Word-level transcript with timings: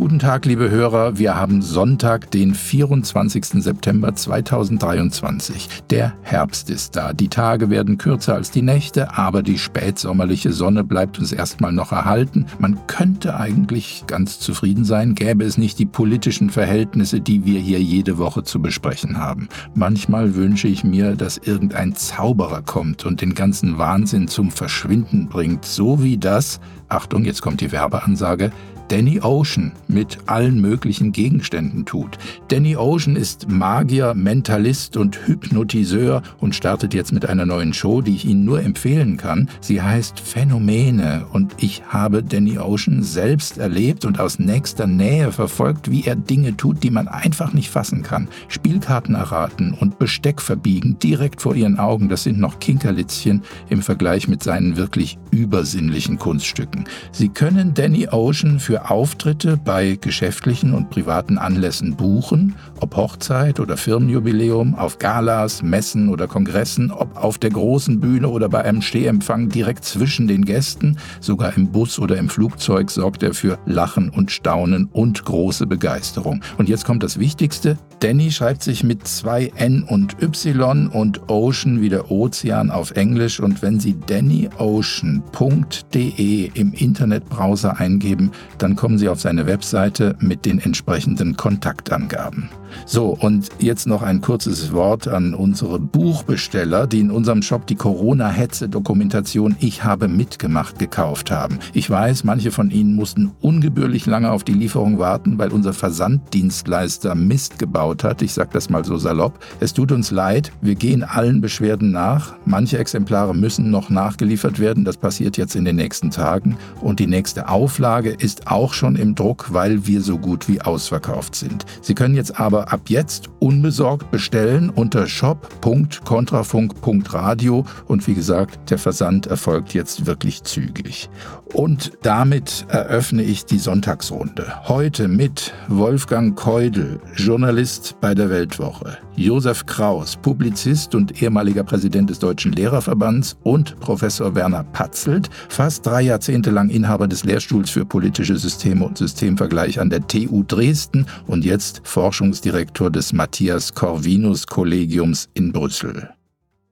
Guten 0.00 0.18
Tag, 0.18 0.46
liebe 0.46 0.70
Hörer. 0.70 1.18
Wir 1.18 1.36
haben 1.36 1.60
Sonntag, 1.60 2.30
den 2.30 2.54
24. 2.54 3.62
September 3.62 4.14
2023. 4.14 5.68
Der 5.90 6.14
Herbst 6.22 6.70
ist 6.70 6.96
da. 6.96 7.12
Die 7.12 7.28
Tage 7.28 7.68
werden 7.68 7.98
kürzer 7.98 8.34
als 8.34 8.50
die 8.50 8.62
Nächte, 8.62 9.18
aber 9.18 9.42
die 9.42 9.58
spätsommerliche 9.58 10.52
Sonne 10.52 10.84
bleibt 10.84 11.18
uns 11.18 11.32
erstmal 11.32 11.72
noch 11.72 11.92
erhalten. 11.92 12.46
Man 12.58 12.86
könnte 12.86 13.36
eigentlich 13.36 14.04
ganz 14.06 14.40
zufrieden 14.40 14.86
sein, 14.86 15.14
gäbe 15.14 15.44
es 15.44 15.58
nicht 15.58 15.78
die 15.78 15.84
politischen 15.84 16.48
Verhältnisse, 16.48 17.20
die 17.20 17.44
wir 17.44 17.60
hier 17.60 17.82
jede 17.82 18.16
Woche 18.16 18.42
zu 18.42 18.62
besprechen 18.62 19.18
haben. 19.18 19.50
Manchmal 19.74 20.34
wünsche 20.34 20.68
ich 20.68 20.82
mir, 20.82 21.14
dass 21.14 21.36
irgendein 21.36 21.94
Zauberer 21.94 22.62
kommt 22.62 23.04
und 23.04 23.20
den 23.20 23.34
ganzen 23.34 23.76
Wahnsinn 23.76 24.28
zum 24.28 24.50
Verschwinden 24.50 25.28
bringt, 25.28 25.66
so 25.66 26.02
wie 26.02 26.16
das, 26.16 26.58
Achtung, 26.90 27.24
jetzt 27.24 27.40
kommt 27.40 27.60
die 27.60 27.72
Werbeansage, 27.72 28.52
Danny 28.90 29.20
Ocean 29.20 29.70
mit 29.86 30.18
allen 30.26 30.60
möglichen 30.60 31.12
Gegenständen 31.12 31.84
tut. 31.84 32.18
Danny 32.48 32.76
Ocean 32.76 33.14
ist 33.14 33.48
Magier, 33.48 34.14
Mentalist 34.14 34.96
und 34.96 35.28
Hypnotiseur 35.28 36.22
und 36.40 36.56
startet 36.56 36.92
jetzt 36.92 37.12
mit 37.12 37.24
einer 37.24 37.46
neuen 37.46 37.72
Show, 37.72 38.02
die 38.02 38.16
ich 38.16 38.24
Ihnen 38.24 38.44
nur 38.44 38.64
empfehlen 38.64 39.16
kann. 39.16 39.48
Sie 39.60 39.80
heißt 39.80 40.18
Phänomene 40.18 41.24
und 41.32 41.54
ich 41.58 41.84
habe 41.88 42.24
Danny 42.24 42.58
Ocean 42.58 43.04
selbst 43.04 43.58
erlebt 43.58 44.04
und 44.04 44.18
aus 44.18 44.40
nächster 44.40 44.88
Nähe 44.88 45.30
verfolgt, 45.30 45.92
wie 45.92 46.04
er 46.04 46.16
Dinge 46.16 46.56
tut, 46.56 46.82
die 46.82 46.90
man 46.90 47.06
einfach 47.06 47.52
nicht 47.52 47.70
fassen 47.70 48.02
kann. 48.02 48.26
Spielkarten 48.48 49.14
erraten 49.14 49.72
und 49.72 50.00
Besteck 50.00 50.40
verbiegen 50.40 50.98
direkt 50.98 51.42
vor 51.42 51.54
Ihren 51.54 51.78
Augen, 51.78 52.08
das 52.08 52.24
sind 52.24 52.40
noch 52.40 52.58
Kinkerlitzchen 52.58 53.42
im 53.68 53.82
Vergleich 53.82 54.26
mit 54.26 54.42
seinen 54.42 54.76
wirklich 54.76 55.16
übersinnlichen 55.30 56.18
Kunststücken. 56.18 56.79
Sie 57.12 57.28
können 57.28 57.74
Danny 57.74 58.08
Ocean 58.08 58.60
für 58.60 58.90
Auftritte 58.90 59.56
bei 59.56 59.98
geschäftlichen 60.00 60.74
und 60.74 60.90
privaten 60.90 61.38
Anlässen 61.38 61.96
buchen, 61.96 62.54
ob 62.80 62.96
Hochzeit 62.96 63.60
oder 63.60 63.76
Firmenjubiläum, 63.76 64.74
auf 64.74 64.98
Galas, 64.98 65.62
Messen 65.62 66.08
oder 66.08 66.26
Kongressen, 66.26 66.90
ob 66.90 67.16
auf 67.16 67.38
der 67.38 67.50
großen 67.50 68.00
Bühne 68.00 68.28
oder 68.28 68.48
bei 68.48 68.62
einem 68.62 68.82
Stehempfang 68.82 69.48
direkt 69.48 69.84
zwischen 69.84 70.28
den 70.28 70.44
Gästen, 70.44 70.96
sogar 71.20 71.56
im 71.56 71.72
Bus 71.72 71.98
oder 71.98 72.16
im 72.16 72.28
Flugzeug 72.28 72.90
sorgt 72.90 73.22
er 73.22 73.34
für 73.34 73.58
Lachen 73.66 74.10
und 74.10 74.30
Staunen 74.30 74.88
und 74.92 75.24
große 75.24 75.66
Begeisterung. 75.66 76.42
Und 76.58 76.68
jetzt 76.68 76.84
kommt 76.84 77.02
das 77.02 77.18
Wichtigste. 77.18 77.78
Danny 78.00 78.30
schreibt 78.30 78.62
sich 78.62 78.82
mit 78.82 79.06
zwei 79.06 79.52
N 79.56 79.82
und 79.82 80.22
Y 80.22 80.88
und 80.88 81.28
Ocean 81.28 81.80
wie 81.80 81.90
der 81.90 82.10
Ozean 82.10 82.70
auf 82.70 82.92
Englisch 82.92 83.40
und 83.40 83.62
wenn 83.62 83.78
Sie 83.78 83.96
dannyocean.de 84.06 86.50
im 86.54 86.69
Internetbrowser 86.72 87.78
eingeben, 87.78 88.30
dann 88.58 88.76
kommen 88.76 88.98
Sie 88.98 89.08
auf 89.08 89.20
seine 89.20 89.46
Webseite 89.46 90.16
mit 90.20 90.44
den 90.44 90.58
entsprechenden 90.58 91.36
Kontaktangaben. 91.36 92.50
So, 92.86 93.16
und 93.20 93.48
jetzt 93.58 93.86
noch 93.86 94.02
ein 94.02 94.20
kurzes 94.20 94.72
Wort 94.72 95.08
an 95.08 95.34
unsere 95.34 95.78
Buchbesteller, 95.78 96.86
die 96.86 97.00
in 97.00 97.10
unserem 97.10 97.42
Shop 97.42 97.66
die 97.66 97.74
Corona-Hetze-Dokumentation 97.74 99.56
Ich 99.60 99.84
habe 99.84 100.08
mitgemacht 100.08 100.78
gekauft 100.78 101.30
haben. 101.30 101.58
Ich 101.72 101.88
weiß, 101.88 102.24
manche 102.24 102.50
von 102.50 102.70
Ihnen 102.70 102.94
mussten 102.94 103.32
ungebührlich 103.40 104.06
lange 104.06 104.30
auf 104.30 104.44
die 104.44 104.52
Lieferung 104.52 104.98
warten, 104.98 105.38
weil 105.38 105.50
unser 105.50 105.72
Versanddienstleister 105.72 107.14
Mist 107.14 107.58
gebaut 107.58 108.04
hat. 108.04 108.22
Ich 108.22 108.32
sage 108.32 108.50
das 108.52 108.70
mal 108.70 108.84
so 108.84 108.96
salopp. 108.96 109.38
Es 109.60 109.72
tut 109.72 109.92
uns 109.92 110.10
leid, 110.10 110.52
wir 110.60 110.74
gehen 110.74 111.02
allen 111.02 111.40
Beschwerden 111.40 111.90
nach. 111.90 112.34
Manche 112.44 112.78
Exemplare 112.78 113.34
müssen 113.34 113.70
noch 113.70 113.90
nachgeliefert 113.90 114.58
werden. 114.58 114.84
Das 114.84 114.96
passiert 114.96 115.36
jetzt 115.36 115.56
in 115.56 115.64
den 115.64 115.76
nächsten 115.76 116.10
Tagen. 116.10 116.56
Und 116.80 117.00
die 117.00 117.06
nächste 117.06 117.48
Auflage 117.48 118.10
ist 118.10 118.46
auch 118.46 118.72
schon 118.72 118.96
im 118.96 119.14
Druck, 119.14 119.52
weil 119.52 119.86
wir 119.86 120.00
so 120.00 120.18
gut 120.18 120.48
wie 120.48 120.60
ausverkauft 120.60 121.34
sind. 121.34 121.64
Sie 121.80 121.94
können 121.94 122.14
jetzt 122.14 122.38
aber 122.38 122.59
ab 122.60 122.88
jetzt 122.88 123.28
unbesorgt 123.38 124.10
bestellen 124.10 124.70
unter 124.70 125.06
shop.kontrafunk.radio 125.06 127.66
und 127.86 128.06
wie 128.06 128.14
gesagt, 128.14 128.70
der 128.70 128.78
Versand 128.78 129.26
erfolgt 129.26 129.74
jetzt 129.74 130.06
wirklich 130.06 130.42
zügig. 130.42 131.10
Und 131.52 131.92
damit 132.02 132.64
eröffne 132.68 133.22
ich 133.22 133.44
die 133.44 133.58
Sonntagsrunde. 133.58 134.68
Heute 134.68 135.08
mit 135.08 135.52
Wolfgang 135.68 136.36
Keudel, 136.36 137.00
Journalist 137.16 137.96
bei 138.00 138.14
der 138.14 138.30
Weltwoche, 138.30 138.98
Josef 139.16 139.66
Kraus, 139.66 140.16
Publizist 140.16 140.94
und 140.94 141.20
ehemaliger 141.22 141.64
Präsident 141.64 142.08
des 142.08 142.20
Deutschen 142.20 142.52
Lehrerverbands 142.52 143.36
und 143.42 143.78
Professor 143.80 144.34
Werner 144.34 144.64
Patzelt, 144.64 145.28
fast 145.48 145.84
drei 145.84 146.02
Jahrzehnte 146.02 146.50
lang 146.50 146.70
Inhaber 146.70 147.08
des 147.08 147.24
Lehrstuhls 147.24 147.70
für 147.70 147.84
politische 147.84 148.36
Systeme 148.36 148.86
und 148.86 148.98
Systemvergleich 148.98 149.80
an 149.80 149.90
der 149.90 150.06
TU 150.06 150.44
Dresden 150.46 151.06
und 151.26 151.44
jetzt 151.44 151.80
Forschungsdirektor 151.84 152.90
des 152.90 153.12
Matthias 153.12 153.74
Corvinus 153.74 154.46
Kollegiums 154.46 155.28
in 155.34 155.52
Brüssel. 155.52 156.10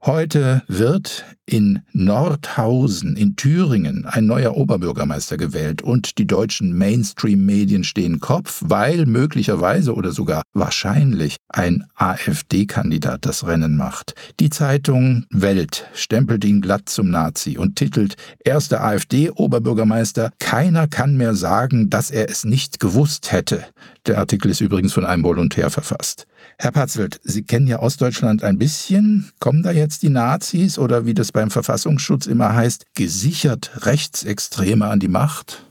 Heute 0.09 0.63
wird 0.69 1.27
in 1.45 1.83
Nordhausen 1.93 3.15
in 3.15 3.37
Thüringen 3.37 4.07
ein 4.07 4.25
neuer 4.25 4.57
Oberbürgermeister 4.57 5.37
gewählt 5.37 5.83
und 5.83 6.17
die 6.17 6.27
deutschen 6.27 6.73
Mainstream-Medien 6.79 7.85
stehen 7.85 8.19
Kopf, 8.19 8.63
weil 8.65 9.05
möglicherweise 9.05 9.95
oder 9.95 10.13
sogar 10.13 10.45
wahrscheinlich 10.55 11.37
ein 11.51 11.85
AfD-Kandidat 11.95 13.27
das 13.27 13.47
Rennen 13.47 13.77
macht. 13.77 14.15
Die 14.41 14.49
Zeitung 14.49 15.27
Welt 15.29 15.87
stempelt 15.93 16.43
ihn 16.47 16.63
glatt 16.63 16.89
zum 16.89 17.11
Nazi 17.11 17.59
und 17.59 17.77
titelt 17.77 18.17
Erster 18.43 18.83
AfD-Oberbürgermeister, 18.83 20.31
keiner 20.39 20.89
kann 20.89 21.19
mehr 21.19 21.35
sagen, 21.35 21.91
dass 21.91 22.11
er 22.11 22.31
es 22.31 22.47
nicht 22.47 22.81
gewusst 22.81 23.31
hätte. 23.31 23.63
Der 24.07 24.17
Artikel 24.17 24.51
ist 24.51 24.63
übrigens 24.63 24.95
von 24.95 25.05
einem 25.05 25.23
Volontär 25.23 25.69
verfasst. 25.69 26.28
Herr 26.61 26.73
Patzelt, 26.73 27.21
Sie 27.23 27.45
kennen 27.45 27.69
ja 27.69 27.79
Ostdeutschland 27.79 28.43
ein 28.43 28.59
bisschen. 28.59 29.31
Kommen 29.39 29.63
da 29.63 29.71
jetzt 29.71 30.03
die 30.03 30.09
Nazis 30.09 30.77
oder 30.77 31.07
wie 31.07 31.15
das 31.15 31.31
beim 31.31 31.53
Verfassungsschutz 31.53 32.27
immer 32.27 32.53
heißt, 32.53 32.85
gesichert 32.95 33.87
Rechtsextreme 33.87 34.87
an 34.87 34.99
die 34.99 35.07
Macht? 35.07 35.65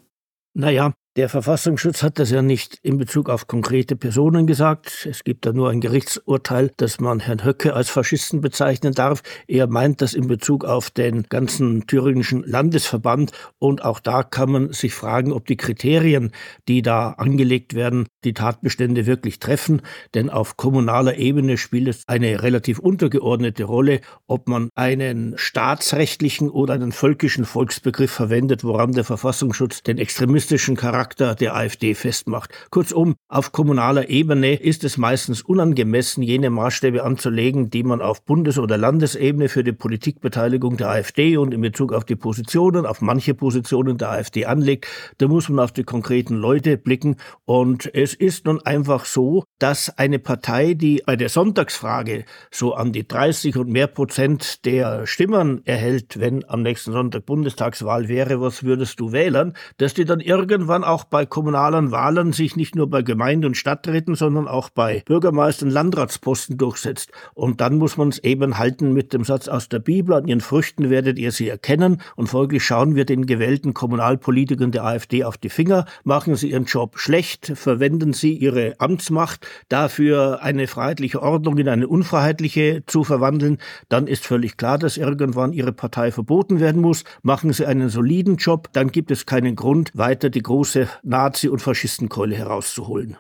Naja, 0.54 0.94
der 1.18 1.30
Verfassungsschutz 1.30 2.04
hat 2.04 2.19
das 2.19 2.30
ja 2.30 2.44
nicht 2.44 2.78
in 2.84 3.00
Bezug 3.00 3.28
auf 3.31 3.48
konkrete 3.48 3.96
Personen 3.96 4.46
gesagt. 4.46 5.08
Es 5.10 5.24
gibt 5.24 5.48
da 5.48 5.52
nur 5.52 5.72
ein 5.72 5.81
Gerichtsurteil, 5.81 6.72
dass 6.78 7.00
man 7.00 7.19
Herrn 7.19 7.44
Höcke 7.44 7.74
als 7.74 7.90
Faschisten 7.90 8.40
bezeichnen 8.40 8.94
darf. 8.94 9.24
Er 9.48 9.66
meint 9.66 10.04
das 10.04 10.14
in 10.14 10.28
Bezug 10.28 10.64
auf 10.64 10.92
den 10.92 11.24
ganzen 11.24 11.88
thüringischen 11.88 12.44
Landesverband. 12.44 13.31
Und 13.58 13.84
auch 13.84 14.00
da 14.00 14.22
kann 14.22 14.52
man 14.52 14.74
sich 14.74 14.94
fragen, 14.94 15.34
ob 15.34 15.48
die 15.48 15.58
Kriterien, 15.58 16.34
die 16.68 16.84
da 16.84 17.10
angelegt 17.14 17.74
werden, 17.74 18.06
die 18.24 18.36
Tatbestände 18.36 19.08
wirklich 19.08 19.40
treffen. 19.40 19.81
Denn 20.14 20.30
auf 20.30 20.56
kommunaler 20.56 21.18
Ebene 21.18 21.58
spielt 21.58 21.88
es 21.88 22.04
eine 22.08 22.44
relativ 22.44 22.78
untergeordnete 22.78 23.64
Rolle, 23.64 24.02
ob 24.28 24.48
man 24.48 24.69
einen 24.75 25.34
staatsrechtlichen 25.36 26.52
oder 26.52 26.75
einen 26.75 26.92
völkischen 26.92 27.46
Volksbegriff 27.46 28.12
verwendet, 28.12 28.64
woran 28.64 28.92
der 28.92 29.04
Verfassungsschutz 29.04 29.81
den 29.81 29.98
extremistischen 29.98 30.75
Charakter 30.75 31.06
Charakter 31.07 31.36
der 31.36 31.56
AfD 31.56 31.95
festmacht. 31.95 32.51
Kurzum, 32.69 33.15
auf 33.30 33.54
kommunaler 33.54 34.09
Ebene 34.09 34.56
ist 34.56 34.83
es 34.83 34.98
meistens 34.98 35.42
unangemessen, 35.42 36.21
jene 36.21 36.50
Maßstäbe 36.50 37.01
anzulegen, 37.04 37.69
die 37.69 37.83
man 37.83 38.01
auf 38.01 38.25
Bundes- 38.25 38.59
oder 38.59 38.77
Landesebene 38.77 39.48
für 39.48 39.63
die 39.63 39.71
Politikbeteiligung 39.71 40.75
der 40.75 40.89
AfD 40.89 41.38
und 41.38 41.54
in 41.54 41.62
Bezug 41.62 41.94
auf 41.94 42.04
die 42.04 42.18
Positionen, 42.18 42.86
auf 42.86 43.00
manche 43.00 43.33
Positionen 43.33 43.98
der 43.98 44.12
AfD 44.12 44.45
anlegt. 44.45 44.88
Da 45.18 45.30
muss 45.30 45.48
man 45.48 45.63
auf 45.63 45.71
die 45.71 45.83
konkreten 45.83 46.36
Leute 46.36 46.77
blicken. 46.77 47.15
Und 47.45 47.89
es 47.95 48.13
ist 48.13 48.45
nun 48.45 48.59
einfach 48.62 49.06
so, 49.06 49.45
dass 49.59 49.98
eine 49.98 50.19
Partei, 50.19 50.74
die 50.74 51.04
bei 51.06 51.15
der 51.15 51.30
Sonntagsfrage 51.30 52.25
so 52.51 52.74
an 52.74 52.92
die 52.92 53.07
30 53.07 53.56
und 53.56 53.69
mehr 53.69 53.88
Prozent 53.88 54.65
der 54.65 55.07
Stimmen 55.07 55.62
erhält, 55.65 56.19
wenn 56.19 56.44
am 56.50 56.63
nächsten 56.63 56.92
Sonntag 56.92 57.25
Bundestagswahl 57.25 58.09
wäre, 58.09 58.42
was 58.42 58.63
würdest 58.63 59.00
du 59.00 59.13
wählen, 59.13 59.54
dass 59.77 59.94
die 59.94 60.04
dann 60.04 60.19
irgendwann 60.19 60.83
auch 60.83 60.97
bei 61.04 61.26
kommunalen 61.26 61.92
Wahlen 61.92 62.34
sich 62.34 62.56
nicht 62.56 62.76
nur 62.76 62.90
bei 62.90 63.02
Gemeinde- 63.02 63.48
und 63.48 63.58
Stadträten, 63.58 64.16
sondern 64.16 64.48
auch 64.48 64.70
bei 64.70 65.04
Bürgermeister- 65.06 65.66
und 65.66 65.72
Landratsposten 65.72 66.58
durchsetzt. 66.58 67.12
Und 67.34 67.62
dann 67.62 67.78
muss 67.78 67.98
man 67.98 68.10
es 68.10 68.20
eben 68.20 68.58
halten 68.58 68.94
mit 68.94 69.14
dem 69.14 69.24
Satz 69.24 69.48
aus 69.48 69.70
der 69.70 69.80
Bibel, 69.80 70.16
an 70.16 70.28
ihren 70.28 70.42
Früchten 70.42 70.90
werdet 70.90 71.18
ihr 71.18 71.32
sie 71.32 71.50
erkennen. 71.50 72.02
Und 72.16 72.28
folglich 72.28 72.64
schauen 72.64 72.96
wir 72.96 73.06
den 73.06 73.26
gewählten 73.26 73.74
Kommunalpolitikern 73.74 74.72
der 74.72 74.86
AfD 74.86 75.24
auf 75.24 75.38
die 75.38 75.50
Finger, 75.50 75.86
machen 76.04 76.36
sie 76.36 76.52
ihren 76.52 76.66
Job 76.66 77.00
schlecht, 77.00 77.52
verwenden 77.56 78.14
sie 78.14 78.34
ihre 78.34 78.76
Amtsmacht 78.80 79.48
dafür 79.70 80.42
eine 80.42 80.68
freiheitliche 80.68 81.22
Ordnung 81.22 81.58
in 81.58 81.70
eine 81.70 81.88
unfreiheitliche 81.88 82.84
zu 82.86 83.04
verwandeln, 83.04 83.58
dann 83.90 84.08
ist 84.08 84.26
völlig 84.26 84.58
klar, 84.58 84.78
dass 84.78 84.98
irgendwann 84.98 85.54
ihre 85.54 85.74
Partei 85.74 86.12
verboten 86.12 86.60
werden 86.60 86.82
muss. 86.82 87.04
Machen 87.22 87.54
sie 87.54 87.66
einen 87.66 87.90
soliden 87.90 88.38
Job, 88.38 88.70
dann 88.74 88.92
gibt 88.92 89.12
es 89.12 89.26
keinen 89.26 89.56
Grund, 89.56 89.92
weiter 89.94 90.30
die 90.30 90.42
große 90.42 90.87
Nazi- 91.04 91.50
und 91.50 91.62
Faschistenkeule 91.62 92.36
herauszuholen. 92.36 93.18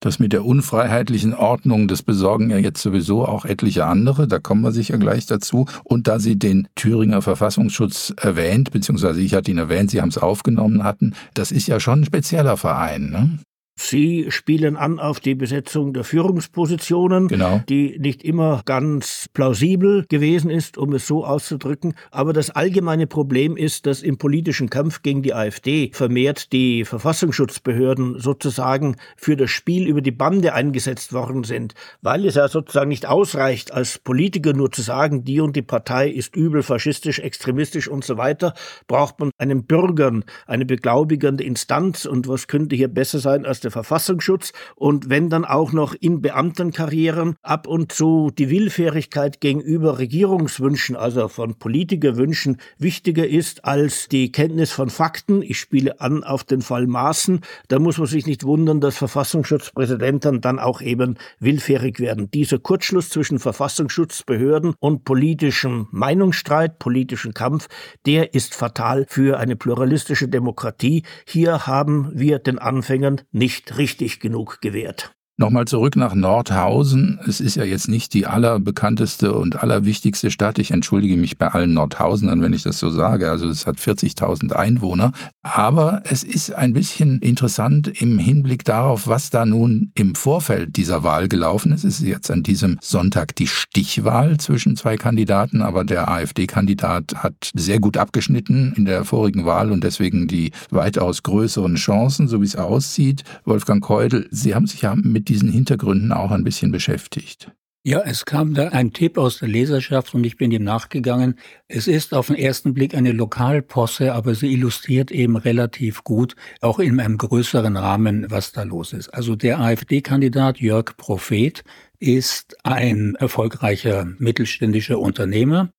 Das 0.00 0.20
mit 0.20 0.32
der 0.32 0.44
unfreiheitlichen 0.44 1.34
Ordnung, 1.34 1.88
das 1.88 2.04
besorgen 2.04 2.50
ja 2.50 2.58
jetzt 2.58 2.80
sowieso 2.80 3.26
auch 3.26 3.44
etliche 3.44 3.84
andere, 3.84 4.28
da 4.28 4.38
kommen 4.38 4.62
wir 4.62 4.70
sicher 4.70 4.96
gleich 4.96 5.26
dazu. 5.26 5.66
Und 5.82 6.06
da 6.06 6.20
Sie 6.20 6.38
den 6.38 6.68
Thüringer 6.76 7.20
Verfassungsschutz 7.20 8.14
erwähnt, 8.16 8.70
beziehungsweise 8.70 9.20
ich 9.20 9.34
hatte 9.34 9.50
ihn 9.50 9.58
erwähnt, 9.58 9.90
Sie 9.90 10.00
haben 10.00 10.10
es 10.10 10.18
aufgenommen 10.18 10.84
hatten, 10.84 11.14
das 11.34 11.50
ist 11.50 11.66
ja 11.66 11.80
schon 11.80 12.02
ein 12.02 12.04
spezieller 12.04 12.56
Verein. 12.56 13.10
Ne? 13.10 13.38
Sie 13.80 14.26
spielen 14.30 14.76
an 14.76 14.98
auf 14.98 15.20
die 15.20 15.36
Besetzung 15.36 15.92
der 15.92 16.02
Führungspositionen, 16.02 17.28
genau. 17.28 17.62
die 17.68 17.96
nicht 18.00 18.24
immer 18.24 18.62
ganz 18.64 19.28
plausibel 19.32 20.04
gewesen 20.08 20.50
ist, 20.50 20.76
um 20.76 20.92
es 20.92 21.06
so 21.06 21.24
auszudrücken. 21.24 21.94
Aber 22.10 22.32
das 22.32 22.50
allgemeine 22.50 23.06
Problem 23.06 23.56
ist, 23.56 23.86
dass 23.86 24.02
im 24.02 24.18
politischen 24.18 24.68
Kampf 24.68 25.02
gegen 25.02 25.22
die 25.22 25.32
AfD 25.32 25.90
vermehrt 25.94 26.52
die 26.52 26.84
Verfassungsschutzbehörden 26.84 28.18
sozusagen 28.18 28.96
für 29.16 29.36
das 29.36 29.50
Spiel 29.50 29.86
über 29.86 30.02
die 30.02 30.10
Bande 30.10 30.54
eingesetzt 30.54 31.12
worden 31.12 31.44
sind, 31.44 31.74
weil 32.02 32.26
es 32.26 32.34
ja 32.34 32.48
sozusagen 32.48 32.88
nicht 32.88 33.06
ausreicht, 33.06 33.72
als 33.72 34.00
Politiker 34.00 34.54
nur 34.54 34.72
zu 34.72 34.82
sagen, 34.82 35.24
die 35.24 35.40
und 35.40 35.54
die 35.54 35.62
Partei 35.62 36.08
ist 36.08 36.34
übel, 36.34 36.64
faschistisch, 36.64 37.20
extremistisch 37.20 37.86
und 37.86 38.04
so 38.04 38.18
weiter, 38.18 38.54
braucht 38.88 39.20
man 39.20 39.30
einen 39.38 39.64
Bürgern 39.64 40.24
eine 40.48 40.66
beglaubigende 40.66 41.44
Instanz. 41.44 42.06
Und 42.06 42.26
was 42.26 42.48
könnte 42.48 42.74
hier 42.74 42.88
besser 42.88 43.20
sein 43.20 43.46
als 43.46 43.60
der 43.60 43.67
der 43.68 43.72
Verfassungsschutz 43.72 44.52
und 44.76 45.10
wenn 45.10 45.28
dann 45.28 45.44
auch 45.44 45.72
noch 45.72 45.94
in 45.94 46.22
Beamtenkarrieren 46.22 47.36
ab 47.42 47.66
und 47.66 47.92
zu 47.92 48.30
die 48.36 48.48
Willfährigkeit 48.48 49.40
gegenüber 49.40 49.98
Regierungswünschen, 49.98 50.96
also 50.96 51.28
von 51.28 51.58
Politikerwünschen, 51.58 52.56
wichtiger 52.78 53.26
ist 53.26 53.64
als 53.64 54.08
die 54.08 54.32
Kenntnis 54.32 54.72
von 54.72 54.88
Fakten. 54.88 55.42
Ich 55.42 55.58
spiele 55.58 56.00
an 56.00 56.24
auf 56.24 56.44
den 56.44 56.62
Fall 56.62 56.86
Maaßen. 56.86 57.40
Da 57.68 57.78
muss 57.78 57.98
man 57.98 58.06
sich 58.06 58.26
nicht 58.26 58.44
wundern, 58.44 58.80
dass 58.80 58.96
Verfassungsschutzpräsidenten 58.96 60.40
dann 60.40 60.58
auch 60.58 60.80
eben 60.80 61.18
willfährig 61.38 62.00
werden. 62.00 62.30
Dieser 62.30 62.58
Kurzschluss 62.58 63.10
zwischen 63.10 63.38
Verfassungsschutzbehörden 63.38 64.74
und 64.80 65.04
politischem 65.04 65.88
Meinungsstreit, 65.90 66.78
politischem 66.78 67.34
Kampf, 67.34 67.68
der 68.06 68.32
ist 68.32 68.54
fatal 68.54 69.04
für 69.08 69.38
eine 69.38 69.56
pluralistische 69.56 70.28
Demokratie. 70.28 71.02
Hier 71.26 71.66
haben 71.66 72.10
wir 72.14 72.38
den 72.38 72.58
Anfängern 72.58 73.20
nicht 73.32 73.57
nicht 73.58 73.76
richtig 73.76 74.20
genug 74.20 74.60
gewährt. 74.60 75.17
Nochmal 75.40 75.66
zurück 75.66 75.94
nach 75.94 76.16
Nordhausen. 76.16 77.20
Es 77.24 77.40
ist 77.40 77.54
ja 77.54 77.62
jetzt 77.62 77.88
nicht 77.88 78.12
die 78.12 78.26
allerbekannteste 78.26 79.32
und 79.34 79.62
allerwichtigste 79.62 80.32
Stadt. 80.32 80.58
Ich 80.58 80.72
entschuldige 80.72 81.16
mich 81.16 81.38
bei 81.38 81.46
allen 81.46 81.74
Nordhausenern, 81.74 82.42
wenn 82.42 82.52
ich 82.52 82.64
das 82.64 82.80
so 82.80 82.90
sage. 82.90 83.30
Also 83.30 83.48
es 83.48 83.64
hat 83.64 83.76
40.000 83.76 84.52
Einwohner. 84.54 85.12
Aber 85.44 86.02
es 86.02 86.24
ist 86.24 86.52
ein 86.52 86.72
bisschen 86.72 87.20
interessant 87.20 87.86
im 88.02 88.18
Hinblick 88.18 88.64
darauf, 88.64 89.06
was 89.06 89.30
da 89.30 89.46
nun 89.46 89.92
im 89.94 90.16
Vorfeld 90.16 90.76
dieser 90.76 91.04
Wahl 91.04 91.28
gelaufen 91.28 91.70
ist. 91.70 91.84
Es 91.84 92.00
ist 92.00 92.06
jetzt 92.08 92.32
an 92.32 92.42
diesem 92.42 92.76
Sonntag 92.82 93.36
die 93.36 93.46
Stichwahl 93.46 94.38
zwischen 94.38 94.74
zwei 94.74 94.96
Kandidaten, 94.96 95.62
aber 95.62 95.84
der 95.84 96.10
AfD-Kandidat 96.10 97.14
hat 97.22 97.52
sehr 97.54 97.78
gut 97.78 97.96
abgeschnitten 97.96 98.72
in 98.76 98.86
der 98.86 99.04
vorigen 99.04 99.46
Wahl 99.46 99.70
und 99.70 99.84
deswegen 99.84 100.26
die 100.26 100.50
weitaus 100.70 101.22
größeren 101.22 101.76
Chancen, 101.76 102.26
so 102.26 102.40
wie 102.40 102.46
es 102.46 102.56
aussieht. 102.56 103.22
Wolfgang 103.44 103.80
Keudel, 103.80 104.26
Sie 104.32 104.56
haben 104.56 104.66
sich 104.66 104.82
ja 104.82 104.96
mit 104.96 105.27
diesen 105.28 105.50
Hintergründen 105.50 106.12
auch 106.12 106.30
ein 106.30 106.44
bisschen 106.44 106.72
beschäftigt. 106.72 107.52
Ja, 107.84 108.02
es 108.04 108.26
kam 108.26 108.54
da 108.54 108.68
ein 108.68 108.92
Tipp 108.92 109.16
aus 109.16 109.38
der 109.38 109.48
Leserschaft 109.48 110.12
und 110.14 110.24
ich 110.24 110.36
bin 110.36 110.50
ihm 110.50 110.64
nachgegangen. 110.64 111.38
Es 111.68 111.86
ist 111.86 112.12
auf 112.12 112.26
den 112.26 112.36
ersten 112.36 112.74
Blick 112.74 112.94
eine 112.94 113.12
Lokalposse, 113.12 114.12
aber 114.12 114.34
sie 114.34 114.52
illustriert 114.52 115.10
eben 115.10 115.36
relativ 115.36 116.04
gut, 116.04 116.34
auch 116.60 116.80
in 116.80 117.00
einem 117.00 117.16
größeren 117.16 117.76
Rahmen, 117.76 118.26
was 118.30 118.52
da 118.52 118.64
los 118.64 118.92
ist. 118.92 119.08
Also 119.14 119.36
der 119.36 119.60
AfD-Kandidat 119.60 120.60
Jörg 120.60 120.96
Prophet 120.96 121.62
ist 121.98 122.56
ein 122.64 123.14
erfolgreicher 123.14 124.06
mittelständischer 124.18 124.98
Unternehmer, 124.98 125.70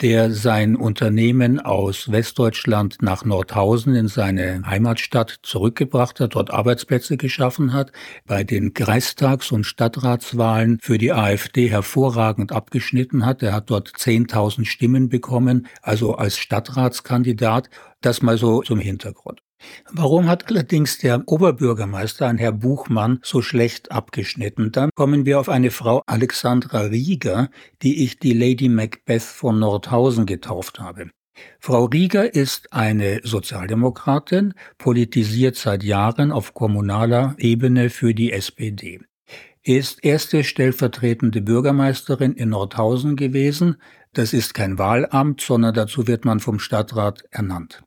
der 0.00 0.32
sein 0.32 0.76
Unternehmen 0.76 1.60
aus 1.60 2.10
Westdeutschland 2.10 2.96
nach 3.00 3.24
Nordhausen 3.24 3.94
in 3.94 4.08
seine 4.08 4.62
Heimatstadt 4.66 5.38
zurückgebracht 5.42 6.20
hat, 6.20 6.34
dort 6.34 6.50
Arbeitsplätze 6.50 7.16
geschaffen 7.16 7.72
hat, 7.72 7.92
bei 8.26 8.44
den 8.44 8.74
Kreistags- 8.74 9.52
und 9.52 9.64
Stadtratswahlen 9.64 10.78
für 10.80 10.98
die 10.98 11.12
AfD 11.12 11.68
hervorragend 11.68 12.52
abgeschnitten 12.52 13.24
hat. 13.24 13.42
Er 13.42 13.52
hat 13.52 13.70
dort 13.70 13.88
10.000 13.88 14.64
Stimmen 14.64 15.08
bekommen, 15.08 15.66
also 15.82 16.14
als 16.14 16.38
Stadtratskandidat. 16.38 17.70
Das 18.00 18.22
mal 18.22 18.36
so 18.36 18.62
zum 18.62 18.78
Hintergrund. 18.78 19.40
Warum 19.90 20.28
hat 20.28 20.48
allerdings 20.48 20.98
der 20.98 21.22
Oberbürgermeister, 21.26 22.26
ein 22.26 22.38
Herr 22.38 22.52
Buchmann, 22.52 23.20
so 23.22 23.42
schlecht 23.42 23.92
abgeschnitten? 23.92 24.72
Dann 24.72 24.90
kommen 24.94 25.26
wir 25.26 25.40
auf 25.40 25.48
eine 25.48 25.70
Frau 25.70 26.02
Alexandra 26.06 26.80
Rieger, 26.80 27.48
die 27.82 28.04
ich 28.04 28.18
die 28.18 28.32
Lady 28.32 28.68
Macbeth 28.68 29.22
von 29.22 29.58
Nordhausen 29.58 30.26
getauft 30.26 30.80
habe. 30.80 31.10
Frau 31.58 31.86
Rieger 31.86 32.34
ist 32.34 32.72
eine 32.72 33.20
Sozialdemokratin, 33.24 34.54
politisiert 34.78 35.56
seit 35.56 35.82
Jahren 35.82 36.32
auf 36.32 36.54
kommunaler 36.54 37.34
Ebene 37.38 37.90
für 37.90 38.14
die 38.14 38.32
SPD. 38.32 39.00
Ist 39.62 40.04
erste 40.04 40.44
stellvertretende 40.44 41.40
Bürgermeisterin 41.40 42.34
in 42.34 42.50
Nordhausen 42.50 43.16
gewesen. 43.16 43.76
Das 44.12 44.32
ist 44.32 44.54
kein 44.54 44.78
Wahlamt, 44.78 45.40
sondern 45.40 45.74
dazu 45.74 46.06
wird 46.06 46.24
man 46.24 46.38
vom 46.38 46.58
Stadtrat 46.58 47.24
ernannt. 47.30 47.82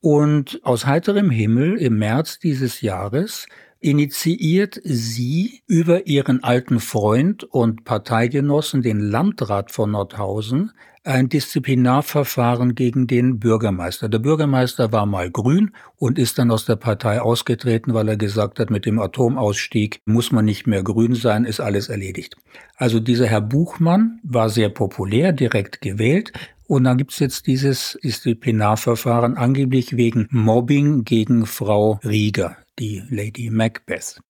Und 0.00 0.60
aus 0.62 0.86
heiterem 0.86 1.30
Himmel 1.30 1.76
im 1.78 1.98
März 1.98 2.38
dieses 2.38 2.80
Jahres 2.80 3.46
initiiert 3.86 4.80
sie 4.82 5.62
über 5.68 6.08
ihren 6.08 6.42
alten 6.42 6.80
Freund 6.80 7.44
und 7.44 7.84
Parteigenossen, 7.84 8.82
den 8.82 8.98
Landrat 8.98 9.70
von 9.70 9.92
Nordhausen, 9.92 10.72
ein 11.04 11.28
Disziplinarverfahren 11.28 12.74
gegen 12.74 13.06
den 13.06 13.38
Bürgermeister. 13.38 14.08
Der 14.08 14.18
Bürgermeister 14.18 14.90
war 14.90 15.06
mal 15.06 15.30
grün 15.30 15.70
und 15.96 16.18
ist 16.18 16.38
dann 16.38 16.50
aus 16.50 16.64
der 16.64 16.74
Partei 16.74 17.20
ausgetreten, 17.20 17.94
weil 17.94 18.08
er 18.08 18.16
gesagt 18.16 18.58
hat, 18.58 18.70
mit 18.70 18.86
dem 18.86 18.98
Atomausstieg 18.98 20.00
muss 20.04 20.32
man 20.32 20.44
nicht 20.44 20.66
mehr 20.66 20.82
grün 20.82 21.14
sein, 21.14 21.44
ist 21.44 21.60
alles 21.60 21.88
erledigt. 21.88 22.36
Also 22.76 22.98
dieser 22.98 23.26
Herr 23.26 23.40
Buchmann 23.40 24.18
war 24.24 24.50
sehr 24.50 24.68
populär, 24.68 25.32
direkt 25.32 25.80
gewählt, 25.80 26.32
und 26.68 26.82
dann 26.82 26.98
gibt's 26.98 27.20
jetzt 27.20 27.46
dieses 27.46 27.96
Disziplinarverfahren 28.02 29.36
angeblich 29.36 29.96
wegen 29.96 30.26
Mobbing 30.30 31.04
gegen 31.04 31.46
Frau 31.46 32.00
Rieger, 32.04 32.56
die 32.78 33.02
Lady 33.08 33.50
Macbeth. 33.50 34.20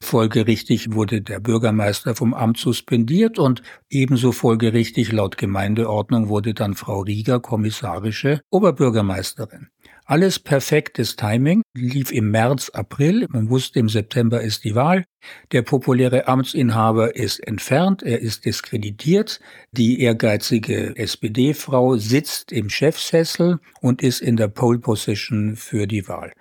Folgerichtig 0.00 0.92
wurde 0.94 1.20
der 1.20 1.40
Bürgermeister 1.40 2.14
vom 2.14 2.32
Amt 2.32 2.58
suspendiert 2.58 3.38
und 3.38 3.62
ebenso 3.90 4.32
folgerichtig 4.32 5.12
laut 5.12 5.36
Gemeindeordnung 5.36 6.28
wurde 6.28 6.54
dann 6.54 6.74
Frau 6.74 7.00
Rieger 7.00 7.40
kommissarische 7.40 8.40
Oberbürgermeisterin. 8.50 9.68
Alles 10.04 10.38
perfektes 10.38 11.16
Timing, 11.16 11.60
lief 11.76 12.12
im 12.12 12.30
März, 12.30 12.70
April. 12.70 13.26
Man 13.28 13.50
wusste, 13.50 13.78
im 13.78 13.90
September 13.90 14.40
ist 14.40 14.64
die 14.64 14.74
Wahl. 14.74 15.04
Der 15.52 15.60
populäre 15.60 16.28
Amtsinhaber 16.28 17.14
ist 17.14 17.40
entfernt, 17.40 18.02
er 18.02 18.20
ist 18.20 18.46
diskreditiert. 18.46 19.40
Die 19.72 20.00
ehrgeizige 20.00 20.96
SPD-Frau 20.96 21.96
sitzt 21.96 22.52
im 22.52 22.70
Chefsessel 22.70 23.58
und 23.82 24.00
ist 24.00 24.22
in 24.22 24.36
der 24.36 24.48
Pole 24.48 24.78
Position 24.78 25.56
für 25.56 25.86
die 25.86 26.08
Wahl. 26.08 26.32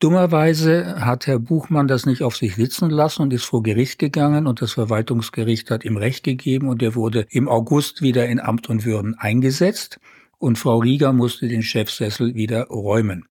Dummerweise 0.00 1.04
hat 1.04 1.26
Herr 1.26 1.38
Buchmann 1.38 1.88
das 1.88 2.04
nicht 2.04 2.22
auf 2.22 2.36
sich 2.36 2.56
sitzen 2.56 2.90
lassen 2.90 3.22
und 3.22 3.32
ist 3.32 3.44
vor 3.44 3.62
Gericht 3.62 3.98
gegangen 3.98 4.46
und 4.46 4.60
das 4.60 4.72
Verwaltungsgericht 4.72 5.70
hat 5.70 5.84
ihm 5.84 5.96
Recht 5.96 6.24
gegeben 6.24 6.68
und 6.68 6.82
er 6.82 6.94
wurde 6.94 7.26
im 7.30 7.48
August 7.48 8.02
wieder 8.02 8.26
in 8.26 8.40
Amt 8.40 8.68
und 8.68 8.84
Würden 8.84 9.14
eingesetzt 9.14 10.00
und 10.38 10.58
Frau 10.58 10.78
Rieger 10.78 11.12
musste 11.12 11.48
den 11.48 11.62
Chefsessel 11.62 12.34
wieder 12.34 12.64
räumen. 12.64 13.26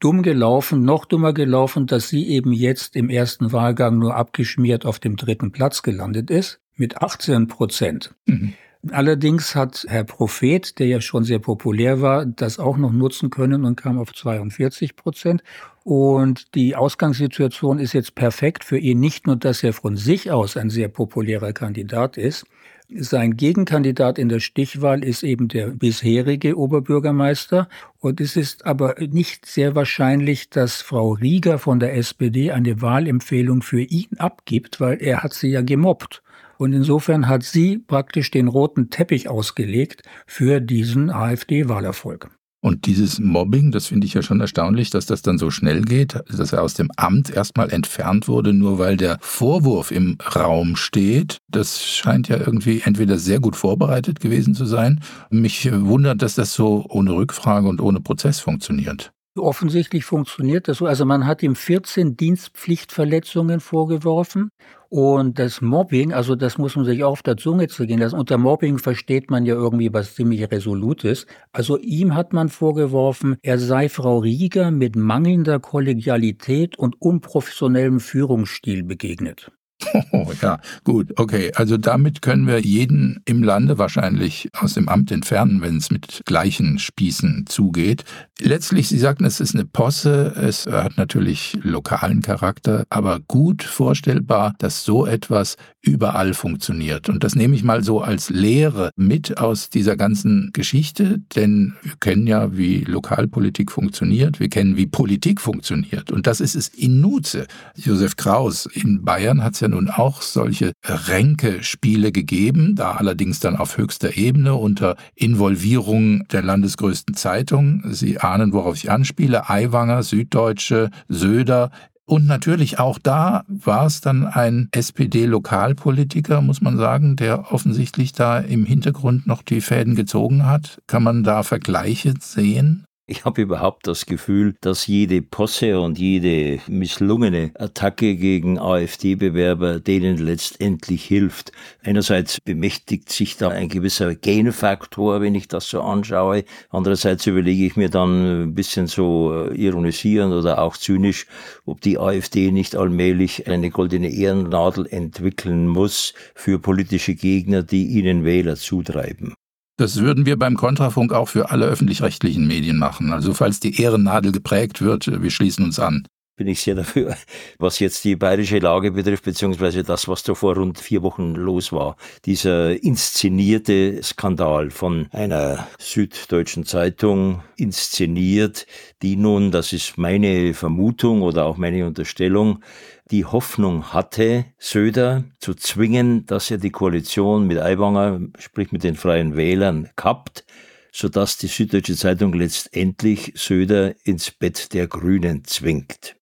Dumm 0.00 0.22
gelaufen, 0.22 0.82
noch 0.82 1.06
dummer 1.06 1.32
gelaufen, 1.32 1.86
dass 1.86 2.08
sie 2.08 2.28
eben 2.28 2.52
jetzt 2.52 2.96
im 2.96 3.08
ersten 3.08 3.52
Wahlgang 3.52 3.98
nur 3.98 4.14
abgeschmiert 4.14 4.84
auf 4.84 4.98
dem 4.98 5.16
dritten 5.16 5.52
Platz 5.52 5.82
gelandet 5.82 6.30
ist, 6.30 6.60
mit 6.76 6.98
18 6.98 7.48
Prozent. 7.48 8.14
Mhm. 8.26 8.54
Allerdings 8.90 9.54
hat 9.54 9.84
Herr 9.88 10.04
Prophet, 10.04 10.78
der 10.78 10.86
ja 10.86 11.00
schon 11.00 11.24
sehr 11.24 11.38
populär 11.38 12.00
war, 12.00 12.26
das 12.26 12.58
auch 12.58 12.76
noch 12.76 12.92
nutzen 12.92 13.30
können 13.30 13.64
und 13.64 13.76
kam 13.76 13.98
auf 13.98 14.12
42 14.12 14.96
Prozent. 14.96 15.42
Und 15.84 16.54
die 16.54 16.74
Ausgangssituation 16.74 17.78
ist 17.78 17.92
jetzt 17.92 18.14
perfekt 18.14 18.64
für 18.64 18.78
ihn. 18.78 18.98
Nicht 19.00 19.26
nur, 19.26 19.36
dass 19.36 19.62
er 19.62 19.72
von 19.72 19.96
sich 19.96 20.30
aus 20.30 20.56
ein 20.56 20.70
sehr 20.70 20.88
populärer 20.88 21.52
Kandidat 21.52 22.16
ist, 22.16 22.44
sein 22.88 23.36
Gegenkandidat 23.36 24.16
in 24.16 24.28
der 24.28 24.38
Stichwahl 24.38 25.02
ist 25.02 25.24
eben 25.24 25.48
der 25.48 25.68
bisherige 25.68 26.56
Oberbürgermeister. 26.56 27.68
Und 27.98 28.20
es 28.20 28.36
ist 28.36 28.64
aber 28.64 28.94
nicht 29.00 29.46
sehr 29.46 29.74
wahrscheinlich, 29.74 30.50
dass 30.50 30.82
Frau 30.82 31.12
Rieger 31.12 31.58
von 31.58 31.80
der 31.80 31.96
SPD 31.96 32.52
eine 32.52 32.80
Wahlempfehlung 32.80 33.62
für 33.62 33.80
ihn 33.80 34.18
abgibt, 34.18 34.80
weil 34.80 35.02
er 35.02 35.24
hat 35.24 35.34
sie 35.34 35.48
ja 35.48 35.62
gemobbt. 35.62 36.22
Und 36.58 36.72
insofern 36.72 37.28
hat 37.28 37.42
sie 37.42 37.78
praktisch 37.78 38.30
den 38.30 38.48
roten 38.48 38.90
Teppich 38.90 39.28
ausgelegt 39.28 40.02
für 40.26 40.60
diesen 40.60 41.10
AfD-Wahlerfolg. 41.10 42.30
Und 42.66 42.86
dieses 42.86 43.20
Mobbing, 43.20 43.70
das 43.70 43.86
finde 43.86 44.08
ich 44.08 44.14
ja 44.14 44.22
schon 44.22 44.40
erstaunlich, 44.40 44.90
dass 44.90 45.06
das 45.06 45.22
dann 45.22 45.38
so 45.38 45.50
schnell 45.50 45.82
geht, 45.82 46.18
dass 46.28 46.52
er 46.52 46.62
aus 46.62 46.74
dem 46.74 46.90
Amt 46.96 47.30
erstmal 47.30 47.70
entfernt 47.70 48.26
wurde, 48.26 48.52
nur 48.52 48.80
weil 48.80 48.96
der 48.96 49.18
Vorwurf 49.20 49.92
im 49.92 50.18
Raum 50.34 50.74
steht. 50.74 51.38
Das 51.48 51.84
scheint 51.86 52.28
ja 52.28 52.38
irgendwie 52.38 52.80
entweder 52.84 53.18
sehr 53.18 53.38
gut 53.38 53.54
vorbereitet 53.54 54.18
gewesen 54.18 54.54
zu 54.54 54.64
sein. 54.64 55.00
Mich 55.30 55.70
wundert, 55.70 56.22
dass 56.22 56.34
das 56.34 56.54
so 56.54 56.84
ohne 56.88 57.12
Rückfrage 57.12 57.68
und 57.68 57.80
ohne 57.80 58.00
Prozess 58.00 58.40
funktioniert. 58.40 59.12
Offensichtlich 59.36 60.04
funktioniert 60.04 60.68
das 60.68 60.78
so. 60.78 60.86
Also 60.86 61.04
man 61.04 61.26
hat 61.26 61.42
ihm 61.42 61.54
14 61.54 62.16
Dienstpflichtverletzungen 62.16 63.60
vorgeworfen 63.60 64.50
und 64.88 65.38
das 65.38 65.60
Mobbing, 65.60 66.12
also 66.12 66.36
das 66.36 66.58
muss 66.58 66.76
man 66.76 66.84
sich 66.84 67.04
auch 67.04 67.12
auf 67.12 67.22
der 67.22 67.36
Zunge 67.36 67.68
zergehen 67.68 68.00
lassen. 68.00 68.18
Unter 68.18 68.38
Mobbing 68.38 68.78
versteht 68.78 69.30
man 69.30 69.44
ja 69.44 69.54
irgendwie 69.54 69.92
was 69.92 70.14
ziemlich 70.14 70.50
Resolutes. 70.50 71.26
Also 71.52 71.78
ihm 71.78 72.14
hat 72.14 72.32
man 72.32 72.48
vorgeworfen, 72.48 73.36
er 73.42 73.58
sei 73.58 73.88
Frau 73.88 74.18
Rieger 74.18 74.70
mit 74.70 74.96
mangelnder 74.96 75.60
Kollegialität 75.60 76.78
und 76.78 77.00
unprofessionellem 77.00 78.00
Führungsstil 78.00 78.84
begegnet. 78.84 79.50
Oh, 80.12 80.32
ja, 80.40 80.58
gut, 80.84 81.12
okay. 81.16 81.52
Also 81.54 81.76
damit 81.76 82.22
können 82.22 82.46
wir 82.46 82.60
jeden 82.60 83.20
im 83.24 83.42
Lande 83.42 83.78
wahrscheinlich 83.78 84.48
aus 84.58 84.74
dem 84.74 84.88
Amt 84.88 85.10
entfernen, 85.10 85.60
wenn 85.62 85.76
es 85.76 85.90
mit 85.90 86.22
gleichen 86.24 86.78
Spießen 86.78 87.46
zugeht. 87.46 88.04
Letztlich, 88.38 88.88
Sie 88.88 88.98
sagten, 88.98 89.24
es 89.24 89.40
ist 89.40 89.54
eine 89.54 89.64
Posse, 89.64 90.34
es 90.36 90.66
hat 90.66 90.96
natürlich 90.96 91.58
lokalen 91.62 92.22
Charakter, 92.22 92.84
aber 92.90 93.20
gut 93.20 93.62
vorstellbar, 93.62 94.54
dass 94.58 94.84
so 94.84 95.06
etwas 95.06 95.56
überall 95.86 96.34
funktioniert. 96.34 97.08
Und 97.08 97.22
das 97.24 97.36
nehme 97.36 97.54
ich 97.54 97.62
mal 97.62 97.84
so 97.84 98.00
als 98.00 98.28
Lehre 98.28 98.90
mit 98.96 99.38
aus 99.38 99.70
dieser 99.70 99.96
ganzen 99.96 100.50
Geschichte, 100.52 101.20
denn 101.34 101.74
wir 101.82 101.92
kennen 102.00 102.26
ja, 102.26 102.56
wie 102.56 102.80
Lokalpolitik 102.80 103.70
funktioniert, 103.70 104.40
wir 104.40 104.48
kennen, 104.48 104.76
wie 104.76 104.86
Politik 104.86 105.40
funktioniert. 105.40 106.10
Und 106.10 106.26
das 106.26 106.40
ist 106.40 106.56
es 106.56 106.68
in 106.68 107.00
Nutze. 107.00 107.46
Josef 107.76 108.16
Kraus 108.16 108.66
in 108.66 109.04
Bayern 109.04 109.44
hat 109.44 109.54
es 109.54 109.60
ja 109.60 109.68
nun 109.68 109.88
auch 109.88 110.22
solche 110.22 110.72
Ränkespiele 110.84 112.12
gegeben, 112.12 112.74
da 112.74 112.92
allerdings 112.92 113.40
dann 113.40 113.56
auf 113.56 113.78
höchster 113.78 114.16
Ebene 114.16 114.54
unter 114.54 114.96
Involvierung 115.14 116.26
der 116.28 116.42
landesgrößten 116.42 117.14
Zeitung. 117.14 117.82
Sie 117.86 118.18
ahnen, 118.18 118.52
worauf 118.52 118.76
ich 118.76 118.90
anspiele. 118.90 119.48
Aiwanger, 119.48 120.02
Süddeutsche, 120.02 120.90
Söder, 121.08 121.70
und 122.08 122.26
natürlich 122.26 122.78
auch 122.78 123.00
da 123.00 123.44
war 123.48 123.86
es 123.86 124.00
dann 124.00 124.26
ein 124.26 124.68
SPD-Lokalpolitiker, 124.70 126.40
muss 126.40 126.60
man 126.60 126.76
sagen, 126.76 127.16
der 127.16 127.52
offensichtlich 127.52 128.12
da 128.12 128.38
im 128.38 128.64
Hintergrund 128.64 129.26
noch 129.26 129.42
die 129.42 129.60
Fäden 129.60 129.96
gezogen 129.96 130.46
hat. 130.46 130.80
Kann 130.86 131.02
man 131.02 131.24
da 131.24 131.42
Vergleiche 131.42 132.14
sehen? 132.20 132.86
Ich 133.08 133.24
habe 133.24 133.42
überhaupt 133.42 133.86
das 133.86 134.06
Gefühl, 134.06 134.56
dass 134.60 134.88
jede 134.88 135.22
Posse 135.22 135.78
und 135.78 135.96
jede 135.96 136.58
misslungene 136.66 137.52
Attacke 137.54 138.16
gegen 138.16 138.58
AfD-Bewerber 138.58 139.78
denen 139.78 140.18
letztendlich 140.18 141.04
hilft. 141.04 141.52
Einerseits 141.84 142.40
bemächtigt 142.40 143.08
sich 143.12 143.36
da 143.36 143.50
ein 143.50 143.68
gewisser 143.68 144.16
Genfaktor, 144.16 145.20
wenn 145.20 145.36
ich 145.36 145.46
das 145.46 145.68
so 145.70 145.82
anschaue. 145.82 146.42
Andererseits 146.70 147.24
überlege 147.28 147.66
ich 147.66 147.76
mir 147.76 147.90
dann 147.90 148.42
ein 148.42 148.54
bisschen 148.56 148.88
so 148.88 149.32
äh, 149.32 149.54
ironisierend 149.54 150.34
oder 150.34 150.60
auch 150.60 150.76
zynisch, 150.76 151.28
ob 151.64 151.82
die 151.82 151.98
AfD 151.98 152.50
nicht 152.50 152.74
allmählich 152.74 153.46
eine 153.46 153.70
goldene 153.70 154.10
Ehrennadel 154.10 154.84
entwickeln 154.84 155.68
muss 155.68 156.12
für 156.34 156.58
politische 156.58 157.14
Gegner, 157.14 157.62
die 157.62 157.86
ihnen 157.86 158.24
Wähler 158.24 158.56
zutreiben. 158.56 159.36
Das 159.76 160.00
würden 160.00 160.24
wir 160.24 160.38
beim 160.38 160.56
Kontrafunk 160.56 161.12
auch 161.12 161.28
für 161.28 161.50
alle 161.50 161.66
öffentlich-rechtlichen 161.66 162.46
Medien 162.46 162.78
machen. 162.78 163.12
Also 163.12 163.34
falls 163.34 163.60
die 163.60 163.80
Ehrennadel 163.80 164.32
geprägt 164.32 164.80
wird, 164.80 165.22
wir 165.22 165.30
schließen 165.30 165.64
uns 165.64 165.78
an 165.78 166.06
bin 166.36 166.48
ich 166.48 166.60
sehr 166.60 166.74
dafür, 166.74 167.16
was 167.58 167.78
jetzt 167.78 168.04
die 168.04 168.14
bayerische 168.14 168.58
Lage 168.58 168.92
betrifft, 168.92 169.24
beziehungsweise 169.24 169.82
das, 169.82 170.06
was 170.06 170.22
da 170.22 170.34
vor 170.34 170.54
rund 170.54 170.78
vier 170.78 171.02
Wochen 171.02 171.34
los 171.34 171.72
war. 171.72 171.96
Dieser 172.26 172.82
inszenierte 172.82 174.02
Skandal 174.02 174.70
von 174.70 175.08
einer 175.12 175.66
süddeutschen 175.78 176.66
Zeitung 176.66 177.42
inszeniert, 177.56 178.66
die 179.02 179.16
nun, 179.16 179.50
das 179.50 179.72
ist 179.72 179.96
meine 179.96 180.52
Vermutung 180.52 181.22
oder 181.22 181.46
auch 181.46 181.56
meine 181.56 181.86
Unterstellung, 181.86 182.62
die 183.10 183.24
Hoffnung 183.24 183.92
hatte, 183.92 184.46
Söder 184.58 185.24
zu 185.38 185.54
zwingen, 185.54 186.26
dass 186.26 186.50
er 186.50 186.58
die 186.58 186.70
Koalition 186.70 187.46
mit 187.46 187.58
Aiwanger, 187.58 188.20
sprich 188.38 188.72
mit 188.72 188.82
den 188.82 188.96
Freien 188.96 189.36
Wählern, 189.36 189.90
kappt, 189.96 190.44
sodass 190.92 191.36
die 191.36 191.46
Süddeutsche 191.46 191.96
Zeitung 191.96 192.32
letztendlich 192.32 193.32
Söder 193.36 193.94
ins 194.04 194.30
Bett 194.30 194.72
der 194.72 194.86
Grünen 194.88 195.44
zwingt. 195.44 196.16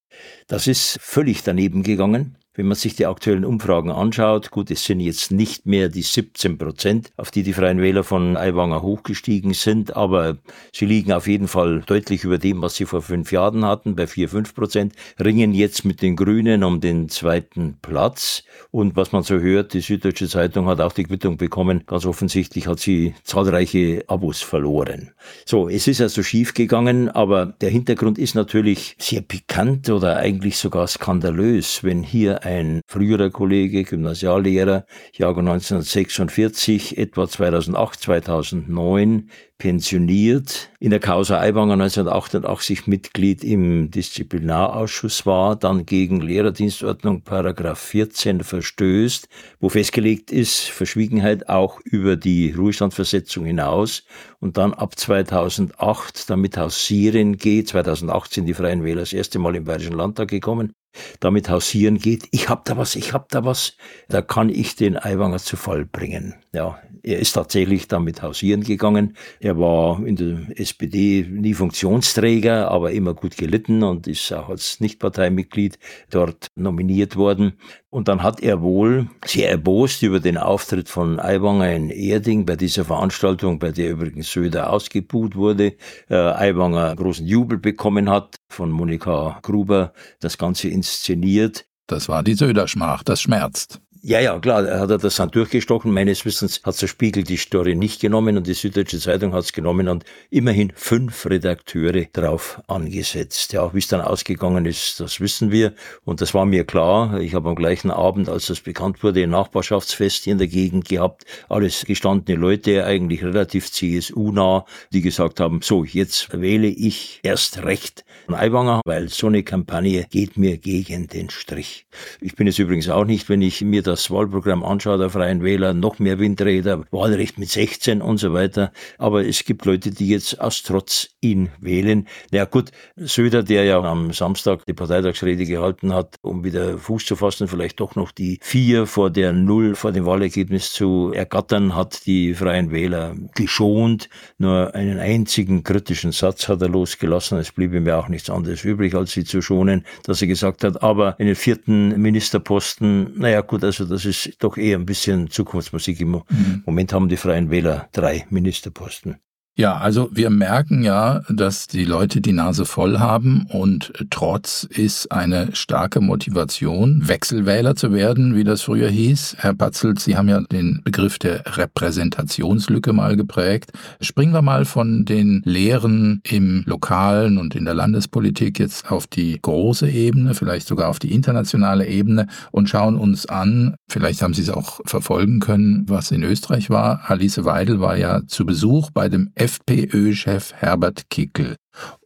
Das 0.46 0.66
ist 0.66 0.98
völlig 1.00 1.42
daneben 1.42 1.82
gegangen. 1.82 2.36
Wenn 2.56 2.66
man 2.66 2.76
sich 2.76 2.94
die 2.94 3.06
aktuellen 3.06 3.44
Umfragen 3.44 3.90
anschaut, 3.90 4.52
gut, 4.52 4.70
es 4.70 4.84
sind 4.84 5.00
jetzt 5.00 5.32
nicht 5.32 5.66
mehr 5.66 5.88
die 5.88 6.02
17 6.02 6.56
Prozent, 6.56 7.11
auf 7.16 7.32
die 7.32 7.42
die 7.42 7.52
Freien 7.52 7.80
Wähler 7.80 8.04
von 8.04 8.37
Aiwanger 8.37 8.80
hochgestiegen 8.80 9.54
sind, 9.54 9.96
aber 9.96 10.38
sie 10.73 10.87
liegen 10.87 11.12
auf 11.12 11.26
jeden 11.26 11.49
Fall 11.49 11.82
deutlich 11.84 12.23
über 12.23 12.38
dem, 12.38 12.62
was 12.62 12.76
sie 12.76 12.87
vor 12.87 13.02
fünf 13.02 13.32
Jahren 13.32 13.64
hatten, 13.64 13.96
bei 13.96 14.06
4, 14.06 14.28
5 14.28 14.54
Prozent, 14.54 14.92
ringen 15.18 15.52
jetzt 15.52 15.84
mit 15.84 16.00
den 16.00 16.14
Grünen 16.14 16.62
um 16.62 16.80
den 16.80 17.08
zweiten 17.08 17.78
Platz. 17.82 18.44
Und 18.70 18.94
was 18.94 19.11
man 19.11 19.25
so 19.25 19.40
hört, 19.40 19.75
die 19.75 19.80
Süddeutsche 19.80 20.28
Zeitung 20.28 20.68
hat 20.68 20.80
auch 20.80 20.92
die 20.92 21.04
Quittung 21.04 21.37
bekommen. 21.37 21.82
Ganz 21.87 22.06
offensichtlich 22.06 22.68
hat 22.68 22.78
sie 22.78 23.14
zahlreiche 23.25 24.04
Abos 24.06 24.42
verloren. 24.42 25.11
So, 25.44 25.68
es 25.68 25.88
ist 25.88 26.00
also 26.00 26.23
schief 26.23 26.54
gegangen, 26.54 27.08
aber 27.08 27.46
der 27.46 27.70
Hintergrund 27.70 28.16
ist 28.16 28.37
natürlich 28.37 28.94
sehr 29.00 29.23
pikant 29.23 29.90
oder 29.90 30.18
eigentlich 30.18 30.56
sogar 30.56 30.87
skandalös, 30.87 31.82
wenn 31.82 32.04
hier 32.04 32.43
ein 32.44 32.80
früherer 32.86 33.30
Kollege, 33.30 33.84
Gymnasiallehrer, 33.84 34.84
Jahrgang 35.14 35.48
1946, 35.48 36.98
etwa 36.98 37.26
2008, 37.26 38.00
2009, 38.00 39.30
pensioniert, 39.58 40.70
in 40.80 40.90
der 40.90 41.00
Causa 41.00 41.38
Aiwanger 41.38 41.74
1988 41.74 42.86
Mitglied 42.86 43.44
im 43.44 43.90
Disziplinarausschuss 43.90 45.24
war, 45.26 45.56
dann 45.56 45.86
gegen 45.86 46.20
Lehrerdienstordnung 46.20 47.22
Paragraph 47.22 47.78
14 47.78 48.42
verstößt, 48.42 49.28
wo 49.60 49.68
festgelegt 49.68 50.32
ist, 50.32 50.64
Verschwiegenheit 50.64 51.48
auch 51.48 51.80
über 51.84 52.16
die 52.16 52.50
Ruhestandsversetzung 52.52 53.46
hinaus 53.46 54.04
und 54.40 54.56
dann 54.58 54.74
ab 54.74 54.98
2008 54.98 56.28
damit 56.28 56.56
hausieren 56.56 57.36
geht, 57.38 57.68
2018 57.68 58.44
die 58.44 58.54
Freien 58.54 58.84
Wähler 58.84 59.00
das 59.00 59.12
erste 59.12 59.38
Mal 59.38 59.56
im 59.56 59.64
Bayerischen 59.64 59.96
Landtag 59.96 60.28
gekommen, 60.28 60.74
damit 61.20 61.48
hausieren 61.48 61.98
geht, 61.98 62.28
ich 62.30 62.48
hab 62.48 62.64
da 62.64 62.76
was, 62.76 62.96
ich 62.96 63.12
hab 63.12 63.28
da 63.28 63.44
was, 63.44 63.76
da 64.08 64.22
kann 64.22 64.48
ich 64.48 64.76
den 64.76 64.96
Aiwanger 64.96 65.38
zu 65.38 65.56
Fall 65.56 65.84
bringen. 65.84 66.34
Ja, 66.52 66.78
Er 67.04 67.18
ist 67.18 67.32
tatsächlich 67.32 67.87
damit 67.87 68.23
hausieren 68.23 68.62
gegangen. 68.62 69.14
Er 69.38 69.58
war 69.58 70.04
in 70.06 70.16
der 70.16 70.58
SPD 70.58 71.26
nie 71.30 71.52
Funktionsträger, 71.52 72.70
aber 72.70 72.92
immer 72.92 73.12
gut 73.12 73.37
gelitten 73.37 73.82
und 73.82 74.06
ist 74.06 74.32
auch 74.32 74.49
als 74.49 74.80
Nichtparteimitglied 74.80 75.78
dort 76.08 76.46
nominiert 76.54 77.16
worden. 77.16 77.58
Und 77.90 78.08
dann 78.08 78.23
hat 78.23 78.40
er 78.40 78.62
wohl 78.62 79.11
sehr 79.26 79.50
erbost 79.50 80.02
über 80.02 80.18
den 80.18 80.38
Auftritt 80.38 80.88
von 80.88 81.20
Aiwanger 81.20 81.75
in 81.75 81.90
Erding 81.90 82.46
bei 82.46 82.56
dieser 82.56 82.87
Veranstaltung, 82.87 83.58
bei 83.58 83.70
der 83.70 83.90
übrigens 83.90 84.32
Söder 84.32 84.73
ausgebuht 84.73 85.37
wurde, 85.37 85.75
äh, 86.08 86.14
Aiwanger 86.14 86.96
großen 86.96 87.26
Jubel 87.26 87.58
bekommen 87.58 88.08
hat, 88.08 88.37
von 88.49 88.70
Monika 88.70 89.40
Gruber 89.42 89.92
das 90.20 90.38
Ganze 90.38 90.68
inszeniert. 90.68 91.66
Das 91.87 92.08
war 92.08 92.23
die 92.23 92.34
Söder-Schmach, 92.34 93.02
das 93.02 93.20
schmerzt. 93.20 93.80
Ja, 94.06 94.20
ja, 94.20 94.38
klar, 94.38 94.64
hat 94.80 94.90
er 94.90 94.99
das 94.99 95.16
dann 95.16 95.30
durchgestochen. 95.30 95.90
Meines 95.90 96.26
Wissens 96.26 96.61
hat 96.62 96.82
der 96.82 96.88
Spiegel 96.88 97.23
die 97.23 97.38
Story 97.38 97.75
nicht 97.75 98.02
genommen 98.02 98.37
und 98.37 98.46
die 98.46 98.52
Süddeutsche 98.52 98.99
Zeitung 98.99 99.32
hat 99.32 99.44
es 99.44 99.54
genommen 99.54 99.88
und 99.88 100.04
immerhin 100.28 100.73
fünf 100.76 101.25
Redakteure 101.25 102.04
drauf 102.12 102.61
angesetzt. 102.66 103.54
Ja, 103.54 103.73
wie 103.73 103.78
es 103.78 103.88
dann 103.88 104.02
ausgegangen 104.02 104.66
ist, 104.66 105.00
das 105.00 105.20
wissen 105.20 105.50
wir 105.50 105.73
und 106.04 106.20
das 106.20 106.34
war 106.34 106.44
mir 106.44 106.66
klar. 106.66 107.18
Ich 107.18 107.32
habe 107.32 107.49
am 107.49 107.54
gleichen 107.54 107.90
Abend, 107.90 108.28
als 108.28 108.49
das 108.49 108.61
bekannt 108.61 109.02
wurde, 109.02 109.23
ein 109.23 109.30
Nachbarschaftsfest 109.30 110.25
hier 110.25 110.32
in 110.32 110.38
der 110.38 110.49
Gegend 110.49 110.87
gehabt. 110.87 111.25
Alles 111.49 111.87
gestandene 111.87 112.38
Leute, 112.38 112.84
eigentlich 112.84 113.25
relativ 113.25 113.73
CSU-nah, 113.73 114.66
die 114.92 115.00
gesagt 115.00 115.40
haben, 115.40 115.62
so, 115.62 115.82
jetzt 115.82 116.28
wähle 116.38 116.66
ich 116.66 117.20
erst 117.23 117.64
recht 117.64 118.04
Aiwanger, 118.28 118.80
weil 118.84 119.08
so 119.08 119.28
eine 119.28 119.42
Kampagne 119.42 120.06
geht 120.11 120.37
mir 120.37 120.58
gegen 120.58 121.06
den 121.08 121.30
Strich. 121.30 121.87
Ich 122.20 122.37
bin 122.37 122.46
es 122.46 122.58
übrigens 122.58 122.88
auch 122.88 123.04
nicht, 123.04 123.28
wenn 123.28 123.42
ich 123.42 123.61
mir 123.62 123.82
das 123.82 123.93
Wahlprogramm 124.10 124.64
anschaue 124.64 124.98
der 124.98 125.10
Freien 125.10 125.42
Wähler, 125.42 125.74
noch 125.74 125.98
mehr 125.98 126.18
Windräder, 126.18 126.84
Wahlrecht 126.90 127.38
mit 127.38 127.50
16 127.50 128.02
und 128.02 128.18
so 128.18 128.32
weiter. 128.32 128.72
Aber 128.98 129.26
es 129.26 129.44
gibt 129.44 129.64
Leute, 129.64 129.90
die 129.90 130.08
jetzt 130.08 130.40
aus 130.40 130.62
Trotz 130.62 131.08
ihn 131.20 131.50
wählen. 131.60 132.06
Na 132.30 132.38
ja, 132.38 132.44
gut, 132.44 132.70
Söder, 132.96 133.42
der 133.42 133.64
ja 133.64 133.80
am 133.80 134.12
Samstag 134.12 134.64
die 134.66 134.74
Parteitagsrede 134.74 135.46
gehalten 135.46 135.92
hat, 135.94 136.16
um 136.22 136.44
wieder 136.44 136.78
Fuß 136.78 137.06
zu 137.06 137.16
fassen, 137.16 137.48
vielleicht 137.48 137.80
doch 137.80 137.94
noch 137.94 138.12
die 138.12 138.38
vier 138.42 138.86
vor 138.86 139.10
der 139.10 139.32
Null 139.32 139.74
vor 139.74 139.92
dem 139.92 140.06
Wahlergebnis 140.06 140.72
zu 140.72 141.12
ergattern, 141.14 141.74
hat 141.74 142.06
die 142.06 142.34
Freien 142.34 142.70
Wähler 142.70 143.14
geschont. 143.34 144.08
Nur 144.38 144.74
einen 144.74 144.98
einzigen 144.98 145.64
kritischen 145.64 146.12
Satz 146.12 146.48
hat 146.48 146.62
er 146.62 146.68
losgelassen. 146.68 147.38
Es 147.38 147.52
blieb 147.52 147.74
ihm 147.74 147.86
ja 147.86 147.98
auch 147.98 148.08
nichts 148.08 148.30
anderes 148.30 148.64
übrig, 148.64 148.94
als 148.94 149.12
sie 149.12 149.24
zu 149.24 149.42
schonen, 149.42 149.84
dass 150.04 150.20
er 150.20 150.28
gesagt 150.28 150.64
hat, 150.64 150.82
aber 150.82 151.18
einen 151.18 151.34
vierten 151.34 152.00
Ministerposten, 152.00 153.18
naja 153.18 153.40
gut, 153.40 153.64
also 153.64 153.83
das 153.86 154.04
ist 154.04 154.36
doch 154.40 154.56
eher 154.56 154.78
ein 154.78 154.86
bisschen 154.86 155.30
Zukunftsmusik. 155.30 156.00
Im 156.00 156.10
mhm. 156.10 156.62
Moment 156.66 156.92
haben 156.92 157.08
die 157.08 157.16
Freien 157.16 157.50
Wähler 157.50 157.88
drei 157.92 158.26
Ministerposten. 158.30 159.16
Ja, 159.56 159.76
also 159.76 160.08
wir 160.11 160.30
merken 160.30 160.82
ja, 160.82 161.23
dass 161.28 161.68
die 161.68 161.84
Leute 161.84 162.20
die 162.20 162.32
Nase 162.32 162.64
voll 162.64 162.99
haben 162.99 163.46
und 163.49 163.92
trotz 164.11 164.64
ist 164.64 165.12
eine 165.12 165.54
starke 165.54 166.00
Motivation, 166.00 167.06
Wechselwähler 167.06 167.76
zu 167.76 167.92
werden, 167.92 168.34
wie 168.34 168.42
das 168.42 168.62
früher 168.62 168.88
hieß. 168.88 169.37
Herr 169.38 169.54
Patzelt, 169.54 170.00
Sie 170.00 170.16
haben 170.16 170.28
ja 170.28 170.40
den 170.40 170.80
Begriff 170.82 171.20
der 171.20 171.56
Repräsentationslücke 171.56 172.92
mal 172.92 173.14
geprägt. 173.14 173.70
Springen 174.00 174.32
wir 174.32 174.42
mal 174.42 174.64
von 174.64 175.04
den 175.04 175.40
Lehren 175.44 176.20
im 176.25 176.64
lokalen 176.66 177.38
und 177.38 177.54
in 177.54 177.64
der 177.64 177.75
Landespolitik 177.75 178.58
jetzt 178.58 178.90
auf 178.90 179.06
die 179.06 179.38
große 179.40 179.88
Ebene, 179.88 180.34
vielleicht 180.34 180.66
sogar 180.66 180.88
auf 180.88 180.99
die 180.99 181.14
internationale 181.14 181.87
Ebene 181.87 182.26
und 182.50 182.68
schauen 182.68 182.96
uns 182.96 183.26
an, 183.26 183.76
vielleicht 183.88 184.20
haben 184.20 184.34
Sie 184.34 184.42
es 184.42 184.50
auch 184.50 184.80
verfolgen 184.84 185.38
können, 185.38 185.84
was 185.88 186.11
in 186.11 186.25
Österreich 186.25 186.70
war. 186.70 187.02
Alice 187.06 187.44
Weidel 187.44 187.78
war 187.78 187.96
ja 187.96 188.23
zu 188.26 188.44
Besuch 188.44 188.90
bei 188.90 189.08
dem 189.08 189.30
FPÖ-Chef 189.44 190.54
Herbert 190.54 191.10
Kickel. 191.10 191.56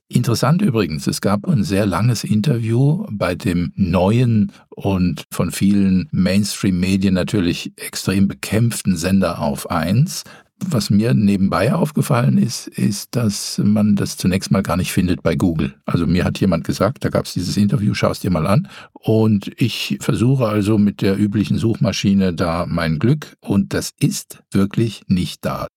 Interessant 0.09 0.61
übrigens, 0.61 1.07
es 1.07 1.21
gab 1.21 1.47
ein 1.47 1.62
sehr 1.62 1.87
langes 1.87 2.25
Interview 2.25 3.07
bei 3.12 3.37
dem 3.37 3.73
neuen 3.76 4.50
und 4.71 5.23
von 5.30 5.52
vielen 5.52 6.09
Mainstream-Medien 6.11 7.14
natürlich 7.14 7.75
extrem 7.76 8.26
bekämpften 8.26 8.97
Sender 8.97 9.40
auf 9.40 9.71
1. 9.71 10.25
Was 10.64 10.90
mir 10.90 11.14
nebenbei 11.14 11.73
aufgefallen 11.73 12.37
ist, 12.37 12.66
ist, 12.66 13.14
dass 13.14 13.61
man 13.62 13.95
das 13.95 14.16
zunächst 14.16 14.50
mal 14.50 14.64
gar 14.64 14.76
nicht 14.76 14.90
findet 14.92 15.23
bei 15.23 15.37
Google. 15.37 15.76
Also 15.85 16.07
mir 16.09 16.25
hat 16.25 16.40
jemand 16.40 16.64
gesagt, 16.64 17.04
da 17.04 17.11
gab 17.11 17.26
es 17.26 17.35
dieses 17.35 17.57
Interview, 17.57 17.95
schau 17.95 18.11
es 18.11 18.18
dir 18.18 18.30
mal 18.30 18.49
an. 18.49 18.68
Und 18.92 19.52
ich 19.61 19.99
versuche 20.00 20.47
also 20.47 20.76
mit 20.76 21.00
der 21.00 21.16
üblichen 21.16 21.59
Suchmaschine 21.59 22.35
da 22.35 22.66
mein 22.66 22.99
Glück 22.99 23.37
und 23.40 23.73
das 23.73 23.92
ist 24.00 24.42
wirklich 24.50 25.02
nicht 25.07 25.45
da. 25.45 25.68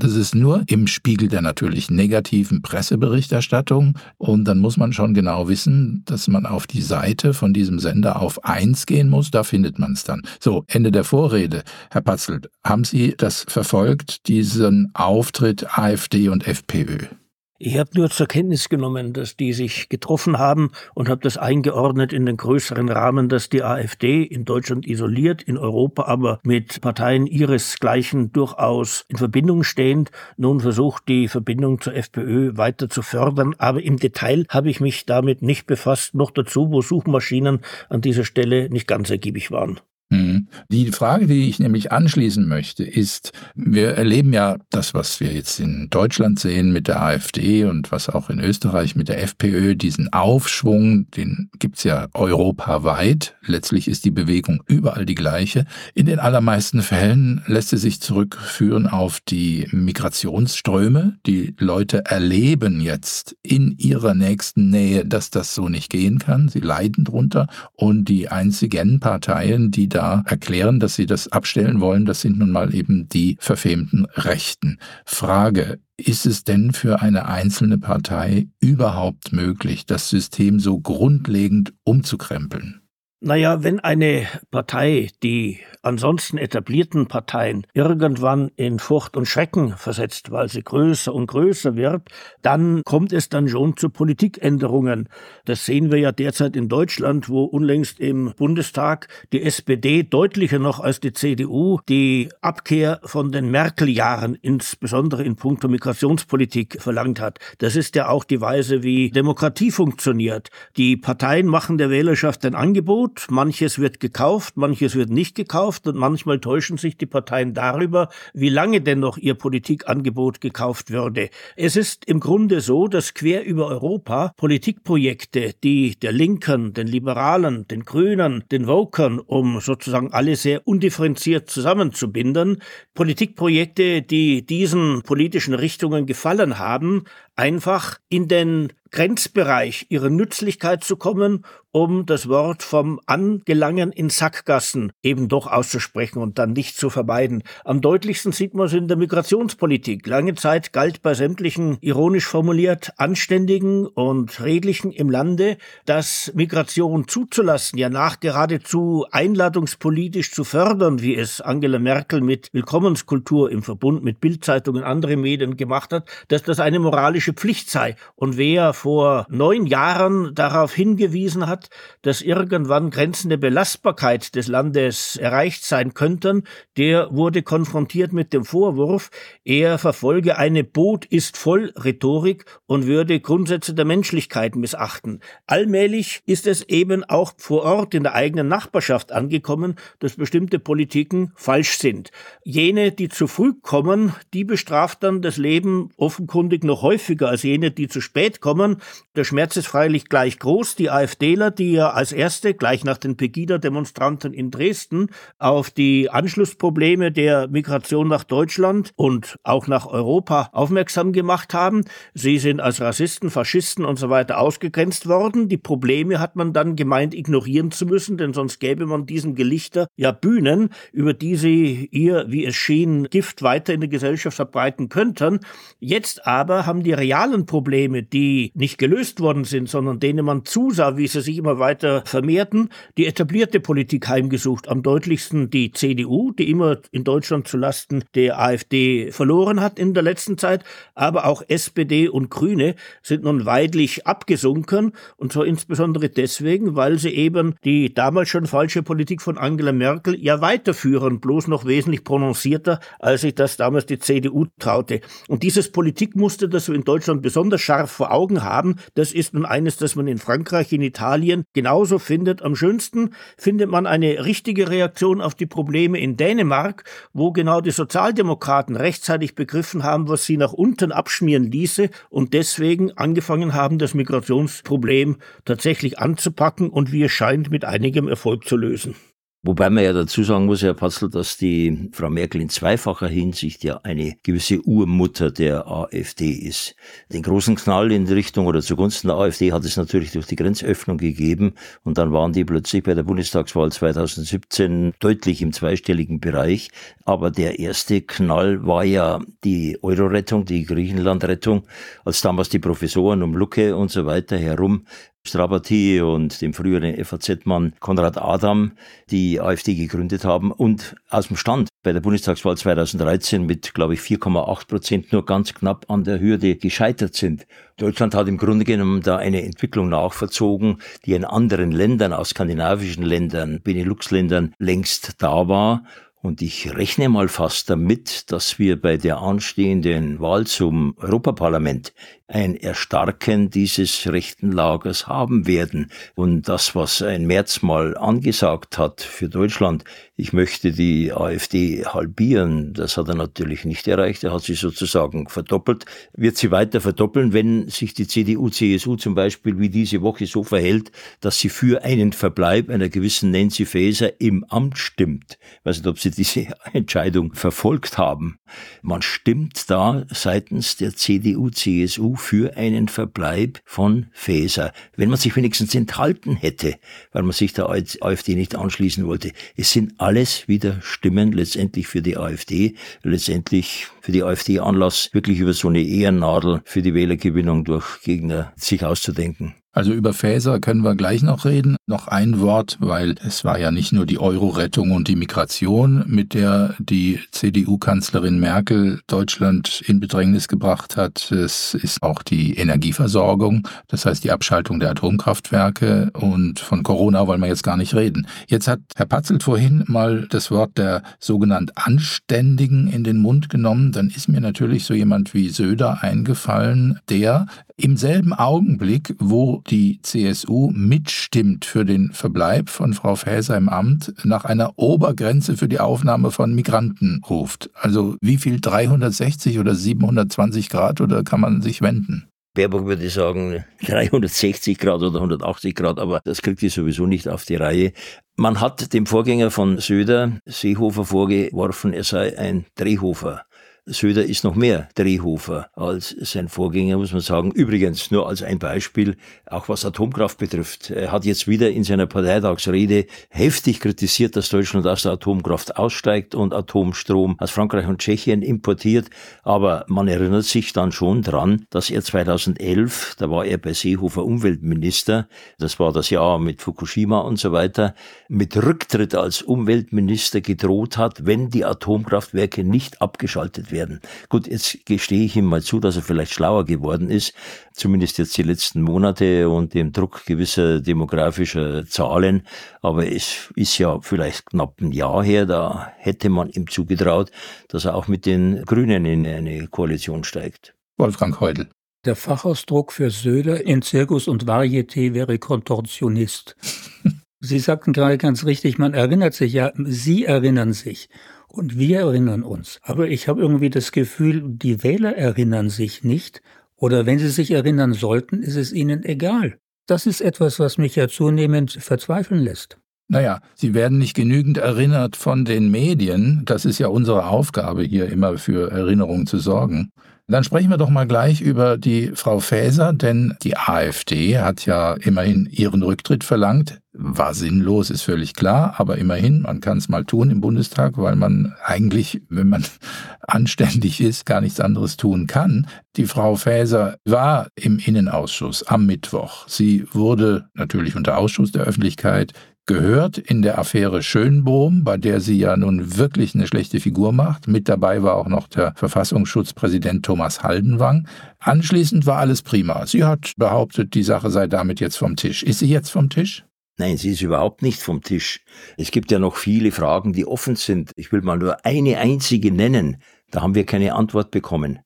Das 0.00 0.14
ist 0.14 0.34
nur 0.34 0.62
im 0.66 0.86
Spiegel 0.86 1.28
der 1.28 1.42
natürlich 1.42 1.90
negativen 1.90 2.62
Presseberichterstattung 2.62 3.98
und 4.16 4.44
dann 4.44 4.58
muss 4.58 4.78
man 4.78 4.94
schon 4.94 5.12
genau 5.12 5.48
wissen, 5.48 6.02
dass 6.06 6.26
man 6.26 6.46
auf 6.46 6.66
die 6.66 6.80
Seite 6.80 7.34
von 7.34 7.52
diesem 7.52 7.78
Sender 7.78 8.18
auf 8.18 8.42
eins 8.42 8.86
gehen 8.86 9.10
muss, 9.10 9.30
da 9.30 9.42
findet 9.42 9.78
man 9.78 9.92
es 9.92 10.04
dann. 10.04 10.22
So, 10.40 10.64
Ende 10.68 10.90
der 10.90 11.04
Vorrede. 11.04 11.64
Herr 11.90 12.00
Patzelt, 12.00 12.48
haben 12.64 12.84
Sie 12.84 13.14
das 13.14 13.44
verfolgt, 13.46 14.26
diesen 14.26 14.90
Auftritt 14.94 15.78
AfD 15.78 16.30
und 16.30 16.46
FPÖ? 16.46 17.19
Ich 17.62 17.76
habe 17.76 17.90
nur 17.92 18.08
zur 18.08 18.26
Kenntnis 18.26 18.70
genommen, 18.70 19.12
dass 19.12 19.36
die 19.36 19.52
sich 19.52 19.90
getroffen 19.90 20.38
haben 20.38 20.70
und 20.94 21.10
habe 21.10 21.20
das 21.20 21.36
eingeordnet 21.36 22.10
in 22.10 22.24
den 22.24 22.38
größeren 22.38 22.88
Rahmen, 22.88 23.28
dass 23.28 23.50
die 23.50 23.62
AfD 23.62 24.22
in 24.22 24.46
Deutschland 24.46 24.86
isoliert, 24.86 25.42
in 25.42 25.58
Europa 25.58 26.04
aber 26.04 26.40
mit 26.42 26.80
Parteien 26.80 27.26
ihresgleichen 27.26 28.32
durchaus 28.32 29.04
in 29.08 29.18
Verbindung 29.18 29.62
stehend, 29.62 30.10
nun 30.38 30.60
versucht, 30.60 31.06
die 31.06 31.28
Verbindung 31.28 31.82
zur 31.82 31.94
FPÖ 31.94 32.56
weiter 32.56 32.88
zu 32.88 33.02
fördern. 33.02 33.54
Aber 33.58 33.82
im 33.82 33.98
Detail 33.98 34.46
habe 34.48 34.70
ich 34.70 34.80
mich 34.80 35.04
damit 35.04 35.42
nicht 35.42 35.66
befasst, 35.66 36.14
noch 36.14 36.30
dazu, 36.30 36.70
wo 36.70 36.80
Suchmaschinen 36.80 37.60
an 37.90 38.00
dieser 38.00 38.24
Stelle 38.24 38.70
nicht 38.70 38.88
ganz 38.88 39.10
ergiebig 39.10 39.50
waren. 39.50 39.80
Mhm. 40.10 40.48
Die 40.70 40.90
Frage, 40.90 41.28
die 41.28 41.48
ich 41.48 41.60
nämlich 41.60 41.92
anschließen 41.92 42.46
möchte, 42.46 42.82
ist, 42.82 43.32
wir 43.54 43.90
erleben 43.90 44.32
ja 44.32 44.56
das, 44.70 44.92
was 44.92 45.20
wir 45.20 45.32
jetzt 45.32 45.60
in 45.60 45.88
Deutschland 45.88 46.40
sehen 46.40 46.72
mit 46.72 46.88
der 46.88 47.00
AfD 47.00 47.64
und 47.64 47.92
was 47.92 48.08
auch 48.08 48.28
in 48.28 48.40
Österreich 48.40 48.96
mit 48.96 49.08
der 49.08 49.22
FPÖ, 49.22 49.76
diesen 49.76 50.12
Aufschwung, 50.12 51.08
den 51.12 51.48
gibt's 51.60 51.84
ja 51.84 52.08
europaweit. 52.12 53.36
Letztlich 53.46 53.86
ist 53.86 54.04
die 54.04 54.10
Bewegung 54.10 54.64
überall 54.66 55.06
die 55.06 55.14
gleiche. 55.14 55.64
In 55.94 56.06
den 56.06 56.18
allermeisten 56.18 56.82
Fällen 56.82 57.42
lässt 57.46 57.70
sie 57.70 57.76
sich 57.76 58.00
zurückführen 58.00 58.88
auf 58.88 59.20
die 59.20 59.68
Migrationsströme. 59.70 61.18
Die 61.24 61.54
Leute 61.58 62.04
erleben 62.04 62.80
jetzt 62.80 63.36
in 63.42 63.76
ihrer 63.78 64.14
nächsten 64.14 64.70
Nähe, 64.70 65.06
dass 65.06 65.30
das 65.30 65.54
so 65.54 65.68
nicht 65.68 65.90
gehen 65.90 66.18
kann. 66.18 66.48
Sie 66.48 66.60
leiden 66.60 67.04
drunter 67.04 67.46
und 67.74 68.06
die 68.06 68.28
einzigen 68.28 68.98
Parteien, 68.98 69.70
die 69.70 69.88
da 69.88 69.99
da 70.00 70.22
erklären, 70.24 70.80
dass 70.80 70.94
sie 70.94 71.04
das 71.04 71.28
abstellen 71.28 71.80
wollen, 71.80 72.06
das 72.06 72.22
sind 72.22 72.38
nun 72.38 72.50
mal 72.50 72.74
eben 72.74 73.08
die 73.08 73.36
verfemten 73.38 74.06
Rechten. 74.14 74.78
Frage, 75.04 75.78
ist 75.98 76.24
es 76.24 76.42
denn 76.42 76.72
für 76.72 77.02
eine 77.02 77.26
einzelne 77.28 77.76
Partei 77.76 78.48
überhaupt 78.60 79.32
möglich, 79.32 79.84
das 79.84 80.08
System 80.08 80.58
so 80.58 80.80
grundlegend 80.80 81.74
umzukrempeln? 81.84 82.79
Naja, 83.22 83.62
wenn 83.62 83.80
eine 83.80 84.26
Partei 84.50 85.10
die 85.22 85.58
ansonsten 85.82 86.38
etablierten 86.38 87.06
Parteien 87.06 87.66
irgendwann 87.74 88.50
in 88.56 88.78
Furcht 88.78 89.14
und 89.14 89.26
Schrecken 89.26 89.76
versetzt, 89.76 90.30
weil 90.30 90.48
sie 90.48 90.62
größer 90.62 91.14
und 91.14 91.26
größer 91.26 91.76
wird, 91.76 92.08
dann 92.40 92.82
kommt 92.84 93.12
es 93.12 93.28
dann 93.28 93.46
schon 93.46 93.76
zu 93.76 93.90
Politikänderungen. 93.90 95.10
Das 95.44 95.66
sehen 95.66 95.90
wir 95.90 95.98
ja 95.98 96.12
derzeit 96.12 96.56
in 96.56 96.70
Deutschland, 96.70 97.28
wo 97.28 97.44
unlängst 97.44 98.00
im 98.00 98.32
Bundestag 98.38 99.08
die 99.34 99.42
SPD 99.42 100.02
deutlicher 100.02 100.58
noch 100.58 100.80
als 100.80 101.00
die 101.00 101.12
CDU 101.12 101.78
die 101.90 102.30
Abkehr 102.40 103.00
von 103.04 103.32
den 103.32 103.50
Merkel-Jahren, 103.50 104.34
insbesondere 104.34 105.24
in 105.24 105.36
puncto 105.36 105.68
Migrationspolitik, 105.68 106.80
verlangt 106.80 107.20
hat. 107.20 107.38
Das 107.58 107.76
ist 107.76 107.96
ja 107.96 108.08
auch 108.08 108.24
die 108.24 108.40
Weise, 108.40 108.82
wie 108.82 109.10
Demokratie 109.10 109.70
funktioniert. 109.70 110.48
Die 110.78 110.96
Parteien 110.96 111.46
machen 111.46 111.76
der 111.76 111.90
Wählerschaft 111.90 112.46
ein 112.46 112.54
Angebot, 112.54 113.09
gut, 113.10 113.26
manches 113.30 113.78
wird 113.78 113.98
gekauft, 113.98 114.56
manches 114.56 114.94
wird 114.94 115.10
nicht 115.10 115.34
gekauft 115.34 115.86
und 115.86 115.96
manchmal 115.96 116.38
täuschen 116.38 116.76
sich 116.76 116.96
die 116.96 117.06
Parteien 117.06 117.54
darüber, 117.54 118.08
wie 118.34 118.48
lange 118.48 118.80
denn 118.80 119.00
noch 119.00 119.16
ihr 119.18 119.34
Politikangebot 119.34 120.40
gekauft 120.40 120.90
würde. 120.90 121.30
Es 121.56 121.76
ist 121.76 122.04
im 122.04 122.20
Grunde 122.20 122.60
so, 122.60 122.86
dass 122.86 123.14
quer 123.14 123.44
über 123.44 123.66
Europa 123.66 124.32
Politikprojekte, 124.36 125.54
die 125.64 125.98
der 125.98 126.12
Linken, 126.12 126.72
den 126.72 126.86
Liberalen, 126.86 127.66
den 127.66 127.84
Grünen, 127.84 128.44
den 128.52 128.66
Vokern, 128.68 129.18
um 129.18 129.60
sozusagen 129.60 130.12
alle 130.12 130.36
sehr 130.36 130.66
undifferenziert 130.66 131.50
zusammenzubinden, 131.50 132.62
Politikprojekte, 132.94 134.02
die 134.02 134.46
diesen 134.46 135.02
politischen 135.02 135.54
Richtungen 135.54 136.06
gefallen 136.06 136.58
haben, 136.58 137.04
einfach 137.34 137.98
in 138.08 138.28
den 138.28 138.72
Grenzbereich 138.90 139.86
ihrer 139.88 140.10
Nützlichkeit 140.10 140.84
zu 140.84 140.96
kommen 140.96 141.44
um 141.72 142.04
das 142.06 142.28
Wort 142.28 142.62
vom 142.62 143.00
Angelangen 143.06 143.92
in 143.92 144.10
Sackgassen 144.10 144.92
eben 145.02 145.28
doch 145.28 145.46
auszusprechen 145.46 146.18
und 146.18 146.38
dann 146.38 146.52
nicht 146.52 146.76
zu 146.76 146.90
vermeiden. 146.90 147.42
Am 147.64 147.80
deutlichsten 147.80 148.32
sieht 148.32 148.54
man 148.54 148.66
es 148.66 148.72
in 148.72 148.88
der 148.88 148.96
Migrationspolitik. 148.96 150.06
Lange 150.06 150.34
Zeit 150.34 150.72
galt 150.72 151.02
bei 151.02 151.14
sämtlichen, 151.14 151.78
ironisch 151.80 152.26
formuliert, 152.26 152.92
Anständigen 152.96 153.86
und 153.86 154.42
Redlichen 154.42 154.90
im 154.90 155.10
Lande, 155.10 155.58
dass 155.84 156.32
Migration 156.34 157.06
zuzulassen, 157.06 157.78
ja 157.78 157.88
nach 157.88 158.20
geradezu 158.20 159.06
einladungspolitisch 159.10 160.32
zu 160.32 160.44
fördern, 160.44 161.02
wie 161.02 161.14
es 161.14 161.40
Angela 161.40 161.78
Merkel 161.78 162.20
mit 162.20 162.48
Willkommenskultur 162.52 163.50
im 163.50 163.62
Verbund 163.62 164.02
mit 164.02 164.20
Bildzeitung 164.20 164.76
und 164.76 164.82
anderen 164.82 165.20
Medien 165.20 165.56
gemacht 165.56 165.92
hat, 165.92 166.08
dass 166.28 166.42
das 166.42 166.58
eine 166.58 166.80
moralische 166.80 167.32
Pflicht 167.32 167.70
sei. 167.70 167.96
Und 168.16 168.36
wer 168.36 168.72
vor 168.72 169.26
neun 169.28 169.66
Jahren 169.66 170.34
darauf 170.34 170.74
hingewiesen 170.74 171.46
hat, 171.46 171.59
dass 172.02 172.22
irgendwann 172.22 172.90
Grenzen 172.90 173.28
der 173.28 173.36
Belastbarkeit 173.36 174.34
des 174.34 174.48
Landes 174.48 175.16
erreicht 175.16 175.64
sein 175.64 175.92
könnten, 175.92 176.44
der 176.76 177.10
wurde 177.10 177.42
konfrontiert 177.42 178.12
mit 178.12 178.32
dem 178.32 178.44
Vorwurf, 178.44 179.10
er 179.44 179.78
verfolge 179.78 180.38
eine 180.38 180.64
Boot 180.64 181.04
ist 181.04 181.36
voll 181.36 181.72
Rhetorik 181.76 182.44
und 182.66 182.86
würde 182.86 183.20
Grundsätze 183.20 183.74
der 183.74 183.84
Menschlichkeit 183.84 184.56
missachten. 184.56 185.20
Allmählich 185.46 186.22
ist 186.26 186.46
es 186.46 186.62
eben 186.62 187.04
auch 187.04 187.32
vor 187.36 187.62
Ort 187.62 187.94
in 187.94 188.04
der 188.04 188.14
eigenen 188.14 188.48
Nachbarschaft 188.48 189.12
angekommen, 189.12 189.76
dass 189.98 190.16
bestimmte 190.16 190.58
Politiken 190.58 191.32
falsch 191.34 191.78
sind. 191.78 192.10
Jene, 192.44 192.92
die 192.92 193.08
zu 193.08 193.26
früh 193.26 193.52
kommen, 193.60 194.14
die 194.32 194.44
bestraft 194.44 195.02
dann 195.02 195.22
das 195.22 195.36
Leben 195.36 195.90
offenkundig 195.96 196.64
noch 196.64 196.82
häufiger 196.82 197.28
als 197.28 197.42
jene, 197.42 197.70
die 197.70 197.88
zu 197.88 198.00
spät 198.00 198.40
kommen. 198.40 198.76
Der 199.16 199.24
Schmerz 199.24 199.56
ist 199.56 199.66
freilich 199.66 200.08
gleich 200.08 200.38
groß. 200.38 200.76
Die 200.76 200.90
AfDler, 200.90 201.49
die 201.50 201.72
ja 201.72 201.90
als 201.90 202.12
erste 202.12 202.54
gleich 202.54 202.84
nach 202.84 202.98
den 202.98 203.16
Pegida-Demonstranten 203.16 204.32
in 204.32 204.50
Dresden 204.50 205.08
auf 205.38 205.70
die 205.70 206.10
Anschlussprobleme 206.10 207.12
der 207.12 207.48
Migration 207.48 208.08
nach 208.08 208.24
Deutschland 208.24 208.92
und 208.96 209.36
auch 209.42 209.66
nach 209.66 209.86
Europa 209.86 210.50
aufmerksam 210.52 211.12
gemacht 211.12 211.54
haben. 211.54 211.84
Sie 212.14 212.38
sind 212.38 212.60
als 212.60 212.80
Rassisten, 212.80 213.30
Faschisten 213.30 213.84
und 213.84 213.98
so 213.98 214.10
weiter 214.10 214.38
ausgegrenzt 214.38 215.08
worden. 215.08 215.48
Die 215.48 215.58
Probleme 215.58 216.20
hat 216.20 216.36
man 216.36 216.52
dann 216.52 216.76
gemeint 216.76 217.14
ignorieren 217.14 217.70
zu 217.70 217.86
müssen, 217.86 218.16
denn 218.16 218.32
sonst 218.32 218.60
gäbe 218.60 218.86
man 218.86 219.06
diesen 219.06 219.34
Gelichter 219.34 219.86
ja 219.96 220.12
Bühnen, 220.12 220.70
über 220.92 221.14
die 221.14 221.36
sie 221.36 221.88
ihr, 221.90 222.26
wie 222.28 222.44
es 222.44 222.56
schien, 222.56 223.04
Gift 223.10 223.42
weiter 223.42 223.74
in 223.74 223.80
der 223.80 223.88
Gesellschaft 223.88 224.36
verbreiten 224.36 224.88
könnten. 224.88 225.40
Jetzt 225.78 226.26
aber 226.26 226.66
haben 226.66 226.82
die 226.82 226.92
realen 226.92 227.46
Probleme, 227.46 228.02
die 228.02 228.52
nicht 228.54 228.78
gelöst 228.78 229.20
worden 229.20 229.44
sind, 229.44 229.68
sondern 229.68 230.00
denen 230.00 230.24
man 230.24 230.44
zusah, 230.44 230.96
wie 230.96 231.06
sie 231.06 231.20
sich 231.20 231.38
immer 231.40 231.58
weiter 231.58 232.02
vermehrten, 232.04 232.68
die 232.98 233.06
etablierte 233.06 233.60
Politik 233.60 234.08
heimgesucht. 234.08 234.68
Am 234.68 234.82
deutlichsten 234.82 235.50
die 235.50 235.72
CDU, 235.72 236.32
die 236.32 236.50
immer 236.50 236.76
in 236.92 237.02
Deutschland 237.02 237.48
zulasten 237.48 238.04
der 238.14 238.38
AfD 238.38 239.10
verloren 239.10 239.60
hat 239.60 239.78
in 239.78 239.94
der 239.94 240.02
letzten 240.02 240.36
Zeit, 240.36 240.64
aber 240.94 241.24
auch 241.24 241.42
SPD 241.48 242.08
und 242.08 242.30
Grüne 242.30 242.74
sind 243.02 243.24
nun 243.24 243.46
weidlich 243.46 244.06
abgesunken 244.06 244.92
und 245.16 245.32
zwar 245.32 245.46
insbesondere 245.46 246.10
deswegen, 246.10 246.76
weil 246.76 246.98
sie 246.98 247.10
eben 247.10 247.54
die 247.64 247.94
damals 247.94 248.28
schon 248.28 248.46
falsche 248.46 248.82
Politik 248.82 249.22
von 249.22 249.38
Angela 249.38 249.72
Merkel 249.72 250.14
ja 250.22 250.42
weiterführen, 250.42 251.20
bloß 251.20 251.48
noch 251.48 251.64
wesentlich 251.64 252.04
prononcierter, 252.04 252.80
als 252.98 253.22
sich 253.22 253.34
das 253.34 253.56
damals 253.56 253.86
die 253.86 253.98
CDU 253.98 254.46
traute. 254.58 255.00
Und 255.28 255.42
dieses 255.42 255.72
Politikmuster, 255.72 256.48
das 256.48 256.68
wir 256.68 256.74
in 256.74 256.84
Deutschland 256.84 257.22
besonders 257.22 257.62
scharf 257.62 257.90
vor 257.90 258.12
Augen 258.12 258.42
haben, 258.42 258.76
das 258.94 259.12
ist 259.12 259.32
nun 259.32 259.46
eines, 259.46 259.78
das 259.78 259.96
man 259.96 260.06
in 260.06 260.18
Frankreich, 260.18 260.72
in 260.72 260.82
Italien 260.82 261.29
genauso 261.52 261.98
findet. 261.98 262.42
Am 262.42 262.56
schönsten 262.56 263.10
findet 263.36 263.70
man 263.70 263.86
eine 263.86 264.24
richtige 264.24 264.68
Reaktion 264.68 265.20
auf 265.20 265.34
die 265.34 265.46
Probleme 265.46 265.98
in 265.98 266.16
Dänemark, 266.16 266.84
wo 267.12 267.32
genau 267.32 267.60
die 267.60 267.70
Sozialdemokraten 267.70 268.76
rechtzeitig 268.76 269.34
begriffen 269.34 269.82
haben, 269.82 270.08
was 270.08 270.24
sie 270.24 270.36
nach 270.36 270.52
unten 270.52 270.92
abschmieren 270.92 271.50
ließe 271.50 271.90
und 272.08 272.34
deswegen 272.34 272.92
angefangen 272.92 273.54
haben, 273.54 273.78
das 273.78 273.94
Migrationsproblem 273.94 275.16
tatsächlich 275.44 275.98
anzupacken 275.98 276.70
und 276.70 276.92
wie 276.92 277.04
es 277.04 277.12
scheint 277.12 277.50
mit 277.50 277.64
einigem 277.64 278.08
Erfolg 278.08 278.46
zu 278.46 278.56
lösen. 278.56 278.94
Wobei 279.42 279.70
man 279.70 279.82
ja 279.84 279.94
dazu 279.94 280.22
sagen 280.22 280.44
muss, 280.44 280.60
Herr 280.60 280.74
Patzel, 280.74 281.08
dass 281.08 281.38
die 281.38 281.88
Frau 281.92 282.10
Merkel 282.10 282.42
in 282.42 282.50
zweifacher 282.50 283.08
Hinsicht 283.08 283.64
ja 283.64 283.80
eine 283.84 284.14
gewisse 284.22 284.60
Urmutter 284.60 285.30
der 285.30 285.66
AfD 285.66 286.28
ist. 286.32 286.76
Den 287.10 287.22
großen 287.22 287.56
Knall 287.56 287.90
in 287.90 288.06
Richtung 288.06 288.44
oder 288.44 288.60
zugunsten 288.60 289.08
der 289.08 289.16
AfD 289.16 289.50
hat 289.50 289.64
es 289.64 289.78
natürlich 289.78 290.12
durch 290.12 290.26
die 290.26 290.36
Grenzöffnung 290.36 290.98
gegeben 290.98 291.54
und 291.84 291.96
dann 291.96 292.12
waren 292.12 292.34
die 292.34 292.44
plötzlich 292.44 292.82
bei 292.82 292.92
der 292.92 293.02
Bundestagswahl 293.02 293.72
2017 293.72 294.92
deutlich 295.00 295.40
im 295.40 295.54
zweistelligen 295.54 296.20
Bereich. 296.20 296.68
Aber 297.06 297.30
der 297.30 297.58
erste 297.58 298.02
Knall 298.02 298.66
war 298.66 298.84
ja 298.84 299.20
die 299.42 299.78
Euro-Rettung, 299.80 300.44
die 300.44 300.66
Griechenland-Rettung, 300.66 301.62
als 302.04 302.20
damals 302.20 302.50
die 302.50 302.58
Professoren 302.58 303.22
um 303.22 303.34
Lucke 303.34 303.74
und 303.74 303.90
so 303.90 304.04
weiter 304.04 304.36
herum 304.36 304.84
Strabati 305.26 306.00
und 306.00 306.40
dem 306.40 306.54
früheren 306.54 307.04
FAZ-Mann 307.04 307.74
Konrad 307.78 308.16
Adam 308.16 308.72
die 309.10 309.40
AfD 309.40 309.74
gegründet 309.74 310.24
haben 310.24 310.50
und 310.50 310.96
aus 311.08 311.28
dem 311.28 311.36
Stand 311.36 311.68
bei 311.82 311.92
der 311.92 312.00
Bundestagswahl 312.00 312.56
2013 312.56 313.44
mit, 313.44 313.74
glaube 313.74 313.94
ich, 313.94 314.00
4,8 314.00 314.66
Prozent 314.66 315.12
nur 315.12 315.24
ganz 315.24 315.54
knapp 315.54 315.86
an 315.88 316.04
der 316.04 316.20
Hürde 316.20 316.56
gescheitert 316.56 317.14
sind. 317.14 317.46
Deutschland 317.76 318.14
hat 318.14 318.28
im 318.28 318.36
Grunde 318.36 318.64
genommen 318.64 319.02
da 319.02 319.16
eine 319.16 319.42
Entwicklung 319.42 319.88
nachverzogen, 319.88 320.78
die 321.06 321.14
in 321.14 321.24
anderen 321.24 321.72
Ländern, 321.72 322.12
aus 322.12 322.30
skandinavischen 322.30 323.02
Ländern, 323.02 323.60
Benelux-Ländern 323.62 324.54
längst 324.58 325.22
da 325.22 325.48
war. 325.48 325.84
Und 326.22 326.42
ich 326.42 326.76
rechne 326.76 327.08
mal 327.08 327.28
fast 327.28 327.70
damit, 327.70 328.30
dass 328.30 328.58
wir 328.58 328.78
bei 328.78 328.98
der 328.98 329.18
anstehenden 329.18 330.20
Wahl 330.20 330.46
zum 330.46 330.94
Europaparlament 330.98 331.94
ein 332.30 332.56
Erstarken 332.56 333.50
dieses 333.50 334.06
rechten 334.06 334.52
Lagers 334.52 335.06
haben 335.06 335.46
werden. 335.46 335.90
Und 336.14 336.48
das, 336.48 336.74
was 336.74 337.02
ein 337.02 337.26
März 337.26 337.62
mal 337.62 337.96
angesagt 337.96 338.78
hat 338.78 339.00
für 339.00 339.28
Deutschland, 339.28 339.84
ich 340.16 340.32
möchte 340.32 340.72
die 340.72 341.12
AfD 341.12 341.84
halbieren, 341.84 342.72
das 342.74 342.96
hat 342.96 343.08
er 343.08 343.14
natürlich 343.14 343.64
nicht 343.64 343.88
erreicht. 343.88 344.22
Er 344.22 344.32
hat 344.32 344.42
sie 344.42 344.54
sozusagen 344.54 345.28
verdoppelt, 345.28 345.86
wird 346.12 346.36
sie 346.36 346.50
weiter 346.50 346.80
verdoppeln, 346.80 347.32
wenn 347.32 347.68
sich 347.68 347.94
die 347.94 348.06
CDU, 348.06 348.48
CSU 348.50 348.96
zum 348.96 349.14
Beispiel 349.14 349.58
wie 349.58 349.70
diese 349.70 350.02
Woche 350.02 350.26
so 350.26 350.44
verhält, 350.44 350.92
dass 351.20 351.38
sie 351.38 351.48
für 351.48 351.82
einen 351.84 352.12
Verbleib 352.12 352.68
einer 352.68 352.88
gewissen 352.88 353.30
Nancy 353.30 353.64
Faeser 353.64 354.20
im 354.20 354.44
Amt 354.44 354.78
stimmt. 354.78 355.38
Ich 355.58 355.64
weiß 355.64 355.78
nicht, 355.78 355.86
ob 355.86 355.98
Sie 355.98 356.10
diese 356.10 356.46
Entscheidung 356.72 357.34
verfolgt 357.34 357.98
haben. 357.98 358.38
Man 358.82 359.02
stimmt 359.02 359.70
da 359.70 360.04
seitens 360.10 360.76
der 360.76 360.94
CDU, 360.94 361.50
CSU 361.50 362.16
für 362.20 362.56
einen 362.56 362.88
Verbleib 362.88 363.60
von 363.64 364.06
Faeser. 364.12 364.72
Wenn 364.96 365.08
man 365.08 365.18
sich 365.18 365.34
wenigstens 365.34 365.74
enthalten 365.74 366.36
hätte, 366.36 366.76
weil 367.12 367.22
man 367.22 367.32
sich 367.32 367.52
der 367.52 367.68
AfD 367.68 368.34
nicht 368.34 368.54
anschließen 368.54 369.06
wollte. 369.06 369.32
Es 369.56 369.72
sind 369.72 369.94
alles 369.98 370.46
wieder 370.46 370.80
Stimmen 370.82 371.32
letztendlich 371.32 371.88
für 371.88 372.02
die 372.02 372.16
AfD, 372.16 372.76
letztendlich 373.02 373.86
für 374.00 374.12
die 374.12 374.22
AfD 374.22 374.60
Anlass, 374.60 375.10
wirklich 375.12 375.38
über 375.40 375.52
so 375.52 375.68
eine 375.68 375.82
Ehrennadel 375.82 376.60
für 376.64 376.82
die 376.82 376.94
Wählergewinnung 376.94 377.64
durch 377.64 378.00
Gegner 378.02 378.52
sich 378.56 378.84
auszudenken. 378.84 379.54
Also 379.72 379.92
über 379.92 380.12
Faeser 380.12 380.58
können 380.58 380.82
wir 380.82 380.96
gleich 380.96 381.22
noch 381.22 381.44
reden. 381.44 381.76
Noch 381.86 382.08
ein 382.08 382.40
Wort, 382.40 382.76
weil 382.80 383.14
es 383.24 383.44
war 383.44 383.58
ja 383.58 383.70
nicht 383.70 383.92
nur 383.92 384.04
die 384.04 384.18
Euro-Rettung 384.18 384.90
und 384.90 385.06
die 385.06 385.14
Migration, 385.14 386.02
mit 386.08 386.34
der 386.34 386.74
die 386.80 387.20
CDU-Kanzlerin 387.30 388.40
Merkel 388.40 389.00
Deutschland 389.06 389.80
in 389.86 390.00
Bedrängnis 390.00 390.48
gebracht 390.48 390.96
hat. 390.96 391.30
Es 391.30 391.74
ist 391.74 392.02
auch 392.02 392.24
die 392.24 392.56
Energieversorgung, 392.56 393.68
das 393.86 394.06
heißt 394.06 394.24
die 394.24 394.32
Abschaltung 394.32 394.80
der 394.80 394.90
Atomkraftwerke 394.90 396.10
und 396.14 396.58
von 396.58 396.82
Corona 396.82 397.28
wollen 397.28 397.40
wir 397.40 397.48
jetzt 397.48 397.62
gar 397.62 397.76
nicht 397.76 397.94
reden. 397.94 398.26
Jetzt 398.48 398.66
hat 398.66 398.80
Herr 398.96 399.06
Patzelt 399.06 399.44
vorhin 399.44 399.84
mal 399.86 400.26
das 400.30 400.50
Wort 400.50 400.78
der 400.78 401.04
sogenannten 401.20 401.72
Anständigen 401.76 402.88
in 402.88 403.04
den 403.04 403.18
Mund 403.18 403.48
genommen. 403.48 403.92
Dann 403.92 404.10
ist 404.10 404.28
mir 404.28 404.40
natürlich 404.40 404.84
so 404.84 404.94
jemand 404.94 405.32
wie 405.32 405.48
Söder 405.48 406.02
eingefallen, 406.02 406.98
der 407.08 407.46
im 407.80 407.96
selben 407.96 408.32
Augenblick, 408.32 409.14
wo 409.18 409.62
die 409.68 410.00
CSU 410.02 410.70
mitstimmt 410.72 411.64
für 411.64 411.84
den 411.84 412.12
Verbleib 412.12 412.68
von 412.68 412.92
Frau 412.92 413.16
Faeser 413.16 413.56
im 413.56 413.68
Amt, 413.68 414.12
nach 414.24 414.44
einer 414.44 414.78
Obergrenze 414.78 415.56
für 415.56 415.68
die 415.68 415.80
Aufnahme 415.80 416.30
von 416.30 416.54
Migranten 416.54 417.22
ruft. 417.28 417.70
Also 417.74 418.16
wie 418.20 418.36
viel 418.36 418.60
360 418.60 419.58
oder 419.58 419.74
720 419.74 420.68
Grad 420.68 421.00
oder 421.00 421.24
kann 421.24 421.40
man 421.40 421.62
sich 421.62 421.82
wenden? 421.82 422.26
Baerbock 422.54 422.86
würde 422.86 423.08
sagen 423.08 423.64
360 423.86 424.78
Grad 424.78 425.02
oder 425.02 425.16
180 425.16 425.74
Grad, 425.74 425.98
aber 425.98 426.20
das 426.24 426.42
kriegt 426.42 426.60
sie 426.60 426.68
sowieso 426.68 427.06
nicht 427.06 427.28
auf 427.28 427.44
die 427.44 427.56
Reihe. 427.56 427.92
Man 428.36 428.60
hat 428.60 428.92
dem 428.92 429.06
Vorgänger 429.06 429.50
von 429.50 429.78
Söder, 429.78 430.32
Seehofer, 430.46 431.04
vorgeworfen, 431.04 431.92
er 431.92 432.04
sei 432.04 432.36
ein 432.38 432.66
Drehhofer. 432.74 433.42
Söder 433.92 434.24
ist 434.24 434.44
noch 434.44 434.54
mehr 434.54 434.88
Drehhofer 434.94 435.68
als 435.74 436.14
sein 436.20 436.48
Vorgänger, 436.48 436.96
muss 436.96 437.12
man 437.12 437.20
sagen. 437.20 437.50
Übrigens, 437.50 438.10
nur 438.10 438.28
als 438.28 438.42
ein 438.42 438.58
Beispiel, 438.58 439.16
auch 439.46 439.68
was 439.68 439.84
Atomkraft 439.84 440.38
betrifft. 440.38 440.90
Er 440.90 441.10
hat 441.10 441.24
jetzt 441.24 441.48
wieder 441.48 441.70
in 441.70 441.82
seiner 441.82 442.06
Parteitagsrede 442.06 443.06
heftig 443.28 443.80
kritisiert, 443.80 444.36
dass 444.36 444.48
Deutschland 444.48 444.86
aus 444.86 445.02
der 445.02 445.12
Atomkraft 445.12 445.76
aussteigt 445.76 446.34
und 446.34 446.54
Atomstrom 446.54 447.36
aus 447.40 447.50
Frankreich 447.50 447.86
und 447.88 447.98
Tschechien 447.98 448.42
importiert. 448.42 449.10
Aber 449.42 449.84
man 449.88 450.06
erinnert 450.06 450.44
sich 450.44 450.72
dann 450.72 450.92
schon 450.92 451.22
dran, 451.22 451.66
dass 451.70 451.90
er 451.90 452.02
2011, 452.02 453.16
da 453.18 453.28
war 453.28 453.44
er 453.44 453.58
bei 453.58 453.72
Seehofer 453.72 454.24
Umweltminister, 454.24 455.28
das 455.58 455.80
war 455.80 455.92
das 455.92 456.10
Jahr 456.10 456.38
mit 456.38 456.62
Fukushima 456.62 457.18
und 457.20 457.38
so 457.38 457.50
weiter, 457.52 457.94
mit 458.28 458.56
Rücktritt 458.56 459.16
als 459.16 459.42
Umweltminister 459.42 460.40
gedroht 460.40 460.96
hat, 460.96 461.26
wenn 461.26 461.50
die 461.50 461.64
Atomkraftwerke 461.64 462.62
nicht 462.62 463.02
abgeschaltet 463.02 463.72
werden. 463.72 463.79
Gut, 464.28 464.46
jetzt 464.46 464.84
gestehe 464.86 465.24
ich 465.24 465.36
ihm 465.36 465.46
mal 465.46 465.62
zu, 465.62 465.80
dass 465.80 465.96
er 465.96 466.02
vielleicht 466.02 466.32
schlauer 466.32 466.64
geworden 466.64 467.10
ist, 467.10 467.32
zumindest 467.72 468.18
jetzt 468.18 468.36
die 468.36 468.42
letzten 468.42 468.82
Monate 468.82 469.48
und 469.48 469.74
dem 469.74 469.92
Druck 469.92 470.24
gewisser 470.26 470.80
demografischer 470.80 471.86
Zahlen. 471.86 472.42
Aber 472.82 473.06
es 473.06 473.50
ist 473.56 473.78
ja 473.78 474.00
vielleicht 474.00 474.46
knapp 474.46 474.80
ein 474.80 474.92
Jahr 474.92 475.22
her, 475.22 475.46
da 475.46 475.92
hätte 475.96 476.28
man 476.28 476.50
ihm 476.50 476.68
zugetraut, 476.68 477.30
dass 477.68 477.84
er 477.84 477.94
auch 477.94 478.08
mit 478.08 478.26
den 478.26 478.62
Grünen 478.64 479.04
in 479.04 479.26
eine 479.26 479.66
Koalition 479.68 480.24
steigt. 480.24 480.74
Wolfgang 480.96 481.40
Heudel. 481.40 481.68
Der 482.06 482.16
Fachausdruck 482.16 482.92
für 482.92 483.10
Söder 483.10 483.66
in 483.66 483.82
Zirkus 483.82 484.26
und 484.26 484.46
Varieté 484.46 485.12
wäre 485.12 485.38
Kontortionist. 485.38 486.56
Sie 487.40 487.58
sagten 487.58 487.92
gerade 487.94 488.18
ganz 488.18 488.44
richtig, 488.44 488.78
man 488.78 488.92
erinnert 488.92 489.34
sich 489.34 489.52
ja, 489.54 489.72
Sie 489.76 490.24
erinnern 490.24 490.74
sich 490.74 491.08
und 491.50 491.78
wir 491.78 492.00
erinnern 492.00 492.42
uns. 492.42 492.78
Aber 492.82 493.08
ich 493.08 493.28
habe 493.28 493.40
irgendwie 493.40 493.70
das 493.70 493.92
Gefühl, 493.92 494.42
die 494.44 494.82
Wähler 494.82 495.16
erinnern 495.16 495.70
sich 495.70 496.04
nicht 496.04 496.42
oder 496.76 497.06
wenn 497.06 497.18
sie 497.18 497.28
sich 497.28 497.50
erinnern 497.50 497.92
sollten, 497.92 498.42
ist 498.42 498.56
es 498.56 498.72
ihnen 498.72 499.04
egal. 499.04 499.58
Das 499.86 500.06
ist 500.06 500.20
etwas, 500.20 500.58
was 500.58 500.78
mich 500.78 500.96
ja 500.96 501.08
zunehmend 501.08 501.72
verzweifeln 501.72 502.42
lässt. 502.42 502.78
Naja, 503.08 503.40
sie 503.56 503.74
werden 503.74 503.98
nicht 503.98 504.14
genügend 504.14 504.56
erinnert 504.56 505.16
von 505.16 505.44
den 505.44 505.70
Medien. 505.70 506.42
Das 506.44 506.64
ist 506.64 506.78
ja 506.78 506.86
unsere 506.86 507.26
Aufgabe, 507.26 507.82
hier 507.82 508.08
immer 508.08 508.38
für 508.38 508.70
Erinnerungen 508.70 509.26
zu 509.26 509.38
sorgen. 509.38 509.90
Dann 510.30 510.44
sprechen 510.44 510.70
wir 510.70 510.76
doch 510.76 510.90
mal 510.90 511.08
gleich 511.08 511.40
über 511.40 511.76
die 511.76 512.12
Frau 512.14 512.38
Faeser, 512.38 512.92
denn 512.92 513.34
die 513.42 513.56
AfD 513.56 514.38
hat 514.38 514.64
ja 514.64 514.92
immerhin 514.94 515.48
ihren 515.50 515.82
Rücktritt 515.82 516.22
verlangt. 516.22 516.80
War 516.92 517.34
sinnlos, 517.34 517.90
ist 517.90 518.02
völlig 518.02 518.34
klar, 518.34 518.74
aber 518.78 518.98
immerhin, 518.98 519.42
man 519.42 519.60
kann 519.60 519.78
es 519.78 519.88
mal 519.88 520.04
tun 520.04 520.30
im 520.30 520.40
Bundestag, 520.40 520.98
weil 520.98 521.16
man 521.16 521.54
eigentlich, 521.64 522.22
wenn 522.28 522.48
man 522.48 522.64
anständig 523.26 524.00
ist, 524.00 524.24
gar 524.24 524.40
nichts 524.40 524.60
anderes 524.60 524.96
tun 524.96 525.26
kann. 525.26 525.66
Die 525.96 526.06
Frau 526.06 526.36
Faeser 526.36 526.96
war 527.04 527.48
im 527.56 527.80
Innenausschuss 527.80 528.62
am 528.62 528.86
Mittwoch. 528.86 529.48
Sie 529.48 529.84
wurde 529.92 530.48
natürlich 530.54 530.94
unter 530.94 531.18
Ausschuss 531.18 531.50
der 531.50 531.62
Öffentlichkeit 531.62 532.34
gehört 532.70 533.18
in 533.18 533.42
der 533.42 533.58
Affäre 533.58 534.00
Schönbohm, 534.00 534.84
bei 534.84 534.96
der 534.96 535.20
sie 535.20 535.36
ja 535.36 535.56
nun 535.56 535.96
wirklich 535.96 536.36
eine 536.36 536.46
schlechte 536.46 536.78
Figur 536.78 537.10
macht. 537.10 537.48
Mit 537.48 537.68
dabei 537.68 538.04
war 538.04 538.14
auch 538.14 538.28
noch 538.28 538.46
der 538.46 538.74
Verfassungsschutzpräsident 538.76 540.04
Thomas 540.04 540.44
Haldenwang. 540.44 541.08
Anschließend 541.40 542.06
war 542.06 542.18
alles 542.18 542.42
prima. 542.42 542.86
Sie 542.86 543.02
hat 543.02 543.32
behauptet, 543.36 543.94
die 543.94 544.04
Sache 544.04 544.30
sei 544.30 544.46
damit 544.46 544.78
jetzt 544.78 544.98
vom 544.98 545.16
Tisch. 545.16 545.42
Ist 545.42 545.58
sie 545.58 545.66
jetzt 545.66 545.90
vom 545.90 546.10
Tisch? 546.10 546.44
Nein, 546.78 546.96
sie 546.96 547.10
ist 547.10 547.22
überhaupt 547.22 547.62
nicht 547.62 547.80
vom 547.80 548.02
Tisch. 548.02 548.40
Es 548.76 548.92
gibt 548.92 549.10
ja 549.10 549.18
noch 549.18 549.34
viele 549.34 549.72
Fragen, 549.72 550.12
die 550.12 550.24
offen 550.24 550.54
sind. 550.54 550.92
Ich 550.94 551.10
will 551.10 551.22
mal 551.22 551.38
nur 551.38 551.66
eine 551.66 551.98
einzige 551.98 552.52
nennen. 552.52 552.98
Da 553.32 553.42
haben 553.42 553.56
wir 553.56 553.66
keine 553.66 553.96
Antwort 553.96 554.30
bekommen. 554.30 554.78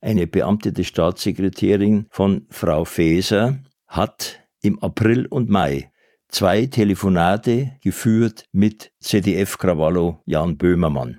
Eine 0.00 0.28
beamtete 0.28 0.84
Staatssekretärin 0.84 2.06
von 2.08 2.46
Frau 2.50 2.84
Faeser 2.84 3.58
hat 3.88 4.38
im 4.60 4.78
April 4.78 5.26
und 5.26 5.50
Mai 5.50 5.91
zwei 6.32 6.64
Telefonate 6.66 7.72
geführt 7.82 8.46
mit 8.52 8.90
ZDF-Krawallo 9.00 10.22
Jan 10.24 10.56
Böhmermann. 10.56 11.18